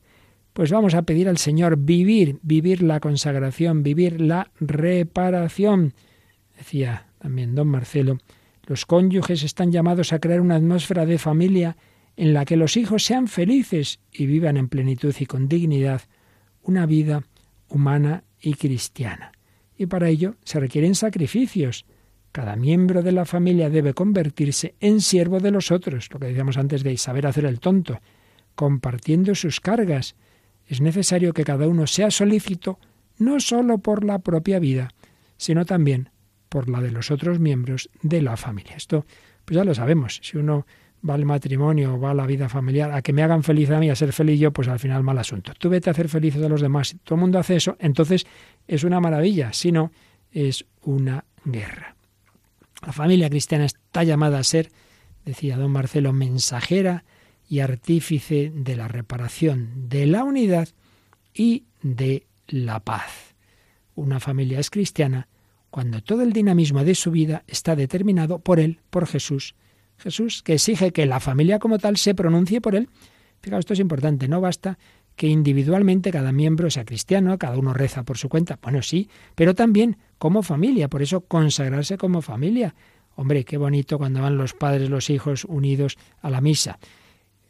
Pues 0.53 0.71
vamos 0.71 0.93
a 0.93 1.01
pedir 1.01 1.27
al 1.27 1.38
Señor 1.38 1.77
vivir, 1.77 2.38
vivir 2.43 2.84
la 2.84 2.99
consagración, 2.99 3.81
vivir 3.81 4.21
la 4.21 4.51
reparación. 4.59 5.93
Decía 6.55 7.07
también 7.19 7.55
don 7.55 7.67
Marcelo, 7.67 8.19
los 8.65 8.86
cónyuges 8.86 9.43
están 9.43 9.71
llamados 9.71 10.13
a 10.13 10.19
crear 10.19 10.41
una 10.41 10.55
atmósfera 10.55 11.05
de 11.05 11.17
familia 11.17 11.75
en 12.15 12.34
la 12.34 12.45
que 12.45 12.57
los 12.57 12.77
hijos 12.77 13.03
sean 13.03 13.27
felices 13.27 13.99
y 14.11 14.27
vivan 14.27 14.57
en 14.57 14.69
plenitud 14.69 15.15
y 15.19 15.25
con 15.25 15.47
dignidad 15.47 16.01
una 16.61 16.86
vida 16.86 17.23
humana 17.67 18.23
y 18.39 18.53
cristiana. 18.53 19.31
Y 19.77 19.88
para 19.88 20.09
ello 20.09 20.36
se 20.43 20.59
requieren 20.59 20.95
sacrificios, 20.95 21.86
cada 22.34 22.55
miembro 22.55 23.03
de 23.03 23.11
la 23.11 23.25
familia 23.25 23.69
debe 23.69 23.93
convertirse 23.93 24.73
en 24.79 25.01
siervo 25.01 25.39
de 25.39 25.51
los 25.51 25.71
otros, 25.71 26.09
lo 26.11 26.19
que 26.19 26.25
decíamos 26.25 26.57
antes 26.57 26.84
de 26.84 26.97
saber 26.97 27.27
hacer 27.27 27.45
el 27.45 27.59
tonto, 27.59 28.01
compartiendo 28.55 29.36
sus 29.36 29.59
cargas. 29.59 30.15
Es 30.65 30.81
necesario 30.81 31.31
que 31.34 31.43
cada 31.43 31.67
uno 31.67 31.86
sea 31.86 32.09
solícito 32.09 32.79
no 33.19 33.39
sólo 33.39 33.77
por 33.77 34.03
la 34.03 34.17
propia 34.17 34.57
vida, 34.57 34.89
sino 35.38 35.63
también 35.63 36.09
por 36.49 36.69
la 36.69 36.81
de 36.81 36.91
los 36.91 37.11
otros 37.11 37.39
miembros 37.39 37.91
de 38.01 38.23
la 38.23 38.36
familia. 38.36 38.75
Esto, 38.75 39.05
pues 39.45 39.55
ya 39.55 39.63
lo 39.63 39.75
sabemos. 39.75 40.19
Si 40.23 40.38
uno 40.38 40.65
va 41.07 41.13
al 41.13 41.25
matrimonio 41.25 41.93
o 41.93 41.99
va 41.99 42.11
a 42.11 42.15
la 42.15 42.25
vida 42.25 42.49
familiar, 42.49 42.91
a 42.93 43.03
que 43.03 43.13
me 43.13 43.21
hagan 43.21 43.43
feliz 43.43 43.69
a 43.69 43.79
mí, 43.79 43.91
a 43.91 43.95
ser 43.95 44.11
feliz 44.11 44.39
yo, 44.39 44.51
pues 44.51 44.67
al 44.67 44.79
final 44.79 45.03
mal 45.03 45.19
asunto. 45.19 45.53
Tú 45.59 45.69
vete 45.69 45.91
a 45.91 45.91
hacer 45.91 46.09
felices 46.09 46.41
a 46.41 46.49
los 46.49 46.61
demás. 46.61 46.88
Si 46.88 46.97
todo 46.97 47.13
el 47.13 47.21
mundo 47.21 47.38
hace 47.38 47.57
eso, 47.57 47.77
entonces 47.79 48.25
es 48.67 48.84
una 48.84 48.99
maravilla. 48.99 49.53
Si 49.53 49.71
no, 49.71 49.91
es 50.31 50.65
una 50.81 51.25
guerra. 51.45 51.95
La 52.86 52.91
familia 52.91 53.29
cristiana 53.29 53.65
está 53.65 54.03
llamada 54.03 54.39
a 54.39 54.43
ser, 54.43 54.71
decía 55.25 55.57
don 55.57 55.71
Marcelo, 55.71 56.11
mensajera 56.13 57.05
y 57.47 57.59
artífice 57.59 58.51
de 58.53 58.75
la 58.75 58.88
reparación, 58.88 59.89
de 59.89 60.05
la 60.05 60.23
unidad 60.23 60.69
y 61.34 61.65
de 61.81 62.27
la 62.47 62.79
paz. 62.81 63.36
Una 63.95 64.19
familia 64.19 64.59
es 64.59 64.69
cristiana 64.69 65.27
cuando 65.69 66.01
todo 66.01 66.23
el 66.23 66.34
dinamismo 66.34 66.84
de 66.84 66.95
su 66.95 67.11
vida 67.11 67.43
está 67.47 67.75
determinado 67.75 68.39
por 68.39 68.59
Él, 68.59 68.79
por 68.89 69.07
Jesús. 69.07 69.55
Jesús 69.97 70.43
que 70.43 70.53
exige 70.53 70.91
que 70.91 71.05
la 71.05 71.19
familia 71.19 71.59
como 71.59 71.79
tal 71.79 71.97
se 71.97 72.13
pronuncie 72.13 72.61
por 72.61 72.75
Él. 72.75 72.89
Fijaos, 73.41 73.61
esto 73.61 73.73
es 73.73 73.79
importante, 73.79 74.27
no 74.27 74.41
basta 74.41 74.77
que 75.16 75.28
individualmente 75.28 76.11
cada 76.11 76.32
miembro 76.32 76.70
sea 76.70 76.86
cristiano, 76.86 77.38
cada 77.38 77.57
uno 77.57 77.74
reza 77.74 78.03
por 78.03 78.18
su 78.18 78.30
cuenta. 78.30 78.59
Bueno, 78.61 78.82
sí, 78.82 79.09
pero 79.36 79.53
también 79.53 79.97
como 80.18 80.43
familia, 80.43 80.89
por 80.89 81.01
eso 81.01 81.22
consagrarse 81.22 81.97
como 81.97 82.22
familia. 82.22 82.76
Hombre, 83.16 83.45
qué 83.45 83.57
bonito 83.57 83.97
cuando 83.97 84.22
van 84.22 84.38
los 84.38 84.53
padres, 84.53 84.89
los 84.89 85.09
hijos 85.09 85.45
unidos 85.45 85.97
a 86.22 86.30
la 86.30 86.41
misa. 86.41 86.80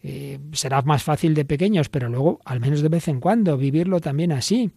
Eh, 0.02 0.40
será 0.52 0.82
más 0.82 1.04
fácil 1.04 1.34
de 1.34 1.46
pequeños, 1.46 1.88
pero 1.88 2.10
luego, 2.10 2.42
al 2.44 2.60
menos 2.60 2.82
de 2.82 2.90
vez 2.90 3.08
en 3.08 3.22
cuando, 3.22 3.58
vivirlo 3.58 4.02
también 4.02 4.34
así. 4.34 4.72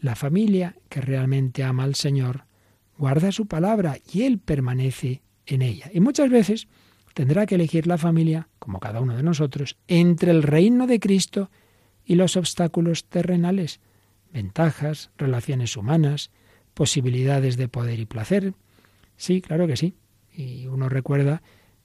La 0.00 0.16
familia 0.16 0.76
que 0.88 1.02
realmente 1.02 1.62
ama 1.62 1.84
al 1.84 1.94
Señor 1.94 2.44
guarda 2.96 3.32
su 3.32 3.46
palabra 3.46 3.98
y 4.10 4.22
Él 4.22 4.38
permanece 4.38 5.20
en 5.44 5.60
ella. 5.60 5.90
Y 5.92 6.00
muchas 6.00 6.30
veces 6.30 6.68
tendrá 7.12 7.44
que 7.44 7.56
elegir 7.56 7.86
la 7.86 7.98
familia, 7.98 8.48
como 8.58 8.80
cada 8.80 9.00
uno 9.00 9.14
de 9.14 9.22
nosotros, 9.22 9.76
entre 9.88 10.30
el 10.30 10.42
reino 10.42 10.86
de 10.86 11.00
Cristo 11.00 11.50
y 12.10 12.16
los 12.16 12.36
obstáculos 12.36 13.04
terrenales, 13.04 13.78
ventajas, 14.32 15.12
relaciones 15.16 15.76
humanas, 15.76 16.32
posibilidades 16.74 17.56
de 17.56 17.68
poder 17.68 18.00
y 18.00 18.04
placer. 18.04 18.52
Sí, 19.16 19.40
claro 19.40 19.68
que 19.68 19.76
sí. 19.76 19.94
Y 20.32 20.66
uno 20.66 20.88
recuerda, 20.88 21.40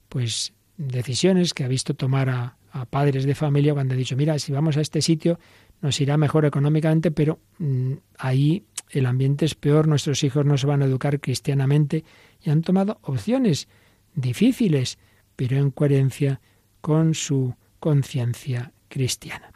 pues, 0.08 0.52
decisiones 0.78 1.54
que 1.54 1.62
ha 1.62 1.68
visto 1.68 1.94
tomar 1.94 2.28
a, 2.28 2.56
padres 2.90 3.24
de 3.24 3.36
familia 3.36 3.72
cuando 3.72 3.94
ha 3.94 3.96
dicho, 3.96 4.16
mira, 4.16 4.36
si 4.40 4.50
vamos 4.50 4.76
a 4.76 4.80
este 4.80 5.00
sitio 5.00 5.38
nos 5.80 6.00
irá 6.00 6.16
mejor 6.16 6.44
económicamente, 6.44 7.12
pero 7.12 7.38
mm, 7.58 7.92
ahí 8.18 8.64
el 8.90 9.06
ambiente 9.06 9.44
es 9.44 9.54
peor, 9.54 9.86
nuestros 9.86 10.24
hijos 10.24 10.44
no 10.44 10.58
se 10.58 10.66
van 10.66 10.82
a 10.82 10.86
educar 10.86 11.20
cristianamente 11.20 12.04
y 12.42 12.50
han 12.50 12.62
tomado 12.62 12.98
opciones 13.02 13.68
difíciles, 14.16 14.98
pero 15.36 15.56
en 15.56 15.70
coherencia 15.70 16.40
con 16.80 17.14
su 17.14 17.54
conciencia 17.78 18.72
cristiana. 18.88 19.55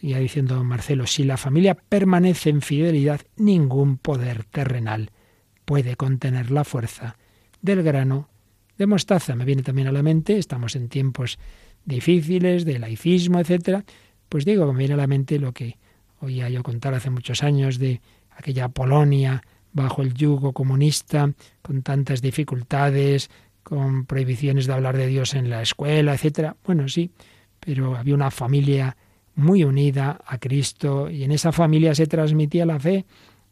Seguía 0.00 0.18
diciendo 0.18 0.62
Marcelo, 0.62 1.06
si 1.06 1.24
la 1.24 1.38
familia 1.38 1.74
permanece 1.74 2.50
en 2.50 2.60
fidelidad, 2.60 3.22
ningún 3.36 3.96
poder 3.96 4.44
terrenal 4.44 5.10
puede 5.64 5.96
contener 5.96 6.50
la 6.50 6.64
fuerza 6.64 7.16
del 7.62 7.82
grano 7.82 8.28
de 8.76 8.86
mostaza. 8.86 9.34
Me 9.34 9.46
viene 9.46 9.62
también 9.62 9.88
a 9.88 9.92
la 9.92 10.02
mente, 10.02 10.36
estamos 10.36 10.76
en 10.76 10.90
tiempos 10.90 11.38
difíciles, 11.86 12.66
de 12.66 12.78
laicismo, 12.78 13.40
etcétera. 13.40 13.86
Pues 14.28 14.44
digo, 14.44 14.70
me 14.70 14.80
viene 14.80 14.92
a 14.92 14.98
la 14.98 15.06
mente 15.06 15.38
lo 15.38 15.52
que 15.52 15.78
oía 16.20 16.50
yo 16.50 16.62
contar 16.62 16.92
hace 16.92 17.08
muchos 17.08 17.42
años 17.42 17.78
de 17.78 18.02
aquella 18.36 18.68
Polonia 18.68 19.42
bajo 19.72 20.02
el 20.02 20.12
yugo 20.12 20.52
comunista, 20.52 21.32
con 21.62 21.80
tantas 21.82 22.20
dificultades, 22.20 23.30
con 23.62 24.04
prohibiciones 24.04 24.66
de 24.66 24.74
hablar 24.74 24.98
de 24.98 25.06
Dios 25.06 25.32
en 25.32 25.48
la 25.48 25.62
escuela, 25.62 26.12
etcétera. 26.12 26.54
Bueno, 26.66 26.86
sí, 26.86 27.12
pero 27.60 27.96
había 27.96 28.14
una 28.14 28.30
familia 28.30 28.94
muy 29.36 29.64
unida 29.64 30.20
a 30.26 30.38
Cristo 30.38 31.08
y 31.08 31.22
en 31.22 31.30
esa 31.30 31.52
familia 31.52 31.94
se 31.94 32.06
transmitía 32.06 32.66
la 32.66 32.80
fe 32.80 33.04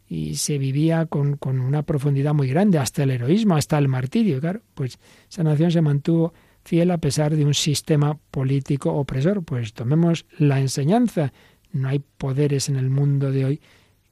y 0.08 0.34
se 0.34 0.58
vivía 0.58 1.06
con, 1.06 1.36
con, 1.36 1.60
una 1.60 1.82
profundidad 1.82 2.34
muy 2.34 2.48
grande, 2.48 2.78
hasta 2.78 3.04
el 3.04 3.10
heroísmo, 3.10 3.56
hasta 3.56 3.78
el 3.78 3.88
martirio. 3.88 4.40
Claro, 4.40 4.60
pues 4.74 4.98
esa 5.30 5.42
nación 5.42 5.70
se 5.70 5.82
mantuvo 5.82 6.34
fiel 6.64 6.90
a 6.90 6.98
pesar 6.98 7.34
de 7.36 7.44
un 7.44 7.54
sistema 7.54 8.18
político 8.30 8.92
opresor. 8.92 9.44
Pues 9.44 9.72
tomemos 9.72 10.26
la 10.38 10.60
enseñanza. 10.60 11.32
No 11.72 11.88
hay 11.88 12.02
poderes 12.18 12.68
en 12.68 12.76
el 12.76 12.90
mundo 12.90 13.30
de 13.30 13.44
hoy 13.44 13.60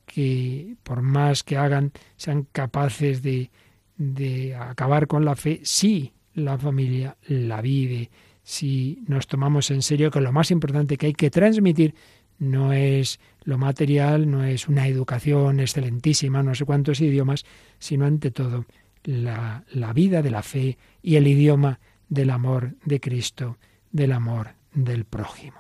que, 0.07 0.77
por 0.83 1.03
más 1.03 1.43
que 1.43 1.57
hagan, 1.57 1.93
sean 2.17 2.47
capaces 2.53 3.23
de, 3.23 3.51
de 3.97 4.55
acabar 4.55 5.07
con 5.07 5.25
la 5.25 5.37
fe 5.37 5.61
si 5.63 6.13
la 6.35 6.59
familia 6.59 7.17
la 7.29 7.61
vive, 7.61 8.11
si 8.53 9.03
nos 9.07 9.29
tomamos 9.29 9.71
en 9.71 9.81
serio 9.81 10.11
que 10.11 10.21
lo 10.21 10.31
más 10.31 10.51
importante 10.51 10.99
que 10.99 11.07
hay 11.07 11.15
que 11.15 11.31
transmitir 11.31 11.95
no 12.39 12.75
es 12.75 13.19
lo 13.45 13.57
material, 13.57 14.31
no 14.31 14.45
es 14.45 14.69
una 14.69 14.87
educación 14.87 15.59
excelentísima, 15.59 16.43
no 16.43 16.55
sé 16.55 16.67
cuántos 16.67 17.01
idiomas, 17.01 17.47
sino 17.79 18.05
ante 18.05 18.31
todo 18.31 18.67
la, 19.05 19.65
la 19.73 19.95
vida 19.95 20.21
de 20.21 20.31
la 20.31 20.43
fe 20.43 20.77
y 21.01 21.17
el 21.17 21.29
idioma 21.29 21.81
del 22.11 22.29
amor 22.29 22.75
de 22.85 23.01
Cristo, 23.01 23.57
del 23.91 24.13
amor 24.13 24.49
del 24.75 25.07
prójimo. 25.07 25.57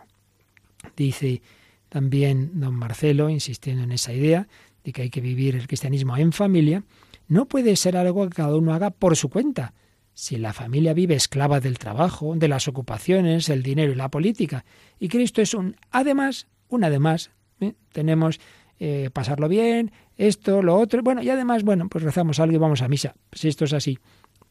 Dice 0.95 1.40
también 1.88 2.61
don 2.61 2.74
Marcelo, 2.74 3.30
insistiendo 3.30 3.84
en 3.84 3.93
esa 3.93 4.12
idea 4.12 4.49
de 4.84 4.93
que 4.93 5.01
hay 5.01 5.11
que 5.11 5.22
vivir 5.22 5.57
el 5.57 5.66
cristianismo 5.66 6.18
en 6.18 6.32
familia, 6.32 6.84
no 7.26 7.47
puede 7.47 7.74
ser 7.76 7.97
algo 7.97 8.28
que 8.28 8.36
cada 8.36 8.55
uno 8.55 8.74
haga 8.74 8.90
por 8.90 9.16
su 9.16 9.30
cuenta. 9.30 9.72
Si 10.15 10.37
la 10.37 10.53
familia 10.53 10.93
vive 10.93 11.15
esclava 11.15 11.61
del 11.61 11.79
trabajo, 11.79 12.35
de 12.37 12.49
las 12.49 12.69
ocupaciones, 12.69 13.49
el 13.49 13.63
dinero 13.63 13.93
y 13.93 13.97
la 13.97 14.11
política, 14.11 14.65
y 14.99 15.09
Cristo 15.09 15.41
es 15.41 15.55
un 15.55 15.77
además 15.91 16.47
un 16.73 16.85
además. 16.85 17.31
¿eh? 17.61 17.75
Tenemos 17.93 18.41
eh, 18.81 19.11
pasarlo 19.13 19.49
bien, 19.49 19.93
esto, 20.17 20.63
lo 20.63 20.77
otro. 20.77 21.03
Bueno, 21.03 21.23
y 21.23 21.31
además, 21.31 21.63
bueno, 21.63 21.89
pues 21.89 22.03
rezamos 22.03 22.41
algo 22.41 22.57
y 22.57 22.59
vamos 22.59 22.83
a 22.83 22.89
misa. 22.89 23.15
Si 23.33 23.49
esto 23.49 23.65
es 23.65 23.73
así, 23.73 23.99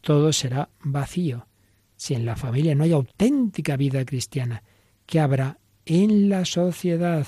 todo 0.02 0.32
será 0.32 0.70
vacío. 0.84 1.48
Si 1.96 2.14
en 2.14 2.26
la 2.26 2.36
familia 2.36 2.76
no 2.76 2.84
hay 2.84 2.94
auténtica 2.94 3.76
vida 3.76 4.06
cristiana, 4.06 4.64
¿qué 5.06 5.20
habrá 5.20 5.60
en 5.86 6.30
la 6.30 6.46
sociedad? 6.46 7.28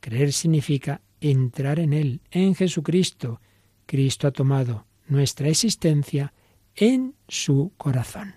Creer 0.00 0.32
significa 0.32 1.02
entrar 1.20 1.78
en 1.78 1.92
Él, 1.92 2.20
en 2.30 2.54
Jesucristo. 2.54 3.40
Cristo 3.86 4.26
ha 4.26 4.32
tomado 4.32 4.86
nuestra 5.06 5.48
existencia 5.48 6.32
en 6.76 7.14
su 7.26 7.72
corazón. 7.76 8.34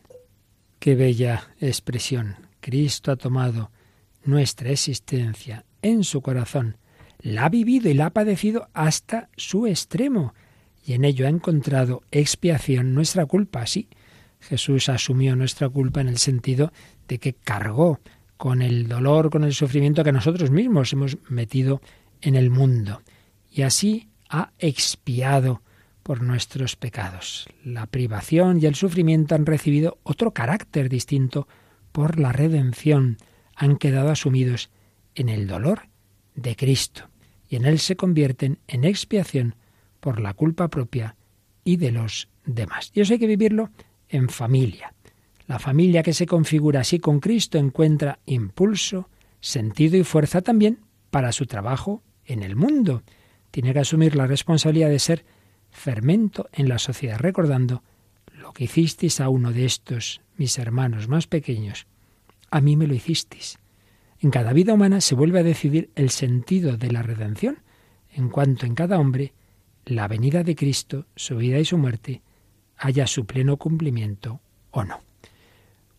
Qué 0.79 0.95
bella 0.95 1.53
expresión. 1.59 2.35
Cristo 2.61 3.11
ha 3.11 3.15
tomado 3.17 3.71
nuestra 4.23 4.71
existencia 4.71 5.65
en 5.81 6.03
su 6.03 6.21
corazón, 6.21 6.77
la 7.21 7.45
ha 7.45 7.49
vivido 7.49 7.89
y 7.89 7.93
la 7.93 8.07
ha 8.07 8.09
padecido 8.11 8.69
hasta 8.73 9.29
su 9.35 9.67
extremo, 9.67 10.33
y 10.85 10.93
en 10.93 11.05
ello 11.05 11.25
ha 11.25 11.29
encontrado 11.29 12.03
expiación 12.11 12.93
nuestra 12.93 13.25
culpa. 13.25 13.65
Sí, 13.65 13.87
Jesús 14.39 14.89
asumió 14.89 15.35
nuestra 15.35 15.69
culpa 15.69 16.01
en 16.01 16.07
el 16.07 16.17
sentido 16.17 16.71
de 17.07 17.19
que 17.19 17.33
cargó 17.33 17.99
con 18.37 18.61
el 18.61 18.87
dolor, 18.87 19.29
con 19.29 19.43
el 19.43 19.53
sufrimiento 19.53 20.03
que 20.03 20.13
nosotros 20.13 20.49
mismos 20.49 20.93
hemos 20.93 21.17
metido 21.29 21.81
en 22.21 22.35
el 22.35 22.49
mundo, 22.49 23.01
y 23.51 23.63
así 23.63 24.07
ha 24.29 24.51
expiado 24.59 25.61
por 26.09 26.23
nuestros 26.23 26.75
pecados. 26.75 27.47
La 27.63 27.85
privación 27.85 28.57
y 28.59 28.65
el 28.65 28.73
sufrimiento 28.73 29.35
han 29.35 29.45
recibido 29.45 29.99
otro 30.01 30.31
carácter 30.31 30.89
distinto 30.89 31.47
por 31.91 32.19
la 32.19 32.31
redención 32.31 33.17
han 33.55 33.77
quedado 33.77 34.09
asumidos 34.09 34.71
en 35.13 35.29
el 35.29 35.45
dolor 35.45 35.83
de 36.33 36.55
Cristo 36.55 37.11
y 37.47 37.57
en 37.57 37.65
él 37.65 37.77
se 37.77 37.95
convierten 37.95 38.57
en 38.67 38.85
expiación 38.85 39.53
por 39.99 40.19
la 40.19 40.33
culpa 40.33 40.69
propia 40.69 41.15
y 41.63 41.77
de 41.77 41.91
los 41.91 42.27
demás. 42.43 42.89
Y 42.95 43.01
eso 43.01 43.13
hay 43.13 43.19
que 43.19 43.27
vivirlo 43.27 43.69
en 44.07 44.29
familia. 44.29 44.95
La 45.45 45.59
familia 45.59 46.01
que 46.01 46.13
se 46.13 46.25
configura 46.25 46.79
así 46.79 46.97
con 46.97 47.19
Cristo 47.19 47.59
encuentra 47.59 48.17
impulso, 48.25 49.11
sentido 49.41 49.95
y 49.95 50.03
fuerza 50.03 50.41
también 50.41 50.79
para 51.11 51.33
su 51.33 51.45
trabajo 51.45 52.01
en 52.25 52.41
el 52.41 52.55
mundo. 52.55 53.03
Tiene 53.51 53.73
que 53.73 53.79
asumir 53.81 54.15
la 54.15 54.25
responsabilidad 54.25 54.89
de 54.89 54.97
ser 54.97 55.23
fermento 55.71 56.49
en 56.51 56.69
la 56.69 56.79
sociedad, 56.79 57.19
recordando 57.19 57.83
lo 58.33 58.53
que 58.53 58.65
hicisteis 58.65 59.19
a 59.19 59.29
uno 59.29 59.51
de 59.51 59.65
estos, 59.65 60.21
mis 60.37 60.57
hermanos 60.57 61.07
más 61.07 61.27
pequeños, 61.27 61.87
a 62.51 62.61
mí 62.61 62.75
me 62.75 62.87
lo 62.87 62.93
hicisteis. 62.93 63.59
En 64.19 64.31
cada 64.31 64.53
vida 64.53 64.73
humana 64.73 65.01
se 65.01 65.15
vuelve 65.15 65.39
a 65.39 65.43
decidir 65.43 65.91
el 65.95 66.09
sentido 66.09 66.77
de 66.77 66.91
la 66.91 67.01
redención, 67.01 67.59
en 68.11 68.29
cuanto 68.29 68.65
en 68.65 68.75
cada 68.75 68.99
hombre 68.99 69.33
la 69.85 70.07
venida 70.07 70.43
de 70.43 70.55
Cristo, 70.55 71.05
su 71.15 71.37
vida 71.37 71.59
y 71.59 71.65
su 71.65 71.77
muerte, 71.77 72.21
haya 72.77 73.07
su 73.07 73.25
pleno 73.25 73.57
cumplimiento 73.57 74.41
o 74.71 74.83
no. 74.83 75.01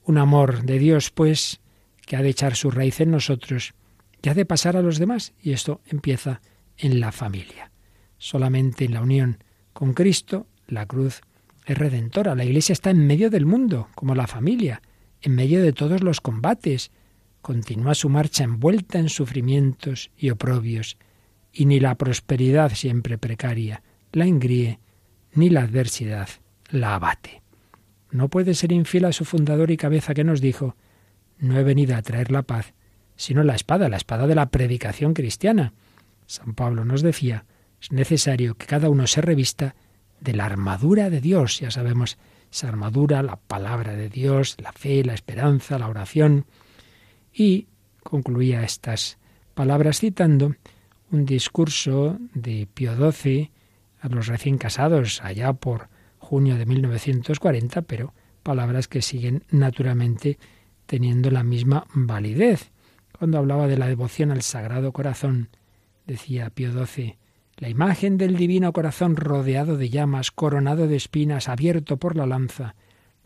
Un 0.04 0.18
amor 0.18 0.62
de 0.62 0.78
Dios, 0.78 1.10
pues, 1.10 1.60
que 2.06 2.16
ha 2.16 2.22
de 2.22 2.30
echar 2.30 2.56
su 2.56 2.70
raíz 2.70 3.00
en 3.00 3.10
nosotros 3.10 3.74
y 4.22 4.28
ha 4.28 4.34
de 4.34 4.44
pasar 4.44 4.76
a 4.76 4.82
los 4.82 4.98
demás, 4.98 5.32
y 5.40 5.52
esto 5.52 5.80
empieza 5.86 6.40
en 6.76 7.00
la 7.00 7.12
familia. 7.12 7.70
Solamente 8.18 8.84
en 8.84 8.94
la 8.94 9.02
unión 9.02 9.38
con 9.80 9.94
Cristo, 9.94 10.46
La 10.68 10.84
cruz 10.84 11.22
es 11.64 11.78
redentora. 11.78 12.34
La 12.34 12.44
Iglesia 12.44 12.74
está 12.74 12.90
en 12.90 13.06
medio 13.06 13.30
del 13.30 13.46
mundo, 13.46 13.88
como 13.94 14.14
la 14.14 14.26
familia, 14.26 14.82
en 15.22 15.34
medio 15.34 15.62
de 15.62 15.72
todos 15.72 16.02
los 16.02 16.20
combates. 16.20 16.90
Continúa 17.40 17.94
su 17.94 18.10
marcha 18.10 18.44
envuelta 18.44 18.98
en 18.98 19.08
sufrimientos 19.08 20.10
y 20.18 20.28
oprobios, 20.28 20.98
y 21.50 21.64
ni 21.64 21.80
la 21.80 21.94
prosperidad 21.94 22.74
siempre 22.74 23.16
precaria 23.16 23.82
la 24.12 24.26
engríe, 24.26 24.80
ni 25.32 25.48
la 25.48 25.62
adversidad 25.62 26.28
la 26.68 26.94
abate. 26.94 27.40
No 28.10 28.28
puede 28.28 28.52
ser 28.52 28.72
infiel 28.72 29.06
a 29.06 29.12
su 29.12 29.24
fundador 29.24 29.70
y 29.70 29.78
cabeza 29.78 30.12
que 30.12 30.24
nos 30.24 30.42
dijo, 30.42 30.76
no 31.38 31.58
he 31.58 31.62
venido 31.62 31.96
a 31.96 32.02
traer 32.02 32.30
la 32.30 32.42
paz, 32.42 32.74
sino 33.16 33.44
la 33.44 33.54
espada, 33.54 33.88
la 33.88 33.96
espada 33.96 34.26
de 34.26 34.34
la 34.34 34.50
predicación 34.50 35.14
cristiana. 35.14 35.72
San 36.26 36.52
Pablo 36.52 36.84
nos 36.84 37.00
decía, 37.00 37.46
es 37.80 37.92
necesario 37.92 38.56
que 38.56 38.66
cada 38.66 38.90
uno 38.90 39.06
se 39.06 39.20
revista 39.20 39.74
de 40.20 40.34
la 40.34 40.44
armadura 40.44 41.10
de 41.10 41.20
Dios. 41.20 41.60
Ya 41.60 41.70
sabemos, 41.70 42.18
esa 42.52 42.68
armadura, 42.68 43.22
la 43.22 43.36
palabra 43.36 43.94
de 43.94 44.08
Dios, 44.08 44.56
la 44.60 44.72
fe, 44.72 45.04
la 45.04 45.14
esperanza, 45.14 45.78
la 45.78 45.88
oración. 45.88 46.46
Y 47.32 47.68
concluía 48.02 48.62
estas 48.62 49.18
palabras 49.54 50.00
citando 50.00 50.54
un 51.10 51.24
discurso 51.24 52.18
de 52.34 52.68
Pío 52.72 52.94
XII 52.94 53.50
a 54.00 54.08
los 54.08 54.26
recién 54.26 54.58
casados 54.58 55.20
allá 55.22 55.52
por 55.52 55.88
junio 56.18 56.56
de 56.56 56.66
1940, 56.66 57.82
pero 57.82 58.14
palabras 58.42 58.88
que 58.88 59.02
siguen 59.02 59.44
naturalmente 59.50 60.38
teniendo 60.86 61.30
la 61.30 61.42
misma 61.42 61.86
validez. 61.92 62.70
Cuando 63.18 63.38
hablaba 63.38 63.68
de 63.68 63.76
la 63.76 63.86
devoción 63.86 64.30
al 64.30 64.42
Sagrado 64.42 64.92
Corazón, 64.92 65.48
decía 66.06 66.50
Pío 66.50 66.72
XII, 66.72 67.19
la 67.60 67.68
imagen 67.68 68.16
del 68.16 68.36
divino 68.36 68.72
corazón 68.72 69.16
rodeado 69.16 69.76
de 69.76 69.90
llamas, 69.90 70.30
coronado 70.30 70.88
de 70.88 70.96
espinas, 70.96 71.50
abierto 71.50 71.98
por 71.98 72.16
la 72.16 72.24
lanza, 72.24 72.74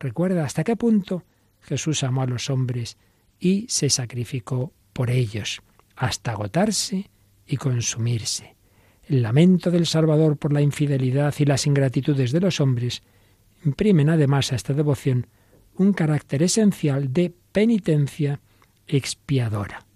recuerda 0.01 0.45
hasta 0.45 0.65
qué 0.65 0.75
punto 0.75 1.23
Jesús 1.61 2.03
amó 2.03 2.23
a 2.23 2.27
los 2.27 2.51
hombres 2.51 2.99
y 3.39 3.67
se 3.69 3.89
sacrificó 3.91 4.73
por 4.93 5.11
ellos, 5.11 5.63
hasta 5.95 6.33
agotarse 6.33 7.11
y 7.47 7.57
consumirse. 7.59 8.57
El 9.05 9.23
lamento 9.23 9.71
del 9.71 9.87
Salvador 9.87 10.37
por 10.37 10.53
la 10.53 10.63
infidelidad 10.63 11.33
y 11.39 11.45
las 11.45 11.69
ingratitudes 11.69 12.33
de 12.33 12.41
los 12.41 12.61
hombres 12.61 13.05
imprimen 13.65 14.09
además 14.11 14.53
a 14.53 14.57
esta 14.57 14.75
devoción 14.75 15.29
un 15.77 15.93
carácter 15.93 16.43
esencial 16.43 17.13
de 17.13 17.33
penitencia 17.53 18.41
expiadora. 18.89 19.87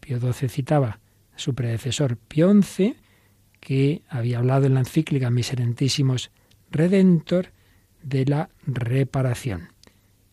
Pío 0.00 0.18
XII 0.18 0.48
citaba 0.48 1.00
a 1.34 1.38
su 1.38 1.54
predecesor 1.54 2.16
Pío 2.16 2.50
XI, 2.62 2.96
que 3.60 4.02
había 4.08 4.38
hablado 4.38 4.66
en 4.66 4.74
la 4.74 4.80
encíclica 4.80 5.30
Miserentísimos 5.30 6.30
Redentor 6.70 7.52
de 8.02 8.24
la 8.24 8.50
reparación. 8.66 9.68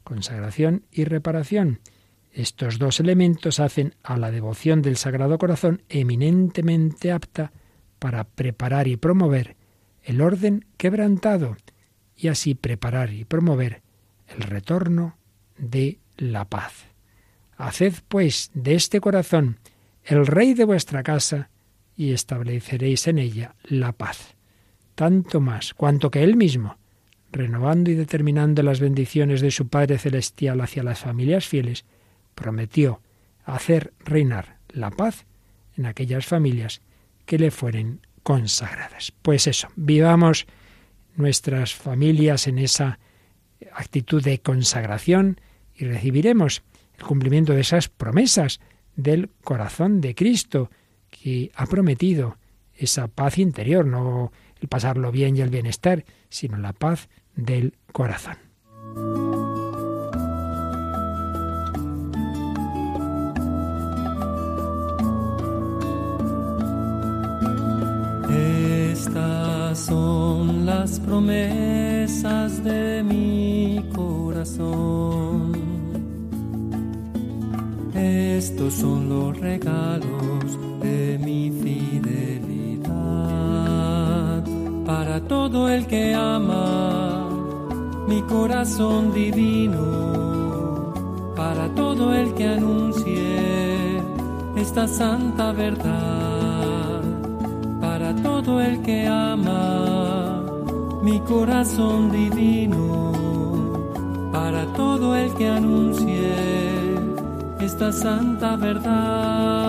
Consagración 0.03 0.83
y 0.91 1.03
reparación. 1.03 1.79
Estos 2.31 2.79
dos 2.79 2.99
elementos 2.99 3.59
hacen 3.59 3.95
a 4.03 4.17
la 4.17 4.31
devoción 4.31 4.81
del 4.81 4.97
Sagrado 4.97 5.37
Corazón 5.37 5.81
eminentemente 5.89 7.11
apta 7.11 7.51
para 7.99 8.23
preparar 8.23 8.87
y 8.87 8.95
promover 8.95 9.55
el 10.03 10.21
orden 10.21 10.65
quebrantado 10.77 11.57
y 12.15 12.29
así 12.29 12.55
preparar 12.55 13.11
y 13.11 13.25
promover 13.25 13.81
el 14.27 14.41
retorno 14.41 15.17
de 15.57 15.99
la 16.15 16.45
paz. 16.45 16.85
Haced 17.57 17.93
pues 18.07 18.51
de 18.53 18.75
este 18.75 19.01
corazón 19.01 19.59
el 20.03 20.25
rey 20.25 20.53
de 20.53 20.63
vuestra 20.63 21.03
casa 21.03 21.49
y 21.97 22.13
estableceréis 22.13 23.07
en 23.07 23.17
ella 23.17 23.55
la 23.63 23.91
paz. 23.91 24.35
Tanto 24.95 25.41
más 25.41 25.73
cuanto 25.73 26.11
que 26.11 26.23
Él 26.23 26.37
mismo, 26.37 26.77
renovando 27.31 27.91
y 27.91 27.95
determinando 27.95 28.63
las 28.63 28.79
bendiciones 28.79 29.41
de 29.41 29.51
su 29.51 29.67
Padre 29.67 29.97
Celestial 29.97 30.61
hacia 30.61 30.83
las 30.83 30.99
familias 30.99 31.47
fieles, 31.47 31.85
prometió 32.35 33.01
hacer 33.43 33.93
reinar 33.99 34.57
la 34.69 34.91
paz 34.91 35.25
en 35.75 35.87
aquellas 35.87 36.25
familias 36.25 36.81
que 37.25 37.39
le 37.39 37.51
fueren 37.51 38.01
consagradas. 38.23 39.11
Pues 39.21 39.47
eso, 39.47 39.67
vivamos 39.75 40.45
nuestras 41.15 41.73
familias 41.73 42.47
en 42.47 42.59
esa 42.59 42.99
actitud 43.73 44.23
de 44.23 44.39
consagración 44.39 45.41
y 45.75 45.85
recibiremos 45.85 46.63
el 46.97 47.05
cumplimiento 47.05 47.53
de 47.53 47.61
esas 47.61 47.89
promesas 47.89 48.59
del 48.95 49.29
corazón 49.43 50.01
de 50.01 50.15
Cristo 50.15 50.69
que 51.21 51.51
ha 51.55 51.65
prometido 51.65 52.37
esa 52.75 53.07
paz 53.07 53.37
interior, 53.37 53.85
no 53.85 54.31
el 54.61 54.67
pasarlo 54.67 55.11
bien 55.11 55.37
y 55.37 55.41
el 55.41 55.49
bienestar, 55.49 56.05
sino 56.29 56.57
la 56.57 56.73
paz 56.73 57.09
del 57.35 57.73
corazón. 57.91 58.37
Estas 68.91 69.77
son 69.79 70.65
las 70.65 70.99
promesas 70.99 72.63
de 72.63 73.03
mi 73.03 73.83
corazón. 73.93 75.51
Estos 77.95 78.73
son 78.75 79.09
los 79.09 79.37
regalos 79.39 80.66
todo 85.27 85.69
el 85.69 85.85
que 85.87 86.13
ama 86.13 87.29
mi 88.07 88.21
corazón 88.23 89.13
divino, 89.13 90.93
para 91.35 91.67
todo 91.75 92.13
el 92.13 92.33
que 92.33 92.47
anuncie 92.47 94.01
esta 94.55 94.87
santa 94.87 95.51
verdad. 95.51 96.57
Todo 98.23 98.61
el 98.61 98.81
que 98.83 99.05
ama 99.05 100.41
mi 101.03 101.19
corazón 101.21 102.09
divino, 102.09 103.11
para 104.31 104.65
todo 104.73 105.15
el 105.15 105.33
que 105.33 105.47
anuncie 105.47 106.33
esta 107.59 107.91
santa 107.91 108.55
verdad. 108.55 109.67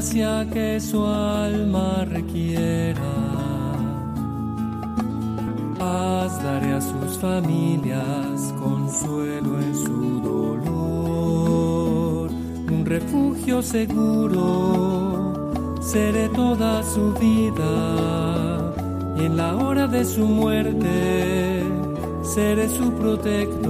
Gracia 0.00 0.48
que 0.50 0.80
su 0.80 1.04
alma 1.04 2.06
requiera. 2.06 3.12
Paz 5.78 6.42
daré 6.42 6.72
a 6.72 6.80
sus 6.80 7.18
familias, 7.18 8.54
consuelo 8.58 9.60
en 9.60 9.76
su 9.76 10.22
dolor. 10.22 12.30
Refugio 12.86 13.62
seguro, 13.62 15.42
seré 15.82 16.30
toda 16.30 16.82
su 16.82 17.12
vida. 17.20 18.72
Y 19.18 19.26
en 19.26 19.36
la 19.36 19.54
hora 19.54 19.86
de 19.86 20.06
su 20.06 20.24
muerte 20.24 21.62
seré 22.22 22.70
su 22.70 22.90
protector, 22.94 23.60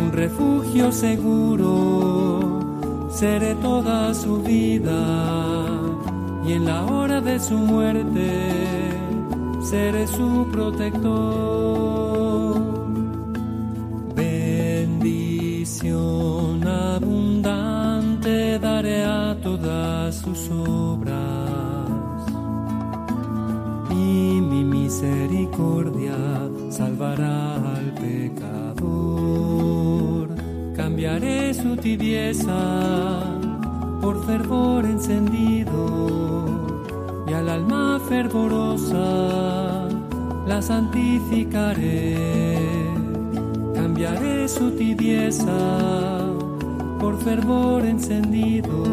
un 0.00 0.10
refugio 0.10 0.90
seguro, 0.90 2.21
seré 3.12 3.54
toda 3.56 4.14
su 4.14 4.42
vida 4.42 5.00
y 6.46 6.52
en 6.52 6.64
la 6.64 6.84
hora 6.86 7.20
de 7.20 7.38
su 7.38 7.54
muerte 7.54 8.30
seré 9.62 10.06
su 10.06 10.48
protector. 10.50 11.62
abundante 16.94 18.58
daré 18.58 19.04
a 19.04 19.36
todas 19.42 20.14
sus 20.16 20.50
obras 20.50 21.12
y 23.90 24.40
mi 24.40 24.64
misericordia 24.64 26.16
salvará 26.70 27.54
al 27.76 27.91
Cambiaré 31.02 31.52
su 31.52 31.76
tibieza 31.76 33.18
por 34.00 34.24
fervor 34.24 34.84
encendido 34.84 36.46
y 37.26 37.32
al 37.32 37.48
alma 37.48 38.00
fervorosa 38.08 39.88
la 40.46 40.62
santificaré 40.62 42.56
cambiaré 43.74 44.48
su 44.48 44.70
tibieza 44.76 46.30
por 47.00 47.18
fervor 47.18 47.84
encendido 47.84 48.84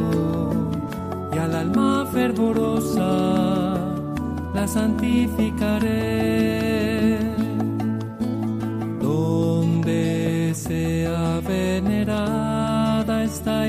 y 1.32 1.38
al 1.38 1.53
alma 1.53 2.07
fervorosa 2.12 3.78
la 4.55 4.68
santificaré. 4.68 6.59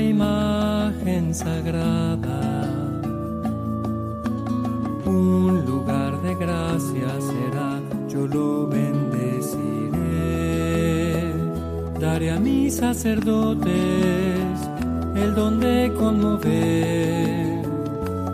Imagen 0.01 1.33
sagrada. 1.33 2.67
Un 5.05 5.65
lugar 5.65 6.21
de 6.21 6.35
gracia 6.35 7.09
será, 7.19 7.79
yo 8.07 8.27
lo 8.27 8.67
bendeciré. 8.67 10.01
Daré 11.99 12.31
a 12.31 12.39
mis 12.39 12.75
sacerdotes 12.77 13.71
el 15.15 15.35
don 15.35 15.59
de 15.59 15.91
conmover 15.97 17.61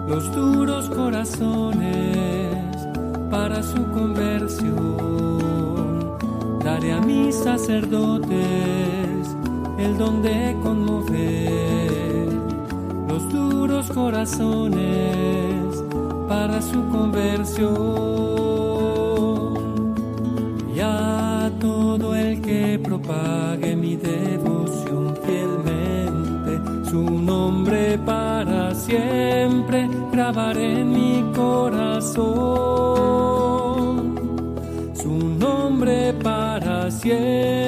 los 0.07 0.33
duros 0.33 0.89
corazones 0.89 2.57
para 3.29 3.61
su 3.61 3.83
conversión. 3.91 4.77
Daré 6.63 6.93
a 6.93 7.01
mis 7.01 7.35
sacerdotes 7.35 9.06
el 9.77 9.97
don 9.97 10.21
de 10.21 10.55
conmover 10.63 12.27
los 13.07 13.31
duros 13.31 13.89
corazones 13.91 15.83
para 16.27 16.61
su 16.61 16.87
conversión. 16.89 17.75
Y 20.75 20.79
a 20.79 21.51
todo 21.59 22.15
el 22.15 22.41
que 22.41 22.79
propague 22.83 23.75
mi 23.75 23.95
devoción 23.95 25.15
fielmente, 25.23 26.89
su 26.89 27.01
nombre 27.01 27.97
para 27.99 28.73
siempre 28.73 29.89
grabaré 30.11 30.81
en 30.81 30.91
mi 30.91 31.23
corazón. 31.35 32.57
Su 34.93 35.11
nombre 35.39 36.13
para 36.13 36.89
siempre 36.91 37.66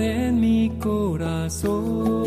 en 0.00 0.40
mi 0.40 0.70
corazón. 0.80 2.22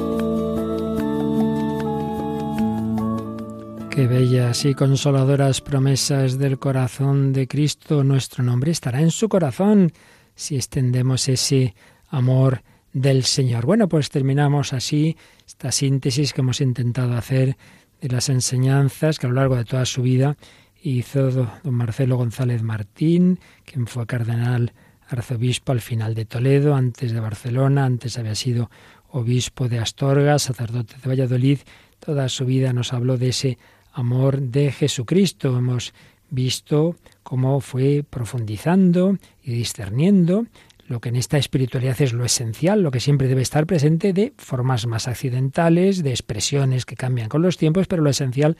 Qué 3.89 4.07
bellas 4.07 4.65
y 4.65 4.73
consoladoras 4.73 5.61
promesas 5.61 6.37
del 6.37 6.59
corazón 6.59 7.33
de 7.33 7.47
Cristo. 7.47 8.03
Nuestro 8.03 8.43
nombre 8.43 8.71
estará 8.71 9.01
en 9.01 9.09
su 9.09 9.29
corazón 9.29 9.93
si 10.35 10.57
extendemos 10.57 11.27
ese 11.29 11.73
amor 12.09 12.61
del 12.93 13.23
Señor. 13.23 13.65
Bueno, 13.65 13.87
pues 13.87 14.09
terminamos 14.09 14.73
así 14.73 15.15
esta 15.47 15.71
síntesis 15.71 16.33
que 16.33 16.41
hemos 16.41 16.61
intentado 16.61 17.13
hacer 17.13 17.57
de 18.01 18.09
las 18.09 18.29
enseñanzas 18.29 19.17
que 19.17 19.27
a 19.27 19.29
lo 19.29 19.35
largo 19.35 19.55
de 19.55 19.65
toda 19.65 19.85
su 19.85 20.01
vida 20.01 20.35
hizo 20.83 21.31
don 21.31 21.73
Marcelo 21.73 22.17
González 22.17 22.61
Martín, 22.61 23.39
quien 23.63 23.87
fue 23.87 24.05
cardenal 24.05 24.73
arzobispo 25.07 25.71
al 25.71 25.81
final 25.81 26.15
de 26.15 26.25
Toledo, 26.25 26.75
antes 26.75 27.11
de 27.11 27.19
Barcelona, 27.19 27.85
antes 27.85 28.17
había 28.17 28.35
sido 28.35 28.69
obispo 29.09 29.69
de 29.69 29.79
Astorga, 29.79 30.39
sacerdote 30.39 30.95
de 31.01 31.09
Valladolid. 31.09 31.59
Toda 31.99 32.29
su 32.29 32.45
vida 32.45 32.73
nos 32.73 32.93
habló 32.93 33.17
de 33.17 33.29
ese 33.29 33.57
amor 33.93 34.41
de 34.41 34.71
Jesucristo. 34.71 35.57
Hemos 35.57 35.93
visto 36.29 36.95
cómo 37.23 37.61
fue 37.61 38.03
profundizando 38.07 39.17
y 39.43 39.51
discerniendo 39.51 40.45
lo 40.87 40.99
que 40.99 41.09
en 41.09 41.15
esta 41.15 41.37
espiritualidad 41.37 41.99
es 42.01 42.13
lo 42.13 42.25
esencial, 42.25 42.81
lo 42.81 42.91
que 42.91 42.99
siempre 42.99 43.27
debe 43.27 43.41
estar 43.41 43.65
presente 43.65 44.13
de 44.13 44.33
formas 44.37 44.85
más 44.85 45.07
accidentales, 45.07 46.03
de 46.03 46.11
expresiones 46.11 46.85
que 46.85 46.95
cambian 46.95 47.29
con 47.29 47.41
los 47.41 47.57
tiempos, 47.57 47.87
pero 47.87 48.03
lo 48.03 48.09
esencial 48.09 48.55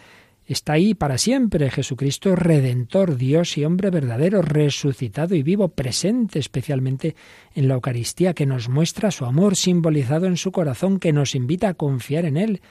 está 0.54 0.74
ahí 0.74 0.94
para 0.94 1.18
siempre. 1.18 1.70
Jesucristo, 1.70 2.36
Redentor, 2.36 3.18
Dios 3.18 3.58
y 3.58 3.66
hombre 3.66 3.90
verdadero, 3.90 4.42
resucitado 4.42 5.36
y 5.36 5.44
vivo, 5.44 5.70
presente 5.70 6.40
especialmente 6.40 7.16
en 7.54 7.68
la 7.68 7.76
Eucaristía, 7.76 8.34
que 8.34 8.46
nos 8.46 8.70
muestra 8.70 9.12
su 9.12 9.26
amor 9.26 9.56
simbolizado 9.56 10.26
en 10.26 10.38
su 10.38 10.52
corazón, 10.52 11.00
que 11.00 11.14
nos 11.14 11.36
invita 11.36 11.70
a 11.70 11.74
confiar 11.74 12.26
en 12.26 12.38
Él 12.38 12.62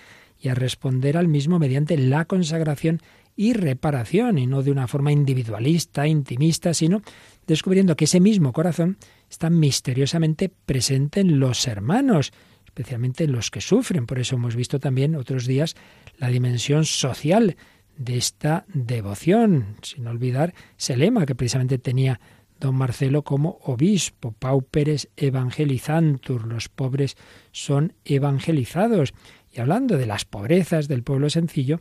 y 0.41 0.49
a 0.49 0.55
responder 0.55 1.17
al 1.17 1.29
mismo 1.29 1.59
mediante 1.59 1.97
la 1.97 2.25
consagración 2.27 3.01
y 3.37 3.53
reparación, 3.53 4.39
y 4.39 4.47
no 4.47 4.63
de 4.63 4.71
una 4.71 4.87
forma 4.87 5.11
individualista, 5.11 6.07
intimista, 6.07 6.73
sino 6.73 7.03
descubriendo 7.47 7.97
que 7.97 8.05
ese 8.05 8.21
mismo 8.21 8.53
corazón 8.53 8.97
está 9.29 9.51
misteriosamente 9.51 10.49
presente 10.49 11.21
en 11.21 11.41
los 11.41 11.67
hermanos, 11.67 12.33
especialmente 12.75 13.23
en 13.23 13.33
los 13.33 13.53
que 13.53 13.61
sufren. 13.61 14.05
Por 14.05 14.19
eso 14.19 14.35
hemos 14.35 14.57
visto 14.57 14.81
también 14.81 15.15
otros 15.15 15.47
días 15.47 15.77
la 16.19 16.27
dimensión 16.27 16.85
social 16.85 17.57
de 17.97 18.17
esta 18.17 18.65
devoción, 18.67 19.77
sin 19.83 20.09
olvidar 20.09 20.55
ese 20.77 20.97
lema 20.97 21.25
que 21.25 21.37
precisamente 21.37 21.79
tenía 21.79 22.21
don 22.59 22.75
Marcelo 22.75 23.23
como 23.23 23.59
obispo, 23.63 24.33
pauperes 24.33 25.09
evangelizantur, 25.17 26.49
los 26.49 26.69
pobres 26.69 27.17
son 27.53 27.93
evangelizados. 28.05 29.15
Y 29.53 29.61
hablando 29.61 29.97
de 29.97 30.07
las 30.07 30.25
pobrezas 30.25 30.89
del 30.89 31.05
pueblo 31.05 31.31
sencillo, 31.31 31.79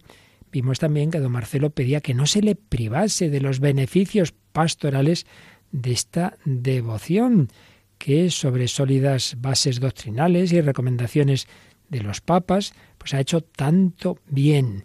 vimos 0.52 0.78
también 0.78 1.10
que 1.10 1.20
don 1.20 1.32
Marcelo 1.32 1.72
pedía 1.72 2.02
que 2.02 2.14
no 2.14 2.28
se 2.28 2.44
le 2.44 2.54
privase 2.54 3.32
de 3.32 3.42
los 3.42 3.60
beneficios 3.60 4.36
pastorales 4.52 5.26
de 5.72 5.92
esta 5.92 6.38
devoción, 6.46 7.50
que 8.04 8.30
sobre 8.32 8.68
sólidas 8.68 9.38
bases 9.40 9.80
doctrinales 9.80 10.52
y 10.52 10.60
recomendaciones 10.60 11.48
de 11.88 12.02
los 12.02 12.20
papas, 12.20 12.74
pues 12.98 13.14
ha 13.14 13.22
hecho 13.22 13.40
tanto 13.40 14.20
bien. 14.28 14.84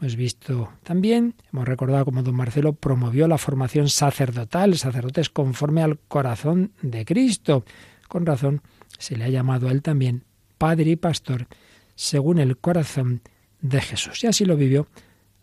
Hemos 0.00 0.14
visto 0.14 0.70
también, 0.84 1.34
hemos 1.52 1.66
recordado 1.66 2.04
cómo 2.04 2.22
don 2.22 2.36
Marcelo 2.36 2.72
promovió 2.72 3.26
la 3.26 3.38
formación 3.38 3.88
sacerdotal, 3.88 4.78
sacerdotes 4.78 5.30
conforme 5.30 5.82
al 5.82 5.98
corazón 5.98 6.70
de 6.80 7.04
Cristo. 7.04 7.64
Con 8.06 8.24
razón 8.24 8.62
se 8.98 9.16
le 9.16 9.24
ha 9.24 9.30
llamado 9.30 9.66
a 9.66 9.72
él 9.72 9.82
también 9.82 10.22
padre 10.56 10.92
y 10.92 10.96
pastor 10.96 11.48
según 11.96 12.38
el 12.38 12.56
corazón 12.56 13.20
de 13.60 13.80
Jesús. 13.80 14.22
Y 14.22 14.28
así 14.28 14.44
lo 14.44 14.56
vivió 14.56 14.86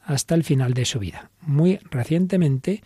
hasta 0.01 0.33
el 0.33 0.45
final 0.45 0.73
de 0.73 0.85
su 0.85 0.97
vida. 0.99 1.29
Muy 1.41 1.77
recientemente, 1.91 2.83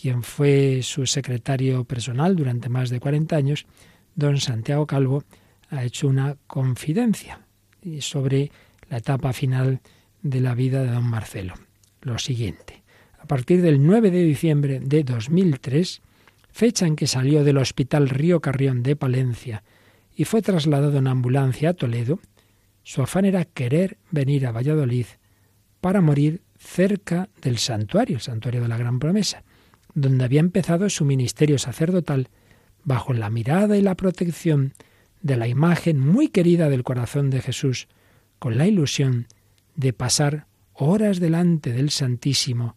quien 0.00 0.22
fue 0.22 0.80
su 0.82 1.06
secretario 1.06 1.82
personal 1.82 2.36
durante 2.36 2.68
más 2.68 2.88
de 2.88 3.00
40 3.00 3.34
años, 3.34 3.66
don 4.14 4.38
Santiago 4.38 4.86
Calvo, 4.86 5.24
ha 5.70 5.82
hecho 5.82 6.06
una 6.06 6.36
confidencia 6.46 7.40
sobre 7.98 8.52
la 8.88 8.98
etapa 8.98 9.32
final 9.32 9.80
de 10.22 10.40
la 10.40 10.54
vida 10.54 10.82
de 10.82 10.92
don 10.92 11.04
Marcelo. 11.04 11.54
Lo 12.00 12.18
siguiente. 12.18 12.84
A 13.18 13.26
partir 13.26 13.60
del 13.60 13.84
9 13.84 14.12
de 14.12 14.22
diciembre 14.22 14.80
de 14.80 15.02
2003, 15.02 16.00
fecha 16.52 16.86
en 16.86 16.94
que 16.94 17.08
salió 17.08 17.42
del 17.42 17.58
Hospital 17.58 18.08
Río 18.08 18.40
Carrión 18.40 18.84
de 18.84 18.94
Palencia 18.94 19.64
y 20.14 20.24
fue 20.24 20.42
trasladado 20.42 20.98
en 20.98 21.08
ambulancia 21.08 21.70
a 21.70 21.74
Toledo, 21.74 22.20
su 22.84 23.02
afán 23.02 23.24
era 23.24 23.44
querer 23.44 23.98
venir 24.12 24.46
a 24.46 24.52
Valladolid 24.52 25.06
para 25.80 26.00
morir 26.00 26.42
cerca 26.56 27.28
del 27.42 27.58
santuario, 27.58 28.16
el 28.16 28.22
santuario 28.22 28.62
de 28.62 28.68
la 28.68 28.78
Gran 28.78 29.00
Promesa, 29.00 29.42
donde 29.94 30.24
había 30.24 30.40
empezado 30.40 30.88
su 30.90 31.04
ministerio 31.04 31.58
sacerdotal 31.58 32.28
bajo 32.84 33.12
la 33.12 33.30
mirada 33.30 33.76
y 33.76 33.82
la 33.82 33.96
protección 33.96 34.74
de 35.22 35.36
la 35.36 35.48
imagen 35.48 35.98
muy 35.98 36.28
querida 36.28 36.68
del 36.68 36.84
corazón 36.84 37.30
de 37.30 37.40
Jesús, 37.40 37.88
con 38.38 38.56
la 38.56 38.66
ilusión 38.66 39.26
de 39.74 39.92
pasar 39.92 40.46
horas 40.74 41.18
delante 41.18 41.72
del 41.72 41.90
Santísimo 41.90 42.76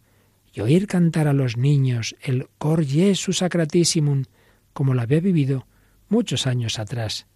y 0.52 0.60
oír 0.60 0.86
cantar 0.86 1.28
a 1.28 1.32
los 1.32 1.56
niños 1.56 2.16
el 2.20 2.48
Cor 2.58 2.84
Jesu 2.84 3.32
Sacratissimum, 3.32 4.24
como 4.72 4.94
lo 4.94 5.02
había 5.02 5.20
vivido 5.20 5.66
muchos 6.08 6.46
años 6.46 6.78
atrás, 6.78 7.26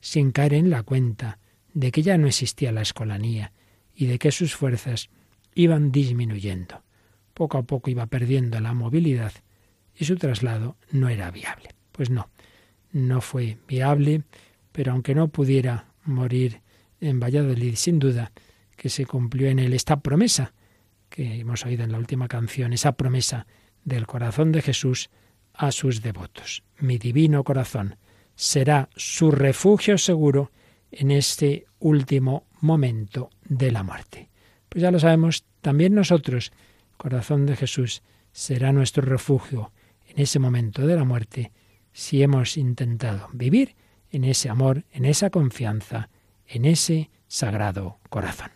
sin 0.00 0.30
caer 0.30 0.54
en 0.54 0.70
la 0.70 0.82
cuenta 0.82 1.38
de 1.72 1.90
que 1.90 2.02
ya 2.02 2.18
no 2.18 2.26
existía 2.26 2.72
la 2.72 2.82
escolanía 2.82 3.52
y 3.94 4.06
de 4.06 4.18
que 4.18 4.30
sus 4.30 4.54
fuerzas 4.54 5.08
iban 5.54 5.90
disminuyendo. 5.90 6.82
Poco 7.36 7.58
a 7.58 7.62
poco 7.62 7.90
iba 7.90 8.06
perdiendo 8.06 8.58
la 8.60 8.72
movilidad 8.72 9.32
y 9.94 10.06
su 10.06 10.16
traslado 10.16 10.76
no 10.90 11.10
era 11.10 11.30
viable. 11.30 11.74
Pues 11.92 12.08
no, 12.08 12.30
no 12.92 13.20
fue 13.20 13.58
viable 13.68 14.24
pero 14.76 14.92
aunque 14.92 15.14
no 15.14 15.28
pudiera 15.28 15.86
morir 16.04 16.60
en 17.00 17.18
Valladolid, 17.18 17.76
sin 17.76 17.98
duda 17.98 18.30
que 18.76 18.90
se 18.90 19.06
cumplió 19.06 19.48
en 19.48 19.58
él 19.58 19.72
esta 19.72 20.00
promesa 20.00 20.52
que 21.08 21.40
hemos 21.40 21.64
oído 21.64 21.82
en 21.82 21.92
la 21.92 21.98
última 21.98 22.28
canción, 22.28 22.74
esa 22.74 22.92
promesa 22.92 23.46
del 23.84 24.06
corazón 24.06 24.52
de 24.52 24.60
Jesús 24.60 25.08
a 25.54 25.72
sus 25.72 26.02
devotos. 26.02 26.62
Mi 26.78 26.98
divino 26.98 27.42
corazón 27.42 27.96
será 28.34 28.90
su 28.94 29.30
refugio 29.30 29.96
seguro 29.96 30.52
en 30.90 31.10
este 31.10 31.64
último 31.78 32.44
momento 32.60 33.30
de 33.48 33.72
la 33.72 33.82
muerte. 33.82 34.28
Pues 34.68 34.82
ya 34.82 34.90
lo 34.90 35.00
sabemos, 35.00 35.46
también 35.62 35.94
nosotros, 35.94 36.52
corazón 36.96 37.46
de 37.46 37.56
Jesús, 37.56 38.02
será 38.32 38.72
nuestro 38.72 39.02
refugio 39.02 39.72
en 40.08 40.20
ese 40.20 40.38
momento 40.38 40.86
de 40.86 40.96
la 40.96 41.04
muerte 41.04 41.52
si 41.92 42.22
hemos 42.22 42.56
intentado 42.56 43.28
vivir 43.32 43.74
en 44.10 44.24
ese 44.24 44.48
amor, 44.48 44.84
en 44.92 45.04
esa 45.04 45.30
confianza, 45.30 46.10
en 46.46 46.64
ese 46.64 47.10
sagrado 47.26 47.98
corazón. 48.10 48.55